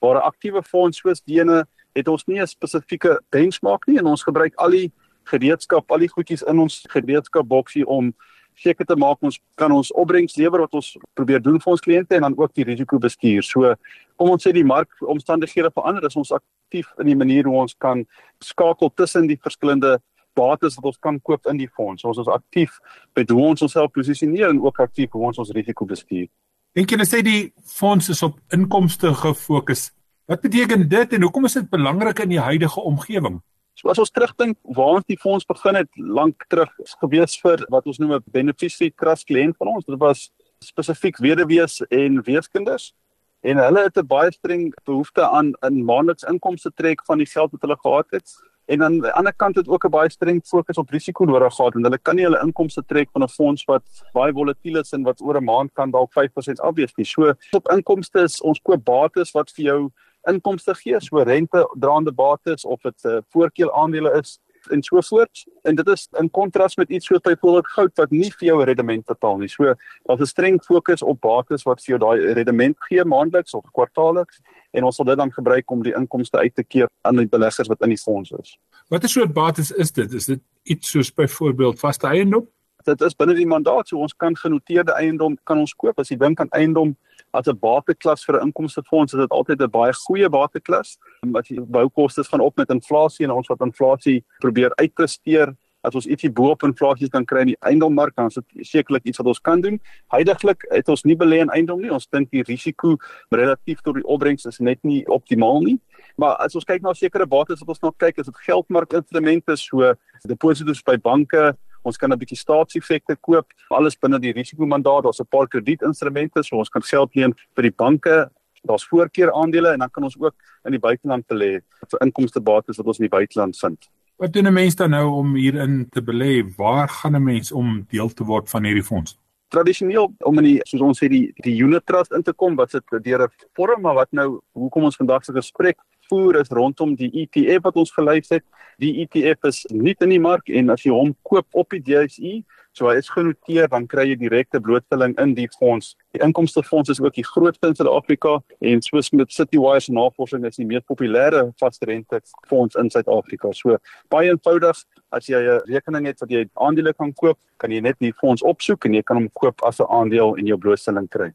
Waar 0.00 0.16
'n 0.16 0.28
aktiewe 0.30 0.62
fonds 0.62 0.98
soos 0.98 1.20
Dene 1.20 1.66
het 1.94 2.08
ons 2.08 2.26
nie 2.26 2.40
'n 2.40 2.46
spesifieke 2.46 3.20
benchmark 3.30 3.86
nie 3.86 3.98
en 3.98 4.06
ons 4.06 4.22
gebruik 4.22 4.54
al 4.56 4.70
die 4.70 4.92
gereedskap, 5.24 5.90
al 5.90 5.98
die 5.98 6.08
goedjies 6.08 6.42
in 6.42 6.58
ons 6.58 6.86
gereedskapboksie 6.88 7.86
om 7.86 8.14
seker 8.58 8.86
te 8.86 8.96
maak 8.96 9.22
ons 9.22 9.38
kan 9.54 9.72
ons 9.72 9.92
opbrengs 9.92 10.36
lewer 10.36 10.64
wat 10.64 10.74
ons 10.74 10.96
probeer 11.14 11.42
doen 11.42 11.60
vir 11.62 11.72
ons 11.72 11.84
kliënte 11.84 12.16
en 12.16 12.26
dan 12.26 12.38
ook 12.38 12.54
die 12.54 12.66
risiko 12.66 12.98
bestuur. 12.98 13.42
So 13.46 13.74
kom 14.16 14.30
ons 14.34 14.46
sê 14.46 14.52
die 14.52 14.66
markomstandighede 14.66 15.70
verander, 15.74 16.06
is 16.06 16.16
ons 16.16 16.32
aktief 16.34 16.90
in 16.98 17.06
die 17.06 17.18
manier 17.18 17.44
hoe 17.44 17.60
ons 17.60 17.76
kan 17.78 18.04
skakel 18.42 18.90
tussen 18.94 19.28
die 19.30 19.38
verskillende 19.38 19.98
bates 20.38 20.76
wat 20.78 20.90
ons 20.92 20.98
kan 21.02 21.20
koop 21.20 21.46
in 21.50 21.58
die 21.58 21.70
fonds. 21.70 22.04
Ons 22.04 22.18
is 22.18 22.30
aktief 22.30 22.78
by 23.14 23.24
hoe 23.30 23.46
ons 23.52 23.62
onsself 23.62 23.92
posisioneer 23.94 24.50
en 24.50 24.60
ook 24.62 24.82
aktief 24.82 25.14
hoe 25.14 25.26
ons 25.30 25.38
ons 25.38 25.54
risiko 25.54 25.86
bestuur. 25.86 26.28
Dink 26.76 26.90
net 26.96 27.08
sê 27.08 27.22
die 27.24 27.52
fonds 27.64 28.10
is 28.12 28.20
op 28.22 28.36
inkomste 28.52 29.14
gefokus? 29.16 29.88
Wat 30.28 30.42
beteken 30.44 30.88
dit 30.88 31.12
en 31.16 31.22
hoekom 31.24 31.46
is 31.48 31.56
dit 31.56 31.70
belangrik 31.70 32.20
in 32.20 32.34
die 32.34 32.42
huidige 32.44 32.82
omgewing? 32.84 33.38
So 33.78 33.88
as 33.88 34.00
ons 34.02 34.12
terugdink 34.12 34.58
waar 34.76 34.98
ons 34.98 35.06
die 35.08 35.16
fonds 35.16 35.46
begin 35.48 35.78
het 35.78 35.88
lank 35.96 36.44
terug 36.52 36.68
gewees 37.00 37.38
vir 37.40 37.64
wat 37.72 37.86
ons 37.86 37.98
noem 37.98 38.12
'n 38.18 38.24
beneficiary 38.34 38.92
trust 38.92 39.24
kliënt 39.26 39.56
van 39.56 39.68
ons, 39.68 39.84
dit 39.84 39.98
was 39.98 40.30
spesifiek 40.60 41.16
weduwees 41.18 41.80
en 41.88 42.20
weeskinders 42.22 42.92
en 43.40 43.56
hulle 43.56 43.84
het 43.86 43.96
'n 43.96 44.06
baie 44.06 44.32
streng 44.32 44.74
behoefte 44.84 45.22
aan 45.22 45.54
'n 45.62 45.84
maandeliks 45.84 46.28
inkomste 46.28 46.70
trek 46.74 47.04
van 47.06 47.18
die 47.18 47.26
geld 47.26 47.50
wat 47.52 47.62
hulle 47.62 47.78
gehad 47.80 48.10
het. 48.10 48.28
En 48.68 48.82
aan 48.82 48.98
die 49.00 49.12
ander 49.16 49.32
kant 49.32 49.56
het 49.56 49.68
ook 49.68 49.84
'n 49.84 49.90
baie 49.90 50.10
streng 50.10 50.40
fokus 50.44 50.76
op 50.76 50.90
risiko 50.90 51.24
nodig 51.24 51.54
gehad 51.54 51.74
en 51.74 51.82
hulle 51.82 51.98
kan 51.98 52.16
nie 52.16 52.24
hulle 52.24 52.42
inkomste 52.44 52.82
trek 52.86 53.08
van 53.12 53.22
'n 53.22 53.28
fonds 53.28 53.64
wat 53.64 53.82
baie 54.12 54.32
volatiel 54.32 54.76
is 54.78 54.92
en 54.92 55.02
wat 55.02 55.20
oor 55.20 55.36
'n 55.36 55.44
maand 55.44 55.72
kan 55.72 55.90
dalk 55.90 56.12
5% 56.12 56.60
afwees 56.60 56.94
nie. 56.96 57.06
So 57.06 57.34
op 57.50 57.68
inkomste 57.72 58.20
is 58.20 58.40
ons 58.40 58.60
koop 58.62 58.84
bates 58.84 59.32
wat 59.32 59.50
vir 59.50 59.64
jou 59.64 59.90
inkomste 60.28 60.74
gee, 60.74 61.00
so 61.00 61.22
rente 61.22 61.68
draande 61.80 62.12
bates 62.12 62.64
of 62.64 62.80
dit 62.82 63.04
'n 63.04 63.08
uh, 63.08 63.20
voorkeur 63.32 63.72
aandele 63.72 64.12
is 64.18 64.38
en 64.70 64.82
so 64.82 65.00
voort. 65.00 65.46
En 65.62 65.74
dit 65.74 65.88
is 65.88 66.08
in 66.18 66.30
kontras 66.30 66.76
met 66.76 66.90
iets 66.90 67.06
soos 67.06 67.20
byvoorbeeld 67.20 67.66
goud 67.66 67.96
wat 67.96 68.10
nie 68.10 68.32
vir 68.32 68.48
jou 68.48 68.64
rendement 68.64 69.04
betaal 69.04 69.38
nie. 69.38 69.48
So 69.48 69.74
daar's 70.04 70.20
'n 70.20 70.26
streng 70.26 70.64
fokus 70.64 71.02
op 71.02 71.20
bates 71.20 71.62
wat 71.62 71.80
vir 71.84 71.98
jou 71.98 71.98
daai 71.98 72.32
rendement 72.32 72.76
gee 72.78 73.04
maandeliks 73.04 73.54
of 73.54 73.64
kwartaalliks 73.72 74.40
en 74.70 74.84
ons 74.84 74.96
sal 74.96 75.08
dit 75.08 75.16
dan 75.16 75.32
gebruik 75.32 75.70
om 75.70 75.82
die 75.82 75.94
inkomste 75.96 76.38
uit 76.38 76.54
te 76.54 76.64
keer 76.64 76.88
aan 77.06 77.16
die 77.16 77.28
beleggers 77.28 77.68
wat 77.68 77.82
in 77.86 77.94
die 77.94 78.00
fonds 78.00 78.30
is. 78.30 78.56
Watter 78.88 79.08
soort 79.08 79.32
bates 79.32 79.70
is 79.70 79.92
dit? 79.92 80.12
Is 80.12 80.26
dit 80.26 80.40
iets 80.62 80.90
soos 80.90 81.12
byvoorbeeld 81.14 81.80
vaste 81.80 82.06
eiendom? 82.06 82.48
Dit 82.86 83.00
is 83.04 83.16
binne 83.16 83.34
die 83.34 83.46
mandaat, 83.46 83.88
so 83.88 84.00
ons 84.00 84.14
kan 84.16 84.36
genoteerde 84.36 84.94
eiendom 84.96 85.36
kan 85.44 85.58
ons 85.58 85.74
koop 85.74 85.98
as 85.98 86.12
jy 86.12 86.16
dink 86.16 86.40
aan 86.40 86.52
eiendom 86.56 86.94
as 87.36 87.48
'n 87.48 87.58
bateklas 87.58 88.24
vir 88.24 88.38
'n 88.38 88.46
inkomstefonds 88.48 89.12
is 89.12 89.20
dit 89.20 89.30
altyd 89.30 89.60
'n 89.62 89.70
baie 89.70 89.92
goeie 89.92 90.28
bateklas. 90.28 90.96
As 91.34 91.48
jy 91.48 91.60
boukoste 91.60 92.24
gaan 92.24 92.40
op 92.40 92.56
met 92.56 92.70
inflasie 92.70 93.24
en 93.24 93.32
ons 93.32 93.48
wat 93.48 93.60
inflasie 93.60 94.24
probeer 94.38 94.72
uitpresteer, 94.76 95.56
as 95.82 95.94
ons 95.94 96.06
ietsie 96.06 96.30
bo 96.30 96.50
op 96.50 96.64
inflasie 96.66 97.08
kan 97.10 97.26
kry 97.26 97.44
in 97.46 97.52
die 97.52 97.60
eiendommark, 97.66 98.14
dan 98.16 98.32
is 98.32 98.38
dit 98.40 98.66
sekerlik 98.66 99.04
iets 99.04 99.18
wat 99.18 99.30
ons 99.34 99.40
kan 99.40 99.60
doen. 99.60 99.78
Heidiglik 100.14 100.64
het 100.72 100.88
ons 100.88 101.04
nie 101.04 101.16
belê 101.16 101.40
in 101.44 101.52
eiendom 101.54 101.80
nie. 101.80 101.92
Ons 101.94 102.08
dink 102.10 102.30
die 102.34 102.42
risiko 102.42 102.96
relatief 103.34 103.80
tot 103.86 103.94
die 103.94 104.06
opbrengs 104.06 104.46
is 104.46 104.60
net 104.60 104.82
nie 104.82 105.04
optimaal 105.06 105.62
nie. 105.62 105.78
Maar 106.18 106.36
as 106.44 106.56
ons 106.58 106.66
kyk 106.66 106.82
na 106.82 106.94
sekere 106.98 107.26
bates 107.26 107.62
wat 107.62 107.76
ons 107.76 107.84
nog 107.86 107.96
kyk, 107.98 108.18
is 108.18 108.26
dit 108.26 108.44
geldmarkinstrumente 108.48 109.56
so 109.56 109.94
deposito's 110.26 110.82
by 110.82 110.98
banke, 110.98 111.54
Ons 111.86 111.96
kan 111.96 112.12
'n 112.12 112.18
bietjie 112.18 112.36
staatseffekte 112.36 113.16
koop, 113.16 113.46
alles 113.70 113.96
binne 113.96 114.18
die 114.18 114.32
risikomandaat. 114.32 115.04
Daar's 115.04 115.20
'n 115.20 115.30
paar 115.30 115.46
kredietinstrumente, 115.46 116.42
so 116.42 116.56
ons 116.56 116.68
kan 116.68 116.82
geld 116.82 117.14
leen 117.14 117.34
vir 117.54 117.62
die 117.62 117.70
banke. 117.70 118.30
Daar's 118.66 118.84
voorkeur 118.84 119.32
aandele 119.32 119.72
en 119.72 119.78
dan 119.78 119.90
kan 119.90 120.02
ons 120.02 120.16
ook 120.18 120.34
in 120.64 120.72
die 120.72 120.80
buiteland 120.80 121.24
belê 121.26 121.60
vir 121.90 122.00
inkomstebates 122.00 122.76
wat 122.76 122.86
ons 122.86 122.98
in 122.98 123.08
die 123.08 123.16
buiteland 123.16 123.56
vind. 123.56 123.88
Wat 124.18 124.32
doen 124.32 124.46
'n 124.46 124.52
mens 124.52 124.74
dan 124.74 124.90
nou 124.90 125.10
om 125.10 125.34
hierin 125.34 125.86
te 125.90 126.02
belê? 126.02 126.54
Waar 126.56 126.88
gaan 126.88 127.14
'n 127.14 127.22
mens 127.22 127.52
om 127.52 127.86
deel 127.88 128.08
te 128.08 128.24
word 128.24 128.50
van 128.50 128.64
hierdie 128.64 128.82
fonds? 128.82 129.18
Tradisioneel 129.48 130.14
om 130.18 130.38
in 130.38 130.44
die 130.44 130.60
soos 130.62 130.80
ons 130.80 131.04
sê 131.04 131.08
die 131.08 131.32
die 131.34 131.62
unit 131.62 131.86
trust 131.86 132.12
in 132.12 132.22
te 132.22 132.32
kom 132.32 132.56
wat 132.56 132.70
sit 132.70 132.82
deur 133.02 133.22
'n 133.22 133.30
vorm 133.54 133.80
maar 133.80 133.94
wat 133.94 134.10
nou 134.10 134.40
hoekom 134.52 134.84
ons 134.84 134.96
vandag 134.96 135.24
se 135.24 135.32
gesprek 135.32 135.78
voer 136.08 136.40
is 136.40 136.52
rondom 136.54 136.94
die 136.96 137.10
ETF 137.22 137.62
wat 137.68 137.76
ons 137.76 137.92
gelys 137.92 138.30
het. 138.32 138.44
Die 138.78 139.00
ETF 139.02 139.48
is 139.50 139.64
nie 139.74 139.94
in 140.00 140.14
die 140.14 140.20
mark 140.22 140.48
en 140.48 140.70
as 140.70 140.84
jy 140.86 140.92
hom 140.94 141.14
koop 141.26 141.46
op 141.58 141.74
die 141.74 141.82
JSE, 141.82 142.42
so 142.78 142.86
hy 142.86 142.98
is 143.00 143.08
genoteer, 143.10 143.66
dan 143.72 143.88
kry 143.90 144.04
jy 144.10 144.18
direkte 144.20 144.60
blootstelling 144.62 145.16
in 145.18 145.34
die 145.34 145.48
fonds. 145.56 145.94
Die 146.14 146.22
inkomstefonds 146.24 146.92
is 146.94 147.00
ook 147.02 147.16
die 147.16 147.26
grootste 147.26 147.72
in 147.72 147.74
Suid-Afrika 147.78 148.36
en 148.70 148.82
soos 148.86 149.10
met 149.16 149.34
Citywire 149.34 149.82
se 149.82 149.94
navorsing 149.94 150.46
is 150.46 150.60
die 150.60 150.66
mees 150.68 150.86
populêre 150.86 151.48
vastrente 151.58 152.20
fonds 152.48 152.78
in 152.78 152.90
Suid-Afrika. 152.94 153.50
So 153.56 153.80
baie 154.14 154.30
eenvoudig, 154.30 154.84
as 155.10 155.26
jy 155.26 155.42
'n 155.42 155.60
rekening 155.66 156.06
het 156.06 156.20
wat 156.20 156.30
jy 156.30 156.46
aandele 156.54 156.94
kan 156.94 157.12
koop, 157.12 157.38
kan 157.58 157.70
jy 157.70 157.80
net 157.80 157.98
die 157.98 158.12
fonds 158.12 158.42
opsoek 158.42 158.86
en 158.86 158.94
jy 158.94 159.02
kan 159.02 159.16
hom 159.16 159.28
koop 159.34 159.62
as 159.64 159.80
'n 159.80 159.90
aandeel 159.90 160.36
en 160.38 160.46
jou 160.46 160.58
blootstelling 160.58 161.08
kry. 161.08 161.32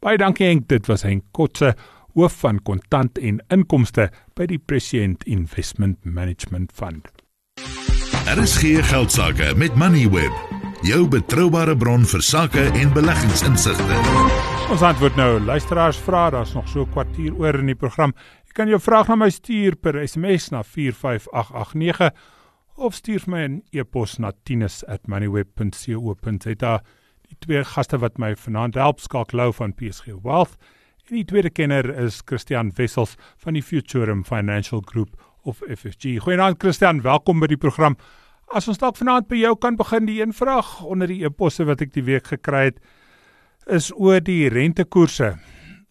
Baie 0.00 0.16
dankie 0.16 0.46
Henk, 0.46 0.68
dit 0.68 0.86
was 0.86 1.02
Henk 1.02 1.24
Kotse 1.32 1.74
hoof 2.16 2.32
van 2.40 2.56
kontant 2.64 3.18
en 3.20 3.42
inkomste 3.52 4.08
by 4.38 4.46
die 4.48 4.58
Prescient 4.58 5.24
Investment 5.28 6.04
Management 6.04 6.72
Fund. 6.72 7.08
Daar 8.24 8.38
is 8.42 8.56
geen 8.58 8.84
geldsaake 8.84 9.54
met 9.56 9.74
Moneyweb, 9.76 10.32
jou 10.82 11.08
betroubare 11.12 11.76
bron 11.76 12.04
vir 12.08 12.22
sake 12.24 12.60
en 12.80 12.92
beleggingsinsigte. 12.96 14.00
Ons 14.72 14.82
antwoord 14.82 15.16
nou 15.20 15.40
luisteraars 15.44 15.98
vra, 16.08 16.30
daar's 16.32 16.54
nog 16.56 16.68
so 16.68 16.80
'n 16.82 16.90
kwartier 16.90 17.34
oor 17.36 17.58
in 17.58 17.66
die 17.66 17.74
program. 17.74 18.14
Jy 18.46 18.52
kan 18.52 18.68
jou 18.68 18.80
vraag 18.80 19.08
na 19.08 19.14
my 19.14 19.30
stuur 19.30 19.76
per 19.76 20.08
SMS 20.08 20.50
na 20.50 20.62
45889 20.62 22.10
of 22.76 22.94
stuur 22.94 23.22
my 23.26 23.44
'n 23.44 23.62
e-pos 23.70 24.18
na 24.18 24.32
tinus@moneyweb.co.za. 24.44 26.82
Die 27.28 27.36
twee 27.38 27.64
gaste 27.64 27.98
wat 27.98 28.18
my 28.18 28.36
vanaand 28.36 28.74
help, 28.74 29.00
Skalk 29.00 29.32
Lou 29.32 29.52
van 29.52 29.74
PSG 29.74 30.04
Wealth 30.22 30.56
En 31.06 31.14
die 31.14 31.24
tweede 31.24 31.50
kenner 31.54 31.86
is 32.02 32.16
Christian 32.24 32.72
Wessels 32.74 33.12
van 33.38 33.54
die 33.54 33.62
Futurum 33.62 34.24
Financial 34.26 34.80
Group 34.90 35.12
of 35.46 35.60
FFG. 35.62 36.16
Goeienaand 36.18 36.58
Christian, 36.58 36.98
welkom 37.04 37.38
by 37.38 37.46
die 37.52 37.58
program. 37.62 37.94
As 38.50 38.66
ons 38.66 38.80
dalk 38.82 38.98
vanaand 38.98 39.28
by 39.30 39.38
jou 39.38 39.52
kan 39.62 39.78
begin, 39.78 40.08
die 40.10 40.16
een 40.18 40.34
vraag 40.34 40.80
onder 40.82 41.06
die 41.06 41.20
e-posse 41.22 41.62
wat 41.68 41.84
ek 41.86 41.94
die 41.94 42.02
week 42.08 42.32
gekry 42.32 42.64
het 42.72 42.82
is 43.70 43.92
oor 43.94 44.18
die 44.18 44.50
rentekoerse. 44.50 45.36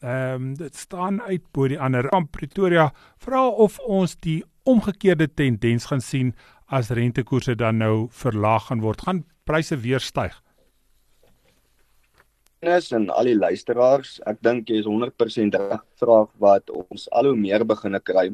Ehm 0.03 0.35
um, 0.35 0.51
dit 0.59 0.75
staan 0.75 1.21
uit 1.23 1.47
bo 1.55 1.71
die 1.71 1.79
ander. 1.79 2.11
Van 2.11 2.27
Pretoria 2.27 2.89
vra 3.23 3.47
of 3.47 3.79
ons 3.87 4.17
die 4.19 4.41
omgekeerde 4.67 5.29
tendens 5.31 5.87
gaan 5.93 6.03
sien 6.03 6.35
as 6.67 6.91
rentekoerse 6.91 7.55
dan 7.55 7.79
nou 7.79 8.09
verlaag 8.11 8.67
gaan 8.67 8.83
word. 8.83 9.07
Gaan 9.07 9.23
pryse 9.47 9.79
weer 9.79 10.03
styg? 10.03 10.41
Tinus 12.65 12.87
en 12.97 13.11
al 13.13 13.27
die 13.29 13.35
luisteraars, 13.37 14.15
ek 14.25 14.39
dink 14.41 14.71
jy 14.71 14.79
is 14.81 14.87
100% 14.89 15.53
reg 15.59 15.81
vraag 16.01 16.29
wat 16.41 16.71
ons 16.73 17.03
al 17.13 17.27
hoe 17.29 17.37
meer 17.37 17.61
begine 17.61 17.99
kry. 18.01 18.31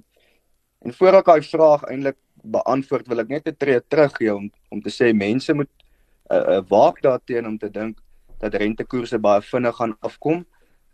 En 0.87 0.95
voor 0.95 1.17
ek 1.19 1.27
daai 1.27 1.43
vraag 1.43 1.83
eintlik 1.91 2.15
beantwoord, 2.53 3.09
wil 3.11 3.19
ek 3.25 3.33
net 3.33 3.49
'n 3.51 3.59
tree 3.59 3.81
terug 3.91 4.15
gee 4.15 4.31
om 4.31 4.47
om 4.71 4.81
te 4.81 4.89
sê 4.89 5.11
mense 5.11 5.53
moet 5.53 5.67
'n 5.67 6.35
uh, 6.35 6.55
uh, 6.55 6.61
waak 6.69 7.01
daarteenoor 7.03 7.51
om 7.51 7.57
te 7.57 7.69
dink 7.69 7.99
dat 8.39 8.55
rentekoerse 8.55 9.19
baie 9.19 9.41
vinnig 9.41 9.75
gaan 9.75 9.97
afkom. 9.99 10.45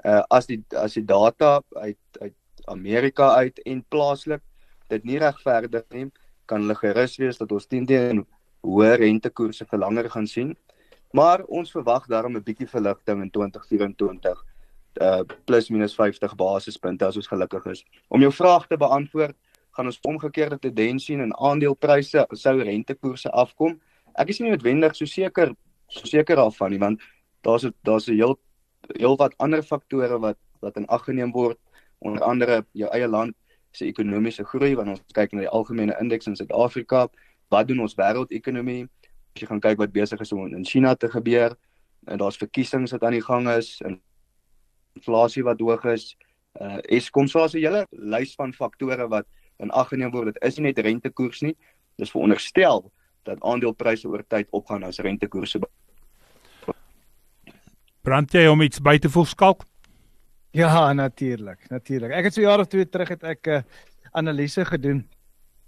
Uh 0.04 0.24
as 0.32 0.48
die 0.48 0.64
as 0.74 0.94
die 0.94 1.06
data 1.06 1.62
uit 1.76 2.02
uit 2.22 2.36
Amerika 2.66 3.36
uit 3.38 3.60
en 3.66 3.86
plaaslik 3.90 4.42
dit 4.90 5.04
nie 5.04 5.20
regverdig 5.20 5.86
nie, 5.92 6.10
kan 6.48 6.62
hulle 6.62 6.76
gerus 6.76 7.18
wees 7.18 7.38
dat 7.38 7.52
ons 7.52 7.68
teen 7.68 7.86
teen 7.86 8.26
hoë 8.66 8.98
rentekoerse 8.98 9.66
vir 9.66 9.80
langer 9.80 10.10
gaan 10.10 10.28
sien. 10.28 10.58
Maar 11.18 11.43
ons 11.59 11.72
verwag 11.72 12.05
daarom 12.05 12.36
'n 12.36 12.43
bietjie 12.43 12.70
verligting 12.70 13.22
in 13.22 13.30
2024 13.30 14.45
uh 15.01 15.22
plus 15.45 15.70
minus 15.70 15.95
50 15.95 16.36
basispunte 16.36 17.05
as 17.05 17.15
ons 17.15 17.28
gelukkig 17.28 17.65
is. 17.65 17.86
Om 18.07 18.22
jou 18.22 18.32
vraag 18.32 18.68
te 18.68 18.78
beantwoord, 18.78 19.36
gaan 19.72 19.86
ons 19.86 19.99
omgekeerde 20.01 20.59
tendens 20.59 21.05
sien 21.05 21.20
in 21.20 21.38
aandelepryse 21.38 22.26
sou 22.30 22.55
rentekoerse 22.61 23.30
afkom. 23.32 23.80
Ek 24.13 24.30
is 24.30 24.39
nie 24.39 24.49
noodwendig 24.49 24.95
so 24.95 25.05
seker 25.05 25.53
so 25.88 26.05
seker 26.05 26.36
daarvan 26.36 26.72
nie 26.72 26.80
want 26.80 27.01
daar's 27.41 27.65
daar's 27.84 28.07
'n 28.07 28.13
heel 28.13 28.39
heel 28.97 29.15
wat 29.18 29.34
ander 29.38 29.63
faktore 29.63 30.20
wat 30.20 30.38
wat 30.61 30.78
in 30.78 30.88
ag 30.88 31.03
geneem 31.03 31.32
word 31.32 31.57
onder 31.99 32.22
andere 32.24 32.65
jou 32.74 32.89
eie 32.91 33.07
land 33.07 33.36
se 33.72 33.86
ekonomiese 33.86 34.43
groei 34.43 34.76
wanneer 34.76 34.97
ons 34.97 35.13
kyk 35.13 35.34
na 35.34 35.39
die 35.39 35.49
algemene 35.49 35.97
indeks 36.01 36.28
in 36.28 36.36
Suid-Afrika 36.36 37.09
wat 37.49 37.68
doen 37.68 37.80
ons 37.80 37.95
wêreldekonomie 37.95 38.89
jy 39.42 39.48
gaan 39.48 39.64
kyk 39.64 39.78
wat 39.78 39.94
besig 39.94 40.22
is 40.22 40.32
om 40.32 40.46
in 40.48 40.66
China 40.66 40.96
te 40.96 41.10
gebeur 41.10 41.56
en 42.08 42.18
daar's 42.18 42.38
verkiesings 42.38 42.92
wat 42.92 43.04
aan 43.04 43.18
die 43.18 43.26
gang 43.26 43.50
is 43.50 43.82
en 43.86 44.00
inflasie 44.96 45.44
wat 45.44 45.60
hoog 45.60 45.86
is 45.94 46.16
uh 46.62 46.80
Eskom 46.90 47.28
so 47.28 47.40
as 47.40 47.54
'n 47.54 47.64
hele 47.64 47.86
lys 47.92 48.36
van 48.36 48.54
faktore 48.54 49.08
wat 49.08 49.26
in 49.60 49.72
ag 49.72 49.90
geneem 49.90 50.12
word 50.12 50.34
dit 50.34 50.44
is 50.44 50.58
nie 50.58 50.70
net 50.72 50.80
rentekoers 50.80 51.42
nie 51.42 51.56
dis 51.98 52.12
veronderstel 52.12 52.92
dat 53.24 53.42
aandelepryse 53.42 54.08
oor 54.08 54.24
tyd 54.28 54.48
opgaan 54.52 54.84
as 54.84 55.00
rentekoerse 55.00 55.60
Brand 58.08 58.32
jy 58.32 58.48
om 58.48 58.62
iets 58.64 58.80
by 58.80 58.96
te 59.04 59.10
voeg 59.12 59.28
skalk? 59.28 59.66
Ja, 60.56 60.94
natuurlik, 60.96 61.66
natuurlik. 61.68 62.14
Ek 62.16 62.30
het 62.30 62.34
so 62.38 62.42
jare 62.42 62.64
twee 62.64 62.88
terug 62.88 63.10
het 63.12 63.24
ek 63.24 63.48
'n 63.48 63.52
uh, 63.52 63.64
analise 64.16 64.64
gedoen 64.66 65.04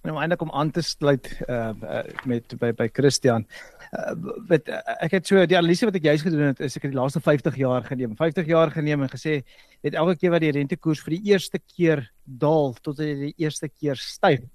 om 0.08 0.18
eintlik 0.18 0.42
om 0.42 0.52
aan 0.52 0.72
te 0.72 0.82
sluit 0.82 1.28
uh, 1.48 1.72
uh 1.84 2.04
met 2.26 2.56
by 2.60 2.72
by 2.76 2.88
Christian. 2.94 3.46
Uh, 3.90 4.14
met 4.48 4.70
uh, 4.70 4.80
ek 5.04 5.18
het 5.18 5.28
so 5.28 5.42
die 5.50 5.58
analise 5.58 5.88
wat 5.90 5.98
ek 5.98 6.08
juis 6.08 6.24
gedoen 6.24 6.52
het 6.52 6.62
is 6.64 6.78
ek 6.78 6.88
het 6.88 6.94
die 6.94 7.00
laaste 7.00 7.22
50 7.24 7.58
jaar 7.60 7.84
geneem. 7.84 8.16
50 8.16 8.48
jaar 8.48 8.72
geneem 8.72 9.04
en 9.04 9.12
gesê 9.12 9.42
het 9.84 9.98
elke 9.98 10.16
keer 10.16 10.36
wat 10.36 10.46
die 10.46 10.54
rentekoers 10.56 11.04
vir 11.04 11.18
die 11.18 11.34
eerste 11.34 11.60
keer 11.60 12.06
daal 12.24 12.74
tot 12.82 13.02
dit 13.02 13.28
die 13.30 13.36
eerste 13.44 13.68
keer 13.68 14.00
styg. 14.00 14.48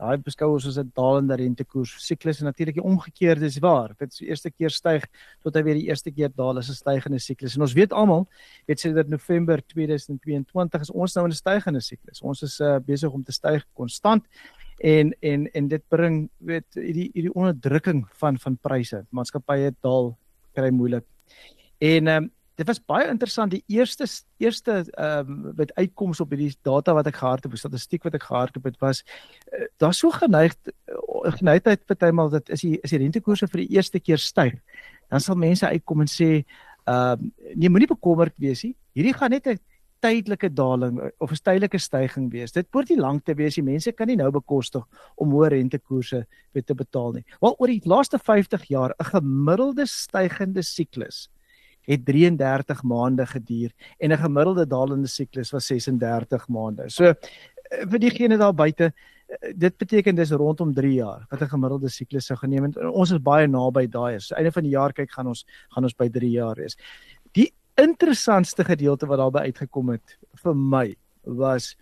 Daai 0.00 0.16
beskou 0.24 0.54
ons 0.54 0.64
as 0.66 0.78
'n 0.78 0.92
dalende 0.96 1.36
rentekoers 1.36 1.92
siklus 2.00 2.40
en 2.40 2.46
natuurlik 2.46 2.74
die 2.74 2.84
omgekeerde 2.84 3.44
is 3.44 3.58
waar. 3.60 3.92
Dit 3.98 4.16
die 4.18 4.28
eerste 4.28 4.50
keer 4.50 4.70
styg 4.70 5.04
tot 5.42 5.54
hy 5.54 5.62
weer 5.62 5.76
die 5.76 5.88
eerste 5.88 6.10
keer 6.10 6.32
daal 6.34 6.58
is 6.58 6.70
'n 6.70 6.74
stygende 6.74 7.20
siklus. 7.20 7.56
En 7.56 7.62
ons 7.62 7.72
weet 7.72 7.92
almal, 7.92 8.26
weet 8.66 8.80
sê 8.80 8.94
dat 8.94 9.08
November 9.08 9.60
2022 9.60 10.80
is 10.80 10.90
ons 10.90 11.14
nou 11.14 11.24
in 11.26 11.30
'n 11.30 11.36
stygende 11.36 11.80
siklus. 11.80 12.22
Ons 12.22 12.42
is 12.42 12.60
uh, 12.60 12.78
besig 12.78 13.12
om 13.12 13.22
te 13.22 13.32
styg 13.32 13.64
konstant 13.74 14.24
en 14.80 15.12
en 15.20 15.46
en 15.52 15.68
dit 15.68 15.82
bring 15.88 16.20
weet 16.38 16.78
hierdie 16.78 17.10
hierdie 17.12 17.34
onderdrukking 17.34 18.04
van 18.22 18.38
van 18.40 18.56
pryse. 18.56 19.02
Maatskappye 19.10 19.74
daal 19.84 20.14
kry 20.56 20.70
moeilik. 20.72 21.04
En 21.78 22.08
um, 22.08 22.30
dit 22.60 22.68
was 22.68 22.80
baie 22.88 23.08
interessant 23.08 23.52
die 23.52 23.62
eerste 23.72 24.06
eerste 24.40 24.80
ehm 24.90 25.28
um, 25.28 25.52
met 25.56 25.74
uitkomste 25.74 26.24
op 26.24 26.32
hierdie 26.32 26.56
data 26.66 26.94
wat 26.96 27.08
ek 27.08 27.20
gehard 27.20 27.44
het, 27.44 27.58
statistiek 27.58 28.04
wat 28.04 28.16
ek 28.16 28.26
gehard 28.28 28.56
het, 28.56 28.80
was 28.80 29.02
uh, 29.52 29.68
daar 29.76 29.94
so 29.94 30.10
geneig 30.10 30.56
uh, 30.72 31.32
geneigtheid 31.36 31.84
partymal 31.86 32.32
dat 32.32 32.48
is 32.48 32.64
die 32.64 32.78
is 32.80 32.90
die 32.90 33.02
rentekoerse 33.04 33.48
vir 33.48 33.64
die 33.64 33.76
eerste 33.76 34.00
keer 34.00 34.18
styg. 34.18 34.56
Dan 35.10 35.20
sal 35.20 35.36
mense 35.36 35.66
uitkom 35.66 36.06
en 36.06 36.12
sê 36.12 36.30
ehm 36.40 37.20
um, 37.20 37.32
nee 37.54 37.68
moenie 37.68 37.92
bekommerd 37.92 38.36
wees 38.36 38.64
nie. 38.64 38.74
Hierdie 38.96 39.14
gaan 39.14 39.30
net 39.36 39.46
'n 39.46 39.60
tydelike 40.00 40.48
daling 40.54 41.00
of 41.18 41.32
'n 41.32 41.42
tydelike 41.44 41.78
stygings 41.78 42.32
wees. 42.32 42.52
Dit 42.52 42.68
word 42.72 42.88
nie 42.90 42.98
lank 42.98 43.24
te 43.24 43.34
wees. 43.34 43.54
Die 43.54 43.62
mense 43.62 43.92
kan 43.92 44.06
nie 44.06 44.16
nou 44.16 44.30
bekostig 44.30 44.84
om 45.16 45.30
hoë 45.30 45.50
rentekoerse 45.50 46.26
te 46.64 46.74
betaal 46.74 47.12
nie. 47.12 47.24
Wel 47.40 47.56
oor 47.58 47.68
die 47.68 47.82
laaste 47.84 48.18
50 48.18 48.64
jaar 48.68 48.94
'n 48.98 49.04
gemiddelde 49.04 49.86
stygende 49.86 50.62
siklus 50.62 51.28
het 51.86 52.04
33 52.04 52.82
maande 52.82 53.26
geduur 53.26 53.70
en 53.98 54.12
'n 54.12 54.18
gemiddelde 54.18 54.66
dalende 54.66 55.08
siklus 55.08 55.50
was 55.50 55.66
36 55.66 56.48
maande. 56.48 56.90
So 56.90 57.04
eh, 57.04 57.14
vir 57.88 57.98
diegene 57.98 58.36
daar 58.36 58.54
buite 58.54 58.92
eh, 59.28 59.52
dit 59.54 59.76
beteken 59.76 60.14
dis 60.14 60.30
rondom 60.30 60.74
3 60.74 60.94
jaar 60.94 61.26
wat 61.30 61.40
'n 61.40 61.48
gemiddelde 61.48 61.88
siklus 61.88 62.26
sou 62.26 62.36
geneem 62.38 62.64
het. 62.64 62.76
Ons 62.76 63.10
is 63.10 63.18
baie 63.18 63.46
naby 63.46 63.86
daai. 63.86 64.20
So 64.20 64.34
einde 64.34 64.52
van 64.52 64.62
die 64.62 64.72
jaar 64.72 64.92
kyk 64.92 65.10
gaan 65.10 65.26
ons 65.26 65.44
gaan 65.68 65.84
ons 65.84 65.94
by 65.94 66.08
3 66.08 66.30
jaar 66.30 66.56
wees. 66.56 66.76
Die 67.32 67.52
interessantste 67.82 68.64
gedeelte 68.64 69.06
wat 69.06 69.18
daarby 69.18 69.38
uitgekom 69.50 69.94
het 69.94 70.18
vir 70.42 70.54
my 70.54 70.86
was 71.24 71.76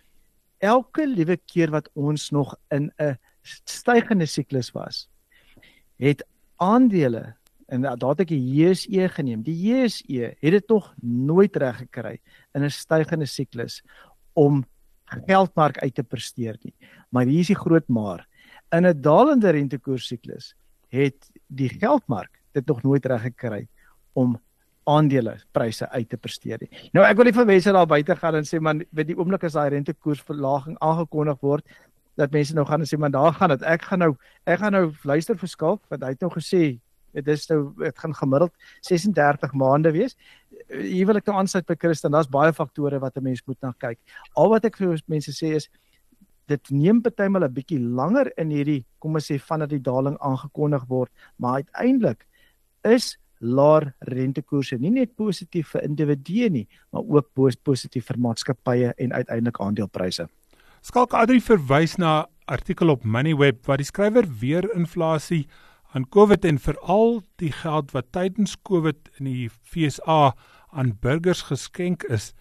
elke 0.59 1.07
liewe 1.07 1.37
keer 1.37 1.71
wat 1.71 1.89
ons 1.95 2.29
nog 2.31 2.55
in 2.71 2.91
'n 2.99 3.17
stygende 3.65 4.25
siklus 4.25 4.71
was 4.71 5.07
het 5.99 6.23
aandele 6.55 7.35
en 7.69 7.81
daar 7.81 8.15
het 8.15 8.23
ek 8.25 8.31
die 8.31 8.41
JSE 8.41 9.09
geneem. 9.13 9.43
Die 9.45 9.55
JSE 9.55 10.33
het 10.39 10.55
dit 10.55 10.69
nog 10.69 10.93
nooit 11.01 11.55
reg 11.55 11.83
gekry 11.83 12.19
in 12.53 12.63
'n 12.63 12.69
stygende 12.69 13.25
siklus 13.25 13.83
om 14.33 14.65
geldmark 15.05 15.77
uit 15.77 15.95
te 15.95 16.03
presteer 16.03 16.57
nie. 16.63 16.73
Maar 17.09 17.25
hier 17.25 17.39
is 17.39 17.47
die 17.47 17.55
groot 17.55 17.87
maar. 17.87 18.27
In 18.71 18.85
'n 18.85 19.01
dalende 19.01 19.49
rentekoers 19.49 20.07
siklus 20.07 20.55
het 20.89 21.29
die 21.47 21.69
geldmark 21.69 22.41
dit 22.51 22.65
nog 22.65 22.81
nooit 22.83 23.05
reg 23.05 23.21
gekry 23.21 23.67
om 24.13 24.39
aandele 24.89 25.37
pryse 25.55 25.87
uit 25.93 26.09
te 26.09 26.17
presteer 26.17 26.61
nie. 26.63 26.69
Nou 26.95 27.05
ek 27.05 27.17
wil 27.19 27.29
nie 27.29 27.35
vir 27.35 27.47
mense 27.49 27.73
daar 27.75 27.87
buite 27.89 28.17
gaan 28.19 28.39
en 28.39 28.47
sê 28.47 28.59
man 28.63 28.83
weet 28.95 29.11
die 29.11 29.17
oomblik 29.17 29.45
as 29.47 29.57
daai 29.57 29.69
rentekoersverlaging 29.75 30.77
aangekondig 30.85 31.39
word 31.45 31.65
dat 32.19 32.33
mense 32.35 32.55
nou 32.55 32.65
gaan 32.67 32.83
en 32.83 32.89
sê 32.89 32.99
man 32.99 33.15
daar 33.15 33.33
gaan 33.37 33.53
dit 33.55 33.63
ek 33.63 33.87
gaan 33.89 34.03
nou 34.05 34.13
ek 34.45 34.61
gaan 34.63 34.75
nou 34.75 34.85
luister 35.07 35.37
vir 35.39 35.51
skalk 35.51 35.81
wat 35.93 36.03
hy 36.03 36.13
het 36.15 36.25
nou 36.25 36.31
gesê 36.35 36.79
dit 37.13 37.27
is 37.33 37.47
nou 37.49 37.59
dit 37.79 38.01
gaan 38.03 38.13
gemiddeld 38.13 38.53
36 38.85 39.53
maande 39.57 39.91
wees. 39.95 40.15
Hier 40.69 41.07
wil 41.09 41.17
ek 41.17 41.29
nou 41.29 41.39
aansluit 41.39 41.65
by 41.65 41.77
Christen. 41.79 42.13
Daar's 42.13 42.29
baie 42.29 42.53
faktore 42.53 42.99
wat 43.01 43.17
'n 43.17 43.23
mens 43.23 43.41
moet 43.47 43.57
na 43.61 43.73
kyk. 43.73 43.97
Al 44.35 44.49
wat 44.49 44.65
ek 44.65 44.77
vir 44.77 44.99
mense 45.07 45.31
sê 45.31 45.55
is 45.55 45.69
dit 46.47 46.71
neem 46.71 47.01
partymal 47.01 47.45
'n 47.45 47.53
bietjie 47.53 47.79
langer 47.79 48.31
in 48.37 48.49
hierdie 48.49 48.85
kom 48.99 49.15
ons 49.15 49.29
sê 49.31 49.39
vandat 49.39 49.69
die 49.69 49.81
daling 49.81 50.17
aangekondig 50.19 50.85
word, 50.87 51.11
maar 51.37 51.61
uiteindelik 51.61 52.25
is 52.83 53.17
laer 53.39 53.93
rentekoerse 53.99 54.77
nie 54.79 54.91
net 54.91 55.15
positief 55.15 55.73
vir 55.73 55.85
individue 55.87 56.49
nie, 56.49 56.65
maar 56.91 57.03
ook 57.07 57.55
positief 57.63 58.09
vir 58.11 58.19
maatskappye 58.19 58.93
en 58.97 59.13
uiteindelik 59.13 59.59
aandelepryse. 59.59 60.27
Skalk 60.81 61.13
Adri 61.13 61.41
verwys 61.43 61.97
na 61.99 62.27
artikel 62.47 62.89
op 62.89 63.03
Moneyweb 63.03 63.65
waar 63.67 63.77
die 63.81 63.87
skrywer 63.87 64.27
weer 64.39 64.67
inflasie 64.75 65.45
aan 65.93 66.05
COVID 66.09 66.45
en 66.45 66.59
veral 66.61 67.21
die 67.41 67.51
geld 67.51 67.91
wat 67.91 68.11
tydens 68.13 68.55
COVID 68.63 69.09
in 69.19 69.29
die 69.29 69.49
FSA 69.49 70.35
aan 70.71 70.93
burgers 71.01 71.41
geskenk 71.49 72.05
is 72.09 72.33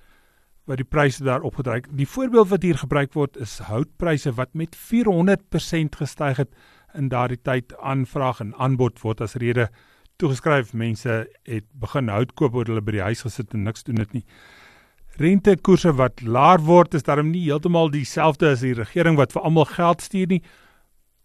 wat 0.69 0.83
die 0.83 0.87
pryse 0.87 1.25
daar 1.25 1.45
opgedryf. 1.49 1.89
Die 1.97 2.09
voorbeeld 2.09 2.51
wat 2.53 2.63
hier 2.63 2.79
gebruik 2.79 3.15
word 3.17 3.39
is 3.41 3.59
houtpryse 3.71 4.35
wat 4.37 4.53
met 4.53 4.77
400% 4.77 5.97
gestyg 5.97 6.43
het 6.45 6.53
in 6.95 7.09
daardie 7.09 7.41
tyd 7.41 7.73
aanvraag 7.81 8.43
en 8.45 8.53
aanbod 8.57 9.01
word 9.01 9.23
as 9.25 9.39
rede 9.41 9.69
toegeskryf 10.19 10.73
mense 10.75 11.27
het 11.49 11.67
begin 11.79 12.11
hout 12.13 12.35
koop 12.39 12.57
oor 12.59 12.69
hulle 12.69 12.83
by 12.85 12.97
die 12.99 13.05
huis 13.07 13.23
gesit 13.27 13.55
en 13.55 13.67
niks 13.69 13.87
doen 13.87 14.01
dit 14.03 14.19
nie. 14.19 14.25
Rentekoerse 15.19 15.93
wat 15.99 16.23
laer 16.23 16.63
word 16.63 16.95
is 16.95 17.07
daarom 17.07 17.31
nie 17.33 17.47
heeltemal 17.47 17.91
dieselfde 17.91 18.53
as 18.55 18.63
die 18.67 18.75
regering 18.79 19.19
wat 19.19 19.35
vir 19.35 19.47
almal 19.47 19.67
geld 19.71 20.03
stuur 20.03 20.35
nie. 20.35 20.43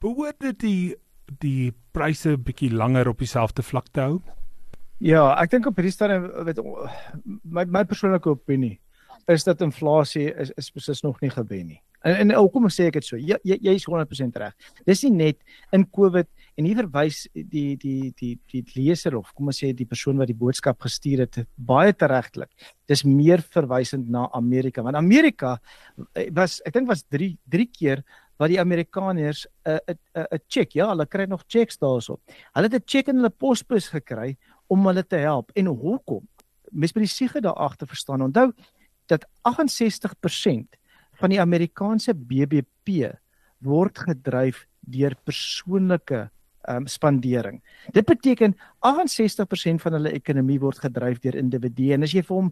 Behoort 0.02 0.40
dit 0.46 0.60
die 0.62 0.94
die 1.42 1.72
pryse 1.96 2.36
bietjie 2.38 2.70
langer 2.74 3.08
op 3.10 3.22
dieselfde 3.22 3.64
vlak 3.64 3.88
te 3.94 4.02
hou? 4.02 4.16
Ja, 5.04 5.34
ek 5.42 5.54
dink 5.54 5.68
op 5.70 5.78
hierdie 5.80 5.94
stadium 5.94 6.28
weet 6.46 6.60
my 7.44 7.66
my 7.66 7.84
persoonlike 7.88 8.30
opinie 8.30 8.78
is 9.32 9.46
dat 9.48 9.62
inflasie 9.62 10.30
is 10.34 10.52
is 10.60 10.70
presies 10.72 11.02
nog 11.02 11.22
nie 11.22 11.32
gewen 11.32 11.68
nie. 11.68 11.82
En 12.04 12.16
en 12.16 12.36
hoekom 12.36 12.68
sê 12.70 12.90
ek 12.92 13.00
dit 13.00 13.08
so? 13.08 13.18
Jy 13.18 13.38
jy 13.44 13.76
is 13.78 13.88
100% 13.88 14.40
reg. 14.42 14.54
Dis 14.86 15.04
nie 15.04 15.14
net 15.16 15.40
in 15.72 15.86
COVID 15.90 16.28
en 16.58 16.66
hier 16.66 16.80
verwys 16.82 17.28
die 17.34 17.76
die 17.78 18.12
die 18.20 18.34
die 18.52 18.64
leser 18.76 19.18
of 19.18 19.34
kom 19.34 19.52
ons 19.52 19.62
sê 19.64 19.72
die 19.74 19.88
persoon 19.90 20.18
wat 20.22 20.30
die 20.32 20.38
boodskap 20.38 20.82
gestuur 20.82 21.26
het 21.26 21.40
baie 21.58 21.94
teregtelik. 21.94 22.52
Dis 22.88 23.04
meer 23.04 23.42
verwysend 23.42 24.10
na 24.10 24.28
Amerika 24.34 24.84
want 24.84 25.00
Amerika 25.00 25.58
eh, 26.16 26.30
was 26.32 26.62
ek 26.66 26.74
dink 26.74 26.90
was 26.90 27.06
3 27.10 27.36
3 27.50 27.70
keer 27.72 28.04
wat 28.38 28.50
die 28.50 28.60
Amerikaners 28.60 29.48
'n 29.66 29.80
'n 29.88 29.98
'n 30.32 30.40
check 30.48 30.76
ja, 30.76 30.90
hulle 30.90 31.06
kry 31.06 31.26
nog 31.26 31.44
checks 31.48 31.78
daarso. 31.78 32.20
Hulle 32.54 32.70
het 32.70 32.76
'n 32.76 32.86
check 32.86 33.08
in 33.08 33.18
hulle 33.18 33.30
posbus 33.30 33.90
gekry 33.90 34.38
om 34.68 34.86
hulle 34.86 35.04
te 35.04 35.18
help 35.18 35.52
en 35.56 35.66
hoekom? 35.66 36.28
mens 36.74 36.94
moet 36.94 37.06
die 37.06 37.12
siege 37.12 37.42
daar 37.42 37.60
agter 37.62 37.88
verstaan. 37.88 38.22
Onthou 38.22 38.52
dat 39.06 39.26
68% 39.42 40.78
van 41.20 41.30
die 41.30 41.42
Amerikaanse 41.42 42.16
BBP 42.16 43.14
word 43.64 44.00
gedryf 44.08 44.66
deur 44.80 45.16
persoonlike 45.24 46.30
um, 46.70 46.88
spandering. 46.88 47.62
Dit 47.92 48.06
beteken 48.06 48.56
68% 48.80 49.84
van 49.84 49.98
hulle 50.00 50.14
ekonomie 50.16 50.60
word 50.60 50.84
gedryf 50.84 51.22
deur 51.24 51.38
individue 51.40 51.94
en 51.94 52.04
as 52.04 52.16
jy 52.16 52.24
vir 52.26 52.38
hom 52.40 52.52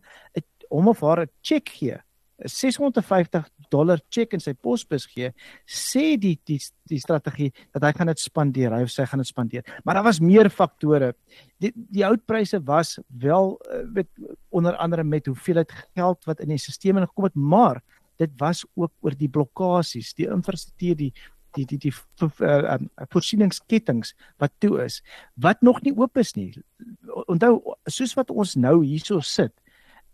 hom 0.72 0.88
of 0.88 1.02
haar 1.04 1.26
'n 1.26 1.30
cheque 1.44 1.70
gee, 1.70 1.98
'n 2.40 2.48
650 2.48 3.50
dollar 3.70 4.00
cheque 4.10 4.34
in 4.34 4.40
sy 4.40 4.54
posbus 4.54 5.06
gee, 5.06 5.34
sê 5.68 6.18
die 6.20 6.40
die 6.46 6.60
die 6.88 7.00
strategie 7.00 7.52
dat 7.74 7.84
hy 7.84 7.92
gaan 7.92 8.08
dit 8.08 8.20
spandeer, 8.20 8.72
hy 8.72 8.84
of 8.84 8.92
sy 8.92 9.06
gaan 9.06 9.20
dit 9.20 9.28
spandeer. 9.28 9.64
Maar 9.84 9.96
daar 9.96 10.04
was 10.04 10.20
meer 10.20 10.50
faktore. 10.50 11.14
Die 11.60 11.72
die 11.76 12.04
houtpryse 12.04 12.60
was 12.64 13.00
wel 13.08 13.60
met 13.94 14.08
onder 14.50 14.76
andere 14.78 15.04
met 15.04 15.26
hoeveelheid 15.26 15.72
geld 15.96 16.26
wat 16.26 16.40
in 16.40 16.50
die 16.50 16.58
stelsel 16.58 16.98
ingekom 16.98 17.24
het, 17.24 17.36
maar 17.36 17.82
dit 18.18 18.32
was 18.38 18.66
ook 18.76 18.92
oor 19.02 19.16
die 19.18 19.30
blokkades, 19.30 20.14
die 20.14 20.28
infrastruktuur, 20.30 20.96
die 20.96 21.14
die 21.56 21.66
die 21.66 21.78
die 21.78 21.94
uh, 22.22 22.76
um, 22.76 22.90
voorsieningsketTINGS 23.14 24.16
wat 24.38 24.52
toe 24.60 24.84
is 24.84 25.02
wat 25.36 25.62
nog 25.62 25.82
nie 25.82 25.94
oop 25.98 26.18
is 26.18 26.36
nie. 26.36 26.52
Onthou 27.28 27.76
soos 27.90 28.16
wat 28.16 28.32
ons 28.32 28.56
nou 28.56 28.84
hierso 28.84 29.20
sit, 29.20 29.54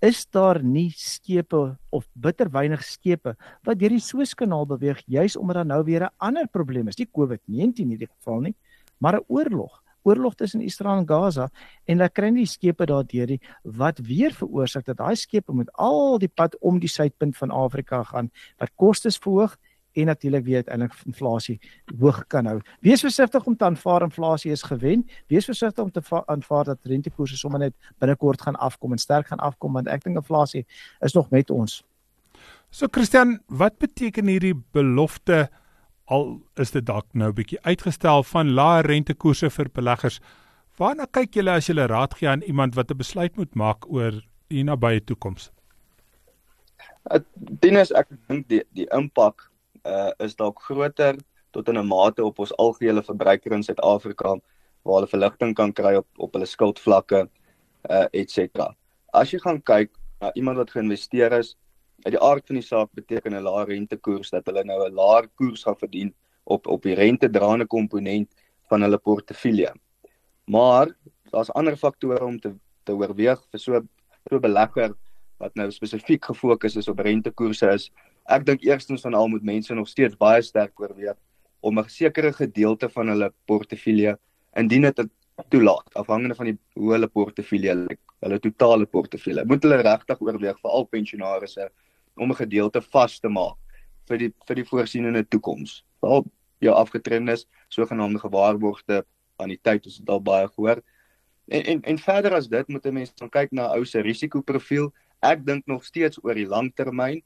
is 0.01 0.25
daar 0.29 0.61
nie 0.63 0.91
skepe 0.93 1.77
of 1.89 2.05
bitter 2.13 2.49
weinig 2.53 2.83
skepe 2.85 3.33
wat 3.65 3.79
deur 3.79 3.95
die 3.95 4.03
Suezkanaal 4.03 4.67
beweeg 4.69 5.01
juis 5.07 5.37
omdat 5.37 5.61
daar 5.61 5.71
nou 5.73 5.83
weer 5.83 6.03
'n 6.05 6.13
ander 6.17 6.47
probleem 6.47 6.87
is. 6.87 6.97
Nie 6.97 7.09
COVID-19 7.09 7.81
in 7.81 7.89
hierdie 7.89 8.07
geval 8.07 8.39
nie, 8.41 8.55
maar 8.99 9.17
'n 9.17 9.25
oorlog. 9.27 9.83
Oorlog 10.03 10.35
tussen 10.35 10.61
Israel 10.61 10.97
en 10.99 11.07
Gaza 11.07 11.49
en 11.85 11.97
dan 11.97 12.09
kry 12.09 12.31
jy 12.31 12.45
skepe 12.45 12.85
daardeur 12.85 13.27
die 13.27 13.41
wat 13.63 13.99
weer 13.99 14.31
veroorsaak 14.31 14.85
dat 14.85 14.97
daai 14.97 15.15
skepe 15.15 15.51
moet 15.51 15.71
al 15.73 16.19
die 16.19 16.31
pad 16.31 16.55
om 16.61 16.79
die 16.79 16.89
suidpunt 16.89 17.37
van 17.37 17.51
Afrika 17.51 18.03
gaan 18.03 18.31
wat 18.57 18.71
kostes 18.75 19.17
verhoog 19.17 19.57
en 19.97 20.05
natuurlik 20.05 20.45
weer 20.45 20.55
uiteindelik 20.55 20.93
inflasie 21.05 21.59
hoog 21.99 22.23
kan 22.27 22.45
hou. 22.45 22.59
Wees 22.85 23.01
versigtig 23.01 23.45
om 23.45 23.55
te 23.57 23.65
aanvaar 23.65 24.05
inflasie 24.05 24.51
is 24.51 24.63
gewen. 24.63 25.05
Wees 25.27 25.45
versigtig 25.45 25.83
om 25.83 25.91
te 25.91 26.01
aanvaar 26.25 26.63
dat 26.63 26.77
rentekoerse 26.83 27.37
sommer 27.37 27.59
net 27.59 27.73
binnekort 27.97 28.41
gaan 28.41 28.55
afkom 28.55 28.91
en 28.91 28.97
sterk 28.97 29.27
gaan 29.27 29.43
afkom 29.43 29.73
want 29.73 29.87
ek 29.87 30.03
dink 30.03 30.15
inflasie 30.15 30.65
is 31.05 31.13
nog 31.13 31.29
met 31.29 31.49
ons. 31.49 31.83
So 32.69 32.87
Christian, 32.91 33.39
wat 33.47 33.77
beteken 33.77 34.27
hierdie 34.27 34.55
belofte 34.75 35.47
al 36.05 36.37
is 36.55 36.71
dit 36.71 36.85
dalk 36.85 37.07
nou 37.13 37.29
'n 37.29 37.35
bietjie 37.35 37.61
uitgestel 37.61 38.23
van 38.23 38.53
lae 38.53 38.81
rentekoerse 38.81 39.49
vir 39.49 39.69
beleggers? 39.73 40.19
Waarna 40.77 41.05
kyk 41.05 41.33
julle 41.33 41.51
as 41.51 41.67
julle 41.67 41.87
raad 41.87 42.13
gee 42.13 42.29
aan 42.29 42.41
iemand 42.41 42.75
wat 42.75 42.91
'n 42.91 42.97
besluit 42.97 43.35
moet 43.37 43.55
maak 43.55 43.89
oor 43.89 44.21
die 44.47 44.63
nabye 44.63 45.01
toekoms? 45.03 45.51
Dit 47.35 47.71
is 47.71 47.91
ek 47.91 48.07
dink 48.27 48.47
die 48.47 48.63
die 48.73 48.87
impak 48.91 49.46
uh, 49.87 50.11
is 50.25 50.35
dalk 50.35 50.61
groter 50.67 51.15
tot 51.51 51.69
in 51.69 51.77
'n 51.79 51.87
mate 51.87 52.23
op 52.23 52.39
ons 52.39 52.55
algehele 52.57 53.03
verbruiker 53.03 53.53
in 53.53 53.63
Suid-Afrika 53.63 54.35
waar 54.83 54.95
hulle 54.99 55.07
verligting 55.07 55.55
kan 55.55 55.73
kry 55.73 55.95
op 55.95 56.07
op 56.17 56.33
hulle 56.33 56.45
skuldvlakke 56.45 57.27
uh 57.89 58.05
et 58.13 58.31
cetera. 58.31 58.75
As 59.13 59.31
jy 59.31 59.39
gaan 59.39 59.61
kyk 59.61 59.91
na 60.21 60.31
iemand 60.33 60.57
wat 60.57 60.71
geïnvesteer 60.71 61.31
is, 61.39 61.55
uit 62.05 62.13
die 62.13 62.21
aard 62.21 62.45
van 62.47 62.59
die 62.59 62.65
saak 62.65 62.89
beteken 62.93 63.33
'n 63.33 63.43
lae 63.43 63.65
rentekoers 63.65 64.29
dat 64.29 64.45
hulle 64.45 64.63
nou 64.63 64.79
'n 64.85 64.93
laer 64.93 65.27
koers 65.35 65.63
gaan 65.63 65.79
verdien 65.79 66.13
op 66.43 66.67
op 66.67 66.83
die 66.83 66.95
rentedraende 66.95 67.65
komponent 67.65 68.29
van 68.69 68.81
hulle 68.81 68.97
portefeulje. 68.97 69.73
Maar 70.45 70.87
daar's 71.31 71.51
ander 71.51 71.77
faktore 71.77 72.25
om 72.25 72.39
te 72.39 72.53
te 72.85 72.93
oorweeg 72.93 73.41
vir 73.51 73.59
so 73.59 73.81
so 74.29 74.39
belegger 74.39 74.93
wat 75.39 75.55
nou 75.55 75.71
spesifiek 75.71 76.25
gefokus 76.25 76.75
is 76.75 76.87
op 76.87 76.99
rentekoerse 76.99 77.73
is 77.73 77.91
ek 78.27 78.45
dink 78.45 78.63
eerstens 78.63 79.01
van 79.01 79.13
al 79.13 79.27
moet 79.27 79.43
mense 79.43 79.73
nog 79.73 79.87
steeds 79.87 80.17
baie 80.17 80.41
sterk 80.41 80.79
oorweeg 80.79 81.15
om 81.59 81.79
'n 81.79 81.89
sekere 81.89 82.33
gedeelte 82.33 82.89
van 82.89 83.07
hulle 83.07 83.33
portefeulje 83.45 84.17
indien 84.55 84.81
dit 84.81 85.07
toelaat 85.49 85.93
afhangende 85.93 86.35
van 86.35 86.45
die 86.45 86.57
hoe 86.73 86.91
hulle 86.91 87.07
portefeulje 87.07 87.97
hulle 88.19 88.39
totale 88.39 88.85
portefeulje. 88.85 89.45
Moet 89.45 89.63
hulle 89.63 89.81
regtig 89.81 90.21
oorweeg 90.21 90.59
vir 90.61 90.71
al 90.71 90.85
pensionaarsse 90.85 91.69
om 92.15 92.31
'n 92.31 92.41
gedeelte 92.41 92.81
vas 92.81 93.19
te 93.19 93.29
maak 93.29 93.57
vir 94.07 94.17
die 94.17 94.33
vir 94.47 94.55
die 94.55 94.65
voorsienende 94.65 95.23
toekoms. 95.23 95.83
Al 96.01 96.25
jou 96.59 96.73
afgetrendes 96.73 97.45
sogenaamde 97.69 98.19
gewaarborgde 98.19 99.05
aan 99.37 99.49
die 99.49 99.59
tyd 99.61 99.85
is 99.85 99.97
dit 99.97 100.09
al 100.09 100.21
baie 100.21 100.47
gehoor. 100.47 100.81
En 101.47 101.63
en 101.63 101.81
en 101.83 101.97
verder 101.97 102.33
as 102.33 102.47
dit 102.47 102.67
moet 102.67 102.85
'n 102.85 102.93
mens 102.93 103.13
kyk 103.31 103.51
na 103.51 103.67
ou 103.75 103.85
se 103.85 104.01
risikoprofiel. 104.01 104.93
Ek 105.21 105.45
dink 105.45 105.65
nog 105.65 105.83
steeds 105.83 106.23
oor 106.23 106.33
die 106.33 106.47
langtermyn 106.47 107.21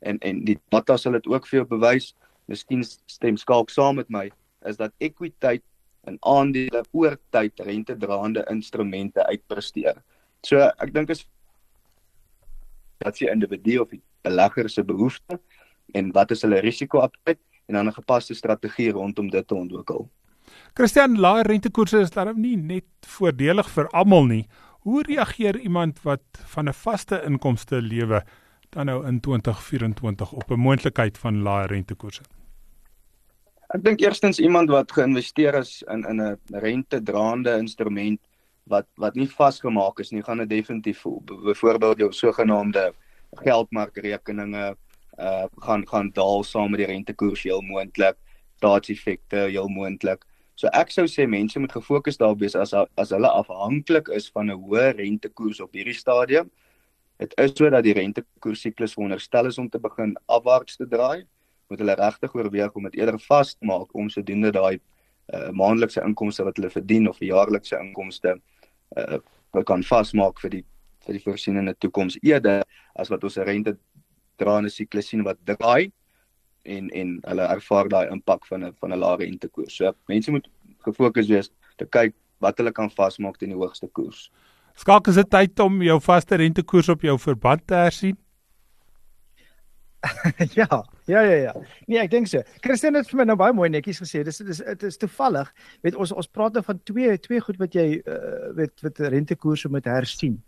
en 0.00 0.18
en 0.18 0.44
die 0.44 0.58
data 0.70 0.96
sal 0.96 1.12
dit 1.12 1.26
ook 1.26 1.46
vir 1.46 1.60
jou 1.60 1.68
bewys. 1.68 2.14
Miskien 2.46 2.84
stem 2.84 3.36
skalk 3.36 3.70
saam 3.70 3.96
met 3.96 4.08
my 4.08 4.30
is 4.66 4.76
dat 4.76 4.92
ekwiteit 4.98 5.62
en 6.06 6.18
aandele 6.20 6.82
oor 6.92 7.16
tyd 7.34 7.60
rentedraande 7.60 8.44
instrumente 8.50 9.26
uitpresteer. 9.26 10.02
So 10.46 10.58
ek 10.78 10.92
dink 10.94 11.10
is 11.10 11.26
dat 13.02 13.18
jy 13.20 13.30
individu 13.32 13.80
of 13.82 13.90
die 13.90 14.02
belegger 14.26 14.70
se 14.70 14.84
behoeftes 14.86 15.40
en 15.94 16.12
wat 16.14 16.30
is 16.34 16.42
hulle 16.46 16.62
risikoappetite 16.64 17.42
en 17.66 17.74
dan 17.74 17.88
'n 17.88 17.98
gepaste 17.98 18.34
strategie 18.34 18.92
rondom 18.92 19.30
dit 19.30 19.46
te 19.48 19.54
ontwikkel. 19.54 20.08
Christian, 20.74 21.18
lae 21.18 21.42
rentekoerse 21.42 22.00
is 22.00 22.10
daarom 22.10 22.40
nie 22.40 22.56
net 22.56 22.86
voordelig 23.00 23.68
vir 23.70 23.88
almal 23.88 24.26
nie. 24.26 24.46
Hoe 24.86 25.02
reageer 25.02 25.58
iemand 25.58 26.02
wat 26.02 26.22
van 26.54 26.68
'n 26.68 26.72
vaste 26.72 27.22
inkomste 27.24 27.82
lewe 27.82 28.22
dan 28.76 28.86
nou 28.86 29.06
in 29.06 29.20
2024 29.20 30.32
op 30.32 30.50
'n 30.50 30.60
moontlikheid 30.60 31.18
van 31.18 31.42
lae 31.42 31.66
rentekoerse? 31.66 32.22
Ek 33.68 33.84
dink 33.84 34.00
eerstens 34.00 34.38
iemand 34.38 34.68
wat 34.70 34.92
geïnvesteer 34.92 35.54
is 35.54 35.82
in 35.82 36.04
in 36.04 36.20
'n 36.20 36.38
rentedraande 36.48 37.56
instrument 37.58 38.20
wat 38.64 38.86
wat 38.94 39.14
nie 39.14 39.28
vasgemaak 39.30 39.98
is 39.98 40.10
nie, 40.10 40.22
gaan 40.22 40.38
dit 40.38 40.48
definitief 40.48 41.00
voel. 41.00 41.22
Byvoorbeeld 41.24 41.98
jou 41.98 42.12
sogenaamde 42.12 42.94
geldmarkrekeninge 43.30 44.76
uh 45.18 45.44
gaan 45.56 45.88
gaan 45.88 46.10
daal 46.12 46.44
saam 46.44 46.70
met 46.70 46.78
die 46.78 46.86
rentekoers 46.86 47.42
heel 47.42 47.60
moontlik, 47.60 48.16
staatseffekte 48.56 49.36
heel 49.36 49.68
moontlik. 49.68 50.24
So 50.54 50.66
ek 50.66 50.90
sou 50.90 51.06
sê 51.06 51.26
mense 51.28 51.58
moet 51.58 51.72
gefokus 51.72 52.16
daarop 52.16 52.38
wees 52.38 52.54
as 52.54 52.74
as 52.74 53.10
hulle 53.10 53.28
afhanklik 53.28 54.08
is 54.08 54.30
van 54.30 54.50
'n 54.50 54.60
hoë 54.60 54.96
rentekoers 54.96 55.60
op 55.60 55.72
hierdie 55.72 55.94
stadium 55.94 56.50
Dit 57.18 57.32
is 57.40 57.54
so 57.56 57.70
dat 57.70 57.84
die 57.84 57.94
rentekoers 57.96 58.60
siklus 58.60 58.92
veronderstel 58.92 59.46
is 59.46 59.58
om 59.58 59.68
te 59.68 59.78
begin 59.78 60.16
afwaarts 60.26 60.76
te 60.76 60.86
draai. 60.88 61.24
Moet 61.68 61.80
hulle 61.82 61.96
regtig 61.98 62.34
oorweeg 62.34 62.74
om 62.76 62.82
dit 62.90 63.00
eerder 63.00 63.18
vas 63.28 63.54
te 63.54 63.66
maak 63.66 63.94
om 63.94 64.10
sodoende 64.12 64.52
daai 64.52 64.76
uh, 64.76 65.50
maandelikse 65.50 66.02
inkomste 66.04 66.44
wat 66.46 66.56
hulle 66.60 66.70
verdien 66.70 67.08
of 67.08 67.20
jaarlikse 67.20 67.78
inkomste 67.80 68.38
uh 68.96 69.18
kan 69.64 69.80
vasmaak 69.88 70.36
vir 70.42 70.50
die 70.52 70.64
vir 71.06 71.16
die 71.16 71.22
voorsienende 71.24 71.72
toekoms 71.80 72.18
eerder 72.20 72.64
as 73.00 73.08
wat 73.08 73.22
ons 73.24 73.38
'n 73.38 73.46
rente 73.48 73.72
draande 74.36 74.70
siklus 74.70 75.08
sien 75.08 75.22
wat 75.24 75.38
draai 75.48 75.92
en 76.64 76.90
en 76.90 77.14
hulle 77.24 77.46
ervaar 77.56 77.88
daai 77.88 78.10
impak 78.12 78.46
van 78.46 78.64
'n 78.64 78.74
van 78.80 78.92
'n 78.92 78.98
lae 78.98 79.16
rentekoers. 79.16 79.76
So 79.76 79.92
mense 80.08 80.30
moet 80.30 80.48
gefokus 80.84 81.28
wees 81.28 81.50
te 81.78 81.86
kyk 81.86 82.14
wat 82.40 82.58
hulle 82.58 82.72
kan 82.72 82.90
vasmaak 82.90 83.38
teen 83.38 83.54
die 83.54 83.58
hoogste 83.58 83.88
koers. 83.88 84.30
Skalk 84.76 85.08
is 85.08 85.16
dit 85.16 85.30
tyd 85.32 85.60
om 85.64 85.80
jou 85.82 85.96
vaste 86.04 86.36
rentekoers 86.36 86.88
op 86.92 87.04
jou 87.06 87.16
verband 87.18 87.62
te 87.66 87.74
hersien. 87.74 88.16
ja, 90.58 90.84
ja 91.04 91.20
ja 91.20 91.36
ja. 91.36 91.54
Nee, 91.86 91.98
ek 91.98 92.10
dink 92.12 92.28
so. 92.30 92.42
Christian 92.64 92.98
het 92.98 93.08
vir 93.10 93.22
my 93.22 93.26
nou 93.30 93.38
baie 93.40 93.54
mooi 93.56 93.68
netjies 93.72 94.02
gesê. 94.04 94.22
Dis 94.26 94.42
dis 94.44 94.60
dit 94.62 94.88
is 94.88 95.00
toevallig. 95.00 95.48
Weet 95.86 95.96
ons 95.98 96.12
ons 96.12 96.28
praat 96.30 96.54
nou 96.54 96.62
van 96.66 96.82
twee 96.88 97.16
twee 97.24 97.42
goed 97.42 97.58
wat 97.62 97.74
jy 97.74 97.86
uh, 97.98 98.50
weet 98.58 98.84
wat 98.86 99.00
rentekoerse 99.16 99.72
moet 99.72 99.88
hersien. 99.90 100.40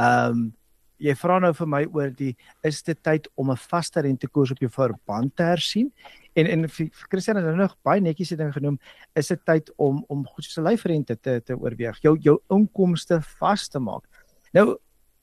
Ehm 0.00 0.42
um, 0.42 0.50
jy 1.02 1.14
vra 1.18 1.38
nou 1.42 1.52
vir 1.56 1.68
my 1.68 1.82
oor 1.90 2.10
die 2.14 2.32
is 2.66 2.82
dit 2.86 2.98
tyd 3.02 3.28
om 3.36 3.50
'n 3.50 3.56
vaste 3.56 4.00
rentekoers 4.00 4.52
op 4.52 4.58
jou 4.58 4.70
verband 4.70 5.36
te 5.36 5.42
hersien? 5.42 5.92
En 6.34 6.46
en 6.46 6.68
Christian 7.10 7.36
het 7.36 7.44
nou 7.44 7.56
nog 7.56 7.76
baie 7.82 8.00
netjies 8.00 8.36
ding 8.36 8.52
genoem, 8.52 8.78
is 9.14 9.28
dit 9.28 9.44
tyd 9.44 9.72
om 9.76 10.04
om 10.08 10.26
goed 10.26 10.44
soos 10.44 10.58
'n 10.58 10.68
lyfrente 10.68 11.16
te 11.20 11.40
te 11.40 11.54
oorweeg, 11.54 12.00
jou 12.02 12.16
jou 12.18 12.38
inkomste 12.50 13.20
vas 13.38 13.68
te 13.68 13.78
maak. 13.78 14.04
Nou 14.52 14.78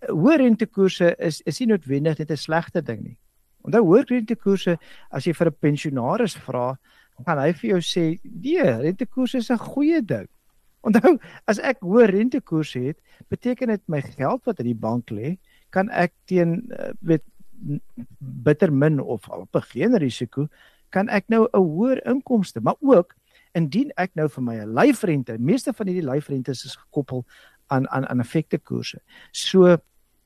hoë 0.08 0.38
rentekoerse 0.38 1.16
is 1.18 1.42
is 1.46 1.60
nie 1.60 1.68
noodwendig 1.68 2.18
net 2.20 2.32
'n 2.32 2.38
slegte 2.38 2.82
ding 2.82 3.02
nie. 3.04 3.18
Onthou 3.64 3.84
hoë 3.84 4.06
rentekoerse 4.08 4.78
as 5.12 5.26
jy 5.26 5.34
vir 5.34 5.48
'n 5.48 5.58
pensionaris 5.62 6.36
vra, 6.36 6.78
gaan 7.26 7.40
hy 7.40 7.54
vir 7.54 7.70
jou 7.70 7.80
sê, 7.80 8.20
"Nee, 8.24 8.82
rentekoerse 8.82 9.38
is 9.38 9.52
'n 9.52 9.58
goeie 9.58 10.02
ding." 10.02 10.28
Onthou, 10.82 11.20
as 11.48 11.60
ek 11.60 11.82
hoë 11.82 12.08
rentekoerse 12.08 12.80
het, 12.80 12.98
beteken 13.30 13.68
dit 13.68 13.82
my 13.88 14.02
geld 14.02 14.46
wat 14.46 14.60
in 14.60 14.66
die 14.66 14.76
bank 14.76 15.12
lê, 15.12 15.38
kan 15.70 15.90
ek 15.90 16.14
teen 16.26 16.72
uh, 16.72 16.92
weet 17.02 17.24
bitter 18.20 18.72
min 18.72 19.00
of 19.00 19.30
op 19.30 19.56
geen 19.72 19.98
risiko 19.98 20.48
kan 20.90 21.10
ek 21.10 21.30
nou 21.30 21.48
'n 21.54 21.58
hoër 21.58 22.02
inkomste, 22.06 22.62
maar 22.62 22.78
ook 22.80 23.16
indien 23.54 23.92
ek 23.98 24.16
nou 24.16 24.28
vir 24.30 24.44
my 24.44 24.56
'n 24.56 24.74
lyfrente, 24.74 25.38
meeste 25.38 25.74
van 25.74 25.88
hierdie 25.88 26.10
lyfrentes 26.10 26.66
is 26.66 26.76
gekoppel 26.76 27.26
aan 27.68 27.88
aan 27.90 28.06
aan 28.06 28.20
effekte 28.20 28.58
koerse. 28.58 29.00
So 29.32 29.78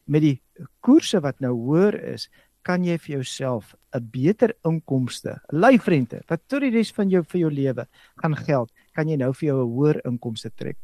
met 0.06 0.22
die 0.22 0.42
koerse 0.80 1.20
wat 1.20 1.40
nou 1.40 1.54
hoër 1.54 1.96
is, 2.14 2.30
kan 2.62 2.84
jy 2.84 2.98
vir 2.98 3.16
jouself 3.16 3.76
'n 3.94 4.10
beter 4.12 4.54
inkomste, 4.64 5.42
'n 5.52 5.60
lyfrente 5.60 6.22
wat 6.28 6.42
tot 6.48 6.62
die 6.62 6.72
res 6.72 6.92
van 6.92 7.10
jou 7.10 7.24
vir 7.24 7.40
jou 7.40 7.52
lewe 7.52 7.88
gaan 8.16 8.36
geld, 8.36 8.72
kan 8.94 9.08
jy 9.08 9.16
nou 9.16 9.34
vir 9.34 9.48
jou 9.48 9.64
'n 9.64 9.72
hoër 9.72 10.02
inkomste 10.06 10.50
trek. 10.56 10.78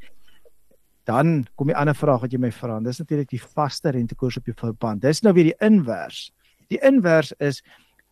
Dan 1.09 1.43
kom 1.57 1.71
die 1.71 1.77
ander 1.77 1.97
vraag 1.97 2.21
wat 2.25 2.33
jy 2.33 2.39
my 2.41 2.51
vra, 2.53 2.77
dis 2.85 3.01
natuurlik 3.01 3.31
die 3.31 3.41
vaste 3.41 3.93
rentekoers 3.95 4.37
op 4.37 4.49
jou 4.51 4.55
verband. 4.59 5.01
Dis 5.01 5.23
nou 5.25 5.33
weer 5.33 5.49
die 5.49 5.57
invers. 5.65 6.27
Die 6.69 6.77
invers 6.85 7.31
is 7.41 7.63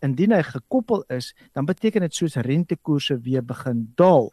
indien 0.06 0.34
hy 0.34 0.42
gekoppel 0.46 1.04
is, 1.14 1.32
dan 1.58 1.66
beteken 1.70 2.06
dit 2.06 2.14
soos 2.14 2.38
rentekoerse 2.46 3.18
weer 3.26 3.46
begin 3.46 3.88
daal, 3.98 4.32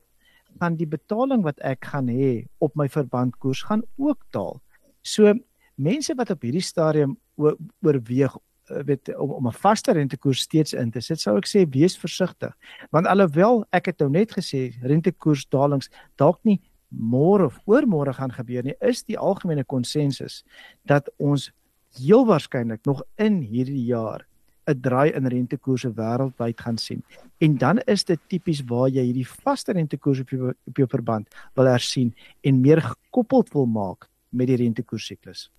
gaan 0.61 0.77
die 0.81 0.89
betaling 0.89 1.45
wat 1.45 1.61
ek 1.65 1.89
gaan 1.93 2.09
hê 2.13 2.47
op 2.65 2.77
my 2.79 2.89
verbandkoers 2.89 3.65
gaan 3.69 3.83
ook 4.01 4.21
daal. 4.33 4.61
So 5.03 5.33
mense 5.77 6.17
wat 6.17 6.33
op 6.33 6.45
hierdie 6.45 6.65
stadium 6.65 7.17
oorweeg 7.37 8.37
Eh, 8.65 8.81
weet 8.85 9.17
om 9.17 9.31
om 9.31 9.47
'n 9.47 9.53
vaste 9.53 9.93
rentekoers 9.93 10.41
steeds 10.41 10.73
in 10.73 10.91
te 10.91 11.01
sit, 11.01 11.21
sou 11.21 11.37
ek 11.37 11.47
sê 11.47 11.69
wees 11.69 11.99
versigtig. 11.99 12.57
Want 12.91 13.07
alhoewel 13.07 13.65
ek 13.71 13.87
het 13.87 13.99
nou 13.99 14.11
net 14.11 14.33
gesê 14.33 14.73
rentekoers 14.83 15.49
dalings 15.49 15.91
dalk 16.17 16.39
nie 16.45 16.61
môre 16.99 17.47
of 17.47 17.59
oormôre 17.67 18.15
gaan 18.15 18.33
gebeur 18.33 18.65
nie, 18.65 18.77
is 18.81 19.03
die 19.05 19.19
algemene 19.19 19.65
konsensus 19.65 20.43
dat 20.85 21.11
ons 21.19 21.51
heel 21.99 22.27
waarskynlik 22.27 22.85
nog 22.87 23.03
in 23.17 23.41
hierdie 23.43 23.85
jaar 23.87 24.27
'n 24.67 24.81
draai 24.81 25.13
in 25.13 25.27
rentekoerse 25.27 25.93
wêreldwyd 25.93 26.61
gaan 26.61 26.79
sien. 26.79 27.03
En 27.39 27.59
dan 27.59 27.79
is 27.79 28.05
dit 28.05 28.21
tipies 28.29 28.63
waar 28.67 28.89
jy 28.89 29.05
hierdie 29.05 29.29
vaste 29.29 29.73
rentekoers 29.73 30.21
op 30.21 30.31
jou 30.31 30.55
op 30.67 30.77
jou 30.77 30.89
verband 30.89 31.29
wil 31.55 31.67
hersien 31.67 32.15
en 32.41 32.61
meer 32.61 32.81
gekoppeld 32.81 33.53
wil 33.53 33.67
maak 33.67 34.09
met 34.31 34.47
die 34.47 34.57
rentekoersiklus. 34.57 35.51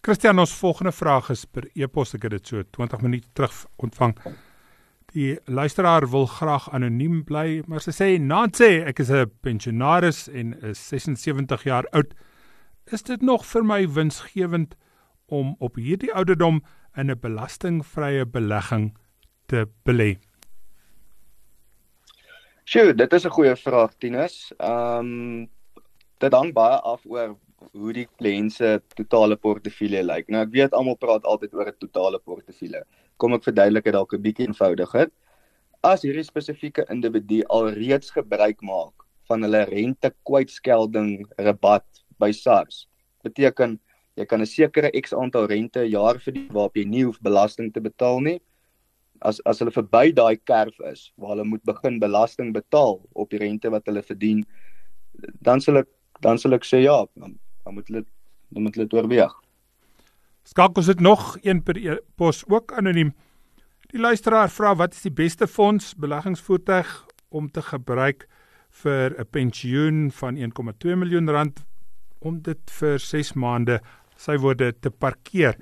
Christian, 0.00 0.38
ons 0.38 0.54
volgende 0.58 0.92
vraag 0.92 1.30
is 1.30 1.44
per 1.44 1.68
e-pos, 1.74 2.14
ek 2.14 2.22
het 2.22 2.32
dit 2.32 2.46
so 2.46 2.62
20 2.62 3.02
minute 3.02 3.28
terug 3.32 3.66
ontvang. 3.76 4.16
Die 5.12 5.36
luisteraar 5.44 6.06
wil 6.08 6.24
graag 6.26 6.70
anoniem 6.72 7.18
bly, 7.28 7.60
maar 7.68 7.82
sy 7.84 7.92
sê 7.92 8.06
Nancy, 8.16 8.80
ek 8.80 9.02
is 9.04 9.10
'n 9.10 9.28
pensionaris 9.44 10.28
en 10.28 10.54
is 10.64 10.80
76 10.88 11.64
jaar 11.64 11.84
oud. 11.92 12.14
Is 12.90 13.02
dit 13.02 13.20
nog 13.20 13.44
vir 13.44 13.62
my 13.62 13.86
winsgewend 13.86 14.74
om 15.28 15.54
op 15.60 15.76
hierdie 15.76 16.14
ouderdom 16.14 16.62
in 16.96 17.10
'n 17.10 17.20
belastingvrye 17.20 18.24
belegging 18.24 18.96
te 19.48 19.66
belê? 19.84 20.16
Sjoe, 22.64 22.94
dit 22.94 23.12
is 23.12 23.26
'n 23.26 23.36
goeie 23.36 23.56
vraag, 23.56 23.92
Tinus. 23.98 24.52
Ehm 24.58 24.98
um, 24.98 25.50
dit 26.20 26.32
hang 26.32 26.52
baie 26.54 26.80
af 26.80 27.04
oor 27.04 27.36
hoe 27.72 27.92
die 27.92 28.08
kliënt 28.18 28.52
se 28.52 28.80
totale 28.94 29.36
portefeulje 29.36 30.02
lyk. 30.02 30.28
Nou 30.28 30.42
ek 30.42 30.52
weet 30.52 30.72
almal 30.72 30.96
praat 30.96 31.24
altyd 31.24 31.54
oor 31.54 31.68
'n 31.68 31.78
totale 31.78 32.18
portefeulje. 32.18 32.84
Kom 33.22 33.36
ek 33.36 33.44
verduidelik 33.46 33.86
dit 33.86 33.94
dalk 33.94 34.14
'n 34.16 34.22
bietjie 34.22 34.48
eenvoudiger. 34.48 35.10
As 35.86 36.02
hierdie 36.02 36.26
spesifieke 36.26 36.84
individu 36.90 37.42
alreeds 37.48 38.10
gebruik 38.10 38.58
maak 38.62 39.06
van 39.30 39.46
hulle 39.46 39.62
rente 39.70 40.10
kwytskelding 40.26 41.26
rabat 41.38 41.86
by 42.18 42.32
SARS, 42.32 42.88
beteken 43.22 43.78
jy 44.16 44.26
kan 44.26 44.40
'n 44.42 44.46
sekere 44.46 44.90
X 45.00 45.14
aantal 45.14 45.46
rente 45.46 45.78
per 45.78 45.86
jaar 45.86 46.18
verdien 46.18 46.48
waarop 46.50 46.76
jy 46.76 46.84
nie 46.84 47.04
hoef 47.04 47.20
belasting 47.22 47.72
te 47.72 47.80
betaal 47.80 48.20
nie. 48.20 48.40
As 49.22 49.40
as 49.46 49.60
hulle 49.60 49.70
verby 49.70 50.12
daai 50.12 50.36
kerf 50.44 50.74
is 50.90 51.12
waar 51.16 51.36
hulle 51.36 51.44
moet 51.44 51.64
begin 51.64 52.00
belasting 52.00 52.52
betaal 52.52 53.00
op 53.14 53.30
die 53.30 53.38
rente 53.38 53.70
wat 53.70 53.86
hulle 53.86 54.02
verdien, 54.02 54.44
dan 55.40 55.60
sal 55.60 55.78
ek 55.78 55.88
dan 56.20 56.38
sal 56.38 56.54
ek 56.54 56.64
sê 56.64 56.82
ja, 56.82 57.06
dan 57.14 57.38
moet 57.70 57.86
hulle 57.88 58.04
dan 58.50 58.62
moet 58.62 58.74
hulle 58.74 58.88
dit 58.88 58.98
oorweeg. 58.98 59.32
Skakel 60.42 60.82
sit 60.82 61.00
nog 61.00 61.36
een 61.42 61.62
per 61.62 61.76
e 61.76 61.98
pos 62.16 62.44
ook 62.48 62.72
anoniem. 62.72 63.12
Die 63.92 64.00
luisteraar 64.00 64.50
vra 64.50 64.74
wat 64.76 64.94
is 64.94 65.04
die 65.06 65.14
beste 65.14 65.46
fonds 65.46 65.94
beleggingsvoertuig 65.94 66.90
om 67.30 67.50
te 67.50 67.62
gebruik 67.62 68.26
vir 68.82 69.14
'n 69.18 69.26
pensioen 69.30 70.10
van 70.10 70.36
1,2 70.36 70.96
miljoen 70.96 71.30
rand 71.30 71.64
om 72.18 72.40
dit 72.42 72.70
vir 72.70 72.98
6 72.98 73.32
maande 73.32 73.80
sy 74.16 74.36
woorde 74.36 74.72
te 74.80 74.90
parkeer. 74.90 75.56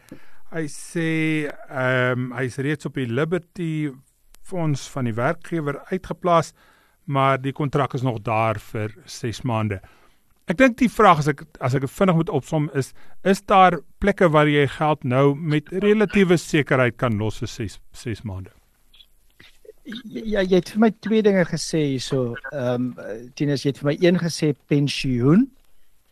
Hy 0.53 0.66
sê 0.66 1.47
ehm 1.68 2.18
um, 2.18 2.33
hy's 2.33 2.57
reeds 2.59 2.87
op 2.87 2.95
die 2.95 3.07
Liberty 3.07 3.91
fonds 4.43 4.89
van 4.91 5.05
die 5.05 5.14
werkgewer 5.14 5.85
uitgeplaas, 5.91 6.53
maar 7.05 7.39
die 7.41 7.53
kontrak 7.53 7.95
is 7.95 8.03
nog 8.03 8.22
daar 8.22 8.59
vir 8.59 8.95
6 9.05 9.43
maande. 9.43 9.81
Ek 10.49 10.59
dink 10.59 10.78
die 10.80 10.88
vraag 10.88 11.20
as 11.22 11.28
ek 11.28 11.45
as 11.61 11.76
ek 11.78 11.86
vinnig 11.88 12.16
moet 12.22 12.32
opsom 12.32 12.70
is 12.74 12.93
is 13.24 13.43
daar 13.43 13.80
plekke 14.01 14.30
waar 14.32 14.49
jy 14.49 14.66
geld 14.78 15.05
nou 15.05 15.34
met 15.34 15.68
relatiewe 15.84 16.38
sekerheid 16.41 16.97
kan 16.97 17.18
los 17.18 17.38
vir 17.43 17.49
6 17.49 17.78
6 17.93 18.24
maande. 18.24 18.51
Ja, 19.84 20.43
jy 20.43 20.61
het 20.61 20.70
vir 20.74 20.80
my 20.80 20.91
twee 21.03 21.22
dinge 21.22 21.45
gesê 21.49 21.84
hierso. 21.93 22.34
Ehm 22.53 22.91
um, 22.91 23.30
Tinus, 23.34 23.64
jy 23.64 23.72
het 23.72 23.80
vir 23.82 23.91
my 23.91 23.97
een 24.01 24.18
gesê 24.22 24.53
pensioen 24.70 25.49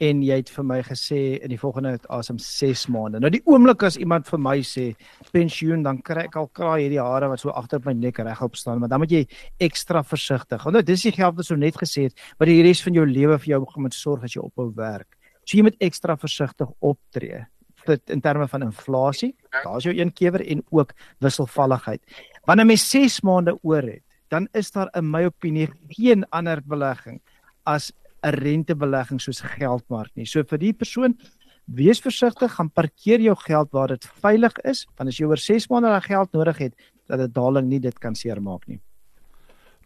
en 0.01 0.21
jy 0.23 0.37
het 0.39 0.51
vir 0.55 0.67
my 0.67 0.79
gesê 0.87 1.21
in 1.43 1.51
die 1.51 1.59
volgende 1.59 1.97
asem 2.15 2.39
6 2.39 2.87
maande. 2.95 3.21
Nou 3.23 3.31
die 3.35 3.43
oomblik 3.51 3.83
as 3.89 3.99
iemand 3.99 4.29
vir 4.31 4.41
my 4.43 4.57
sê 4.67 4.93
pensioen, 5.35 5.83
dan 5.87 5.99
kry 6.07 6.29
ek 6.29 6.39
al 6.39 6.49
kraai 6.55 6.85
hierdie 6.85 7.03
hare 7.03 7.31
wat 7.33 7.43
so 7.43 7.51
agter 7.51 7.83
op 7.83 7.89
my 7.91 7.97
nek 7.99 8.23
regop 8.23 8.57
staan, 8.57 8.79
maar 8.83 8.93
dan 8.93 9.03
moet 9.03 9.15
jy 9.17 9.25
ekstra 9.69 10.05
versigtig. 10.07 10.63
Want 10.65 10.79
nou 10.79 10.85
dis 10.87 11.07
die 11.09 11.15
geld 11.17 11.39
wat 11.39 11.51
so 11.51 11.59
net 11.59 11.79
gesê 11.81 12.09
het 12.09 12.27
wat 12.39 12.51
die 12.51 12.63
res 12.63 12.83
van 12.87 12.95
jou 12.95 13.07
lewe 13.09 13.39
vir 13.43 13.55
jou 13.57 13.63
moet 13.77 13.95
sorg 13.95 14.25
as 14.25 14.37
jy 14.37 14.43
ophou 14.43 14.71
werk. 14.77 15.09
So 15.45 15.59
jy 15.59 15.67
moet 15.67 15.79
ekstra 15.83 16.19
versigtig 16.21 16.71
optree 16.81 17.47
dit 17.89 18.11
in 18.13 18.21
terme 18.21 18.49
van 18.49 18.67
inflasie. 18.67 19.33
Daar's 19.63 19.87
jou 19.87 19.95
een 19.97 20.13
kewer 20.13 20.45
en 20.45 20.63
ook 20.71 20.93
wisselvalligheid. 21.25 22.03
Wanneer 22.45 22.67
mens 22.67 22.91
6 22.91 23.21
maande 23.25 23.57
oor 23.63 23.83
het, 23.83 24.03
dan 24.29 24.49
is 24.53 24.71
daar 24.71 24.91
in 24.97 25.09
my 25.11 25.25
opinie 25.25 25.69
geen 25.89 26.27
ander 26.29 26.61
belegging 26.65 27.21
as 27.65 27.93
'n 28.23 28.35
rentebelegging 28.35 29.21
soos 29.21 29.41
geldmark 29.41 30.11
nie. 30.17 30.27
So 30.27 30.43
vir 30.43 30.59
die 30.59 30.73
persoon 30.73 31.19
wees 31.67 32.01
versigtig, 32.01 32.55
gaan 32.55 32.71
parkeer 32.71 33.21
jou 33.21 33.37
geld 33.37 33.73
waar 33.73 33.89
dit 33.89 34.05
veilig 34.23 34.53
is, 34.65 34.87
want 34.97 35.09
as 35.09 35.19
jy 35.19 35.27
oor 35.27 35.37
6 35.37 35.69
maande 35.69 35.89
daai 35.89 36.01
geld 36.07 36.33
nodig 36.33 36.59
het, 36.59 36.75
dat 37.07 37.21
'n 37.21 37.33
daling 37.33 37.69
nie 37.69 37.81
dit 37.81 37.99
kan 37.99 38.15
seermaak 38.15 38.67
nie. 38.67 38.81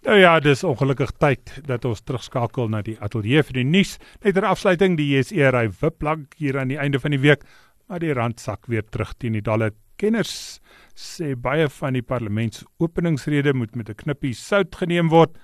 Nou 0.03 0.19
ja, 0.19 0.41
dis 0.41 0.65
ongelukkig 0.65 1.13
tyd 1.23 1.61
dat 1.67 1.85
ons 1.85 2.01
terugskakel 2.03 2.69
na 2.69 2.83
die 2.83 2.97
ateljee 2.99 3.43
vir 3.43 3.53
die 3.53 3.65
nuus. 3.65 3.99
Net 4.25 4.35
ter 4.35 4.45
afsluiting, 4.45 4.97
die 4.97 5.07
JSE 5.15 5.51
ry 5.55 5.69
wiplank 5.81 6.35
hier 6.39 6.59
aan 6.59 6.69
die 6.69 6.79
einde 6.79 6.99
van 6.99 7.11
die 7.11 7.21
week, 7.23 7.45
maar 7.87 8.01
die 8.03 8.13
rand 8.13 8.41
sak 8.41 8.67
weer 8.67 8.83
terug 8.83 9.15
teen 9.15 9.33
die 9.33 9.43
dollar. 9.43 9.71
Kenners 9.97 10.61
sê 10.99 11.37
baie 11.39 11.69
van 11.69 11.95
die 11.95 12.03
parlementsopeningsrede 12.03 13.55
moet 13.55 13.77
met 13.77 13.91
'n 13.91 13.95
knippie 13.95 14.35
sout 14.35 14.75
geneem 14.75 15.09
word. 15.09 15.39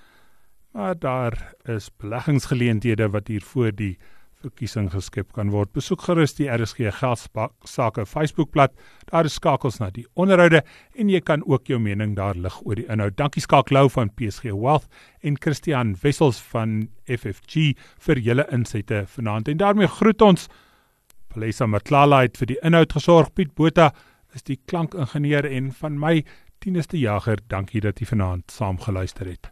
Maar 0.71 0.99
daar 0.99 1.53
is 1.63 1.89
beleggingsgeleenthede 1.97 3.09
wat 3.09 3.27
hier 3.27 3.41
voor 3.41 3.71
die 3.75 3.97
verkiesing 4.39 4.87
geskep 4.93 5.33
kan 5.35 5.51
word. 5.51 5.71
Besoek 5.75 6.05
gerus 6.07 6.35
die 6.37 6.47
RSG 6.47 6.93
Geldsaake 6.99 8.05
Facebookblad. 8.07 8.71
Daar 9.09 9.27
is 9.27 9.35
skakels 9.35 9.79
na 9.81 9.89
die 9.91 10.05
onderhoude 10.13 10.61
en 10.95 11.11
jy 11.11 11.19
kan 11.25 11.43
ook 11.43 11.67
jou 11.67 11.79
mening 11.83 12.15
daar 12.15 12.37
lig 12.39 12.61
oor 12.63 12.79
die 12.79 12.87
inhoud. 12.87 13.17
Dankie 13.19 13.43
Skaklou 13.43 13.87
van 13.91 14.13
PSG 14.15 14.53
Wealth 14.55 14.87
en 15.19 15.39
Christian 15.41 15.95
Wessels 16.03 16.39
van 16.53 16.87
FFG 17.09 17.73
vir 18.07 18.23
julle 18.29 18.47
insette 18.55 19.03
vanaand. 19.17 19.51
En 19.51 19.59
daarmee 19.59 19.91
groet 19.99 20.21
ons 20.21 20.47
Palesa 21.29 21.67
Matlala 21.67 22.23
het 22.25 22.39
vir 22.39 22.55
die 22.55 22.61
inhoud 22.65 22.95
gesorg. 22.95 23.33
Piet 23.35 23.53
Botha 23.55 23.91
is 24.33 24.45
die 24.47 24.59
klankingenieur 24.71 25.45
en 25.49 25.73
van 25.81 25.99
my 25.99 26.19
Tinus 26.59 26.87
de 26.87 26.99
Jager. 26.99 27.39
Dankie 27.47 27.83
dat 27.83 27.99
jy 27.99 28.07
vanaand 28.09 28.51
saam 28.51 28.79
geluister 28.79 29.27
het. 29.27 29.51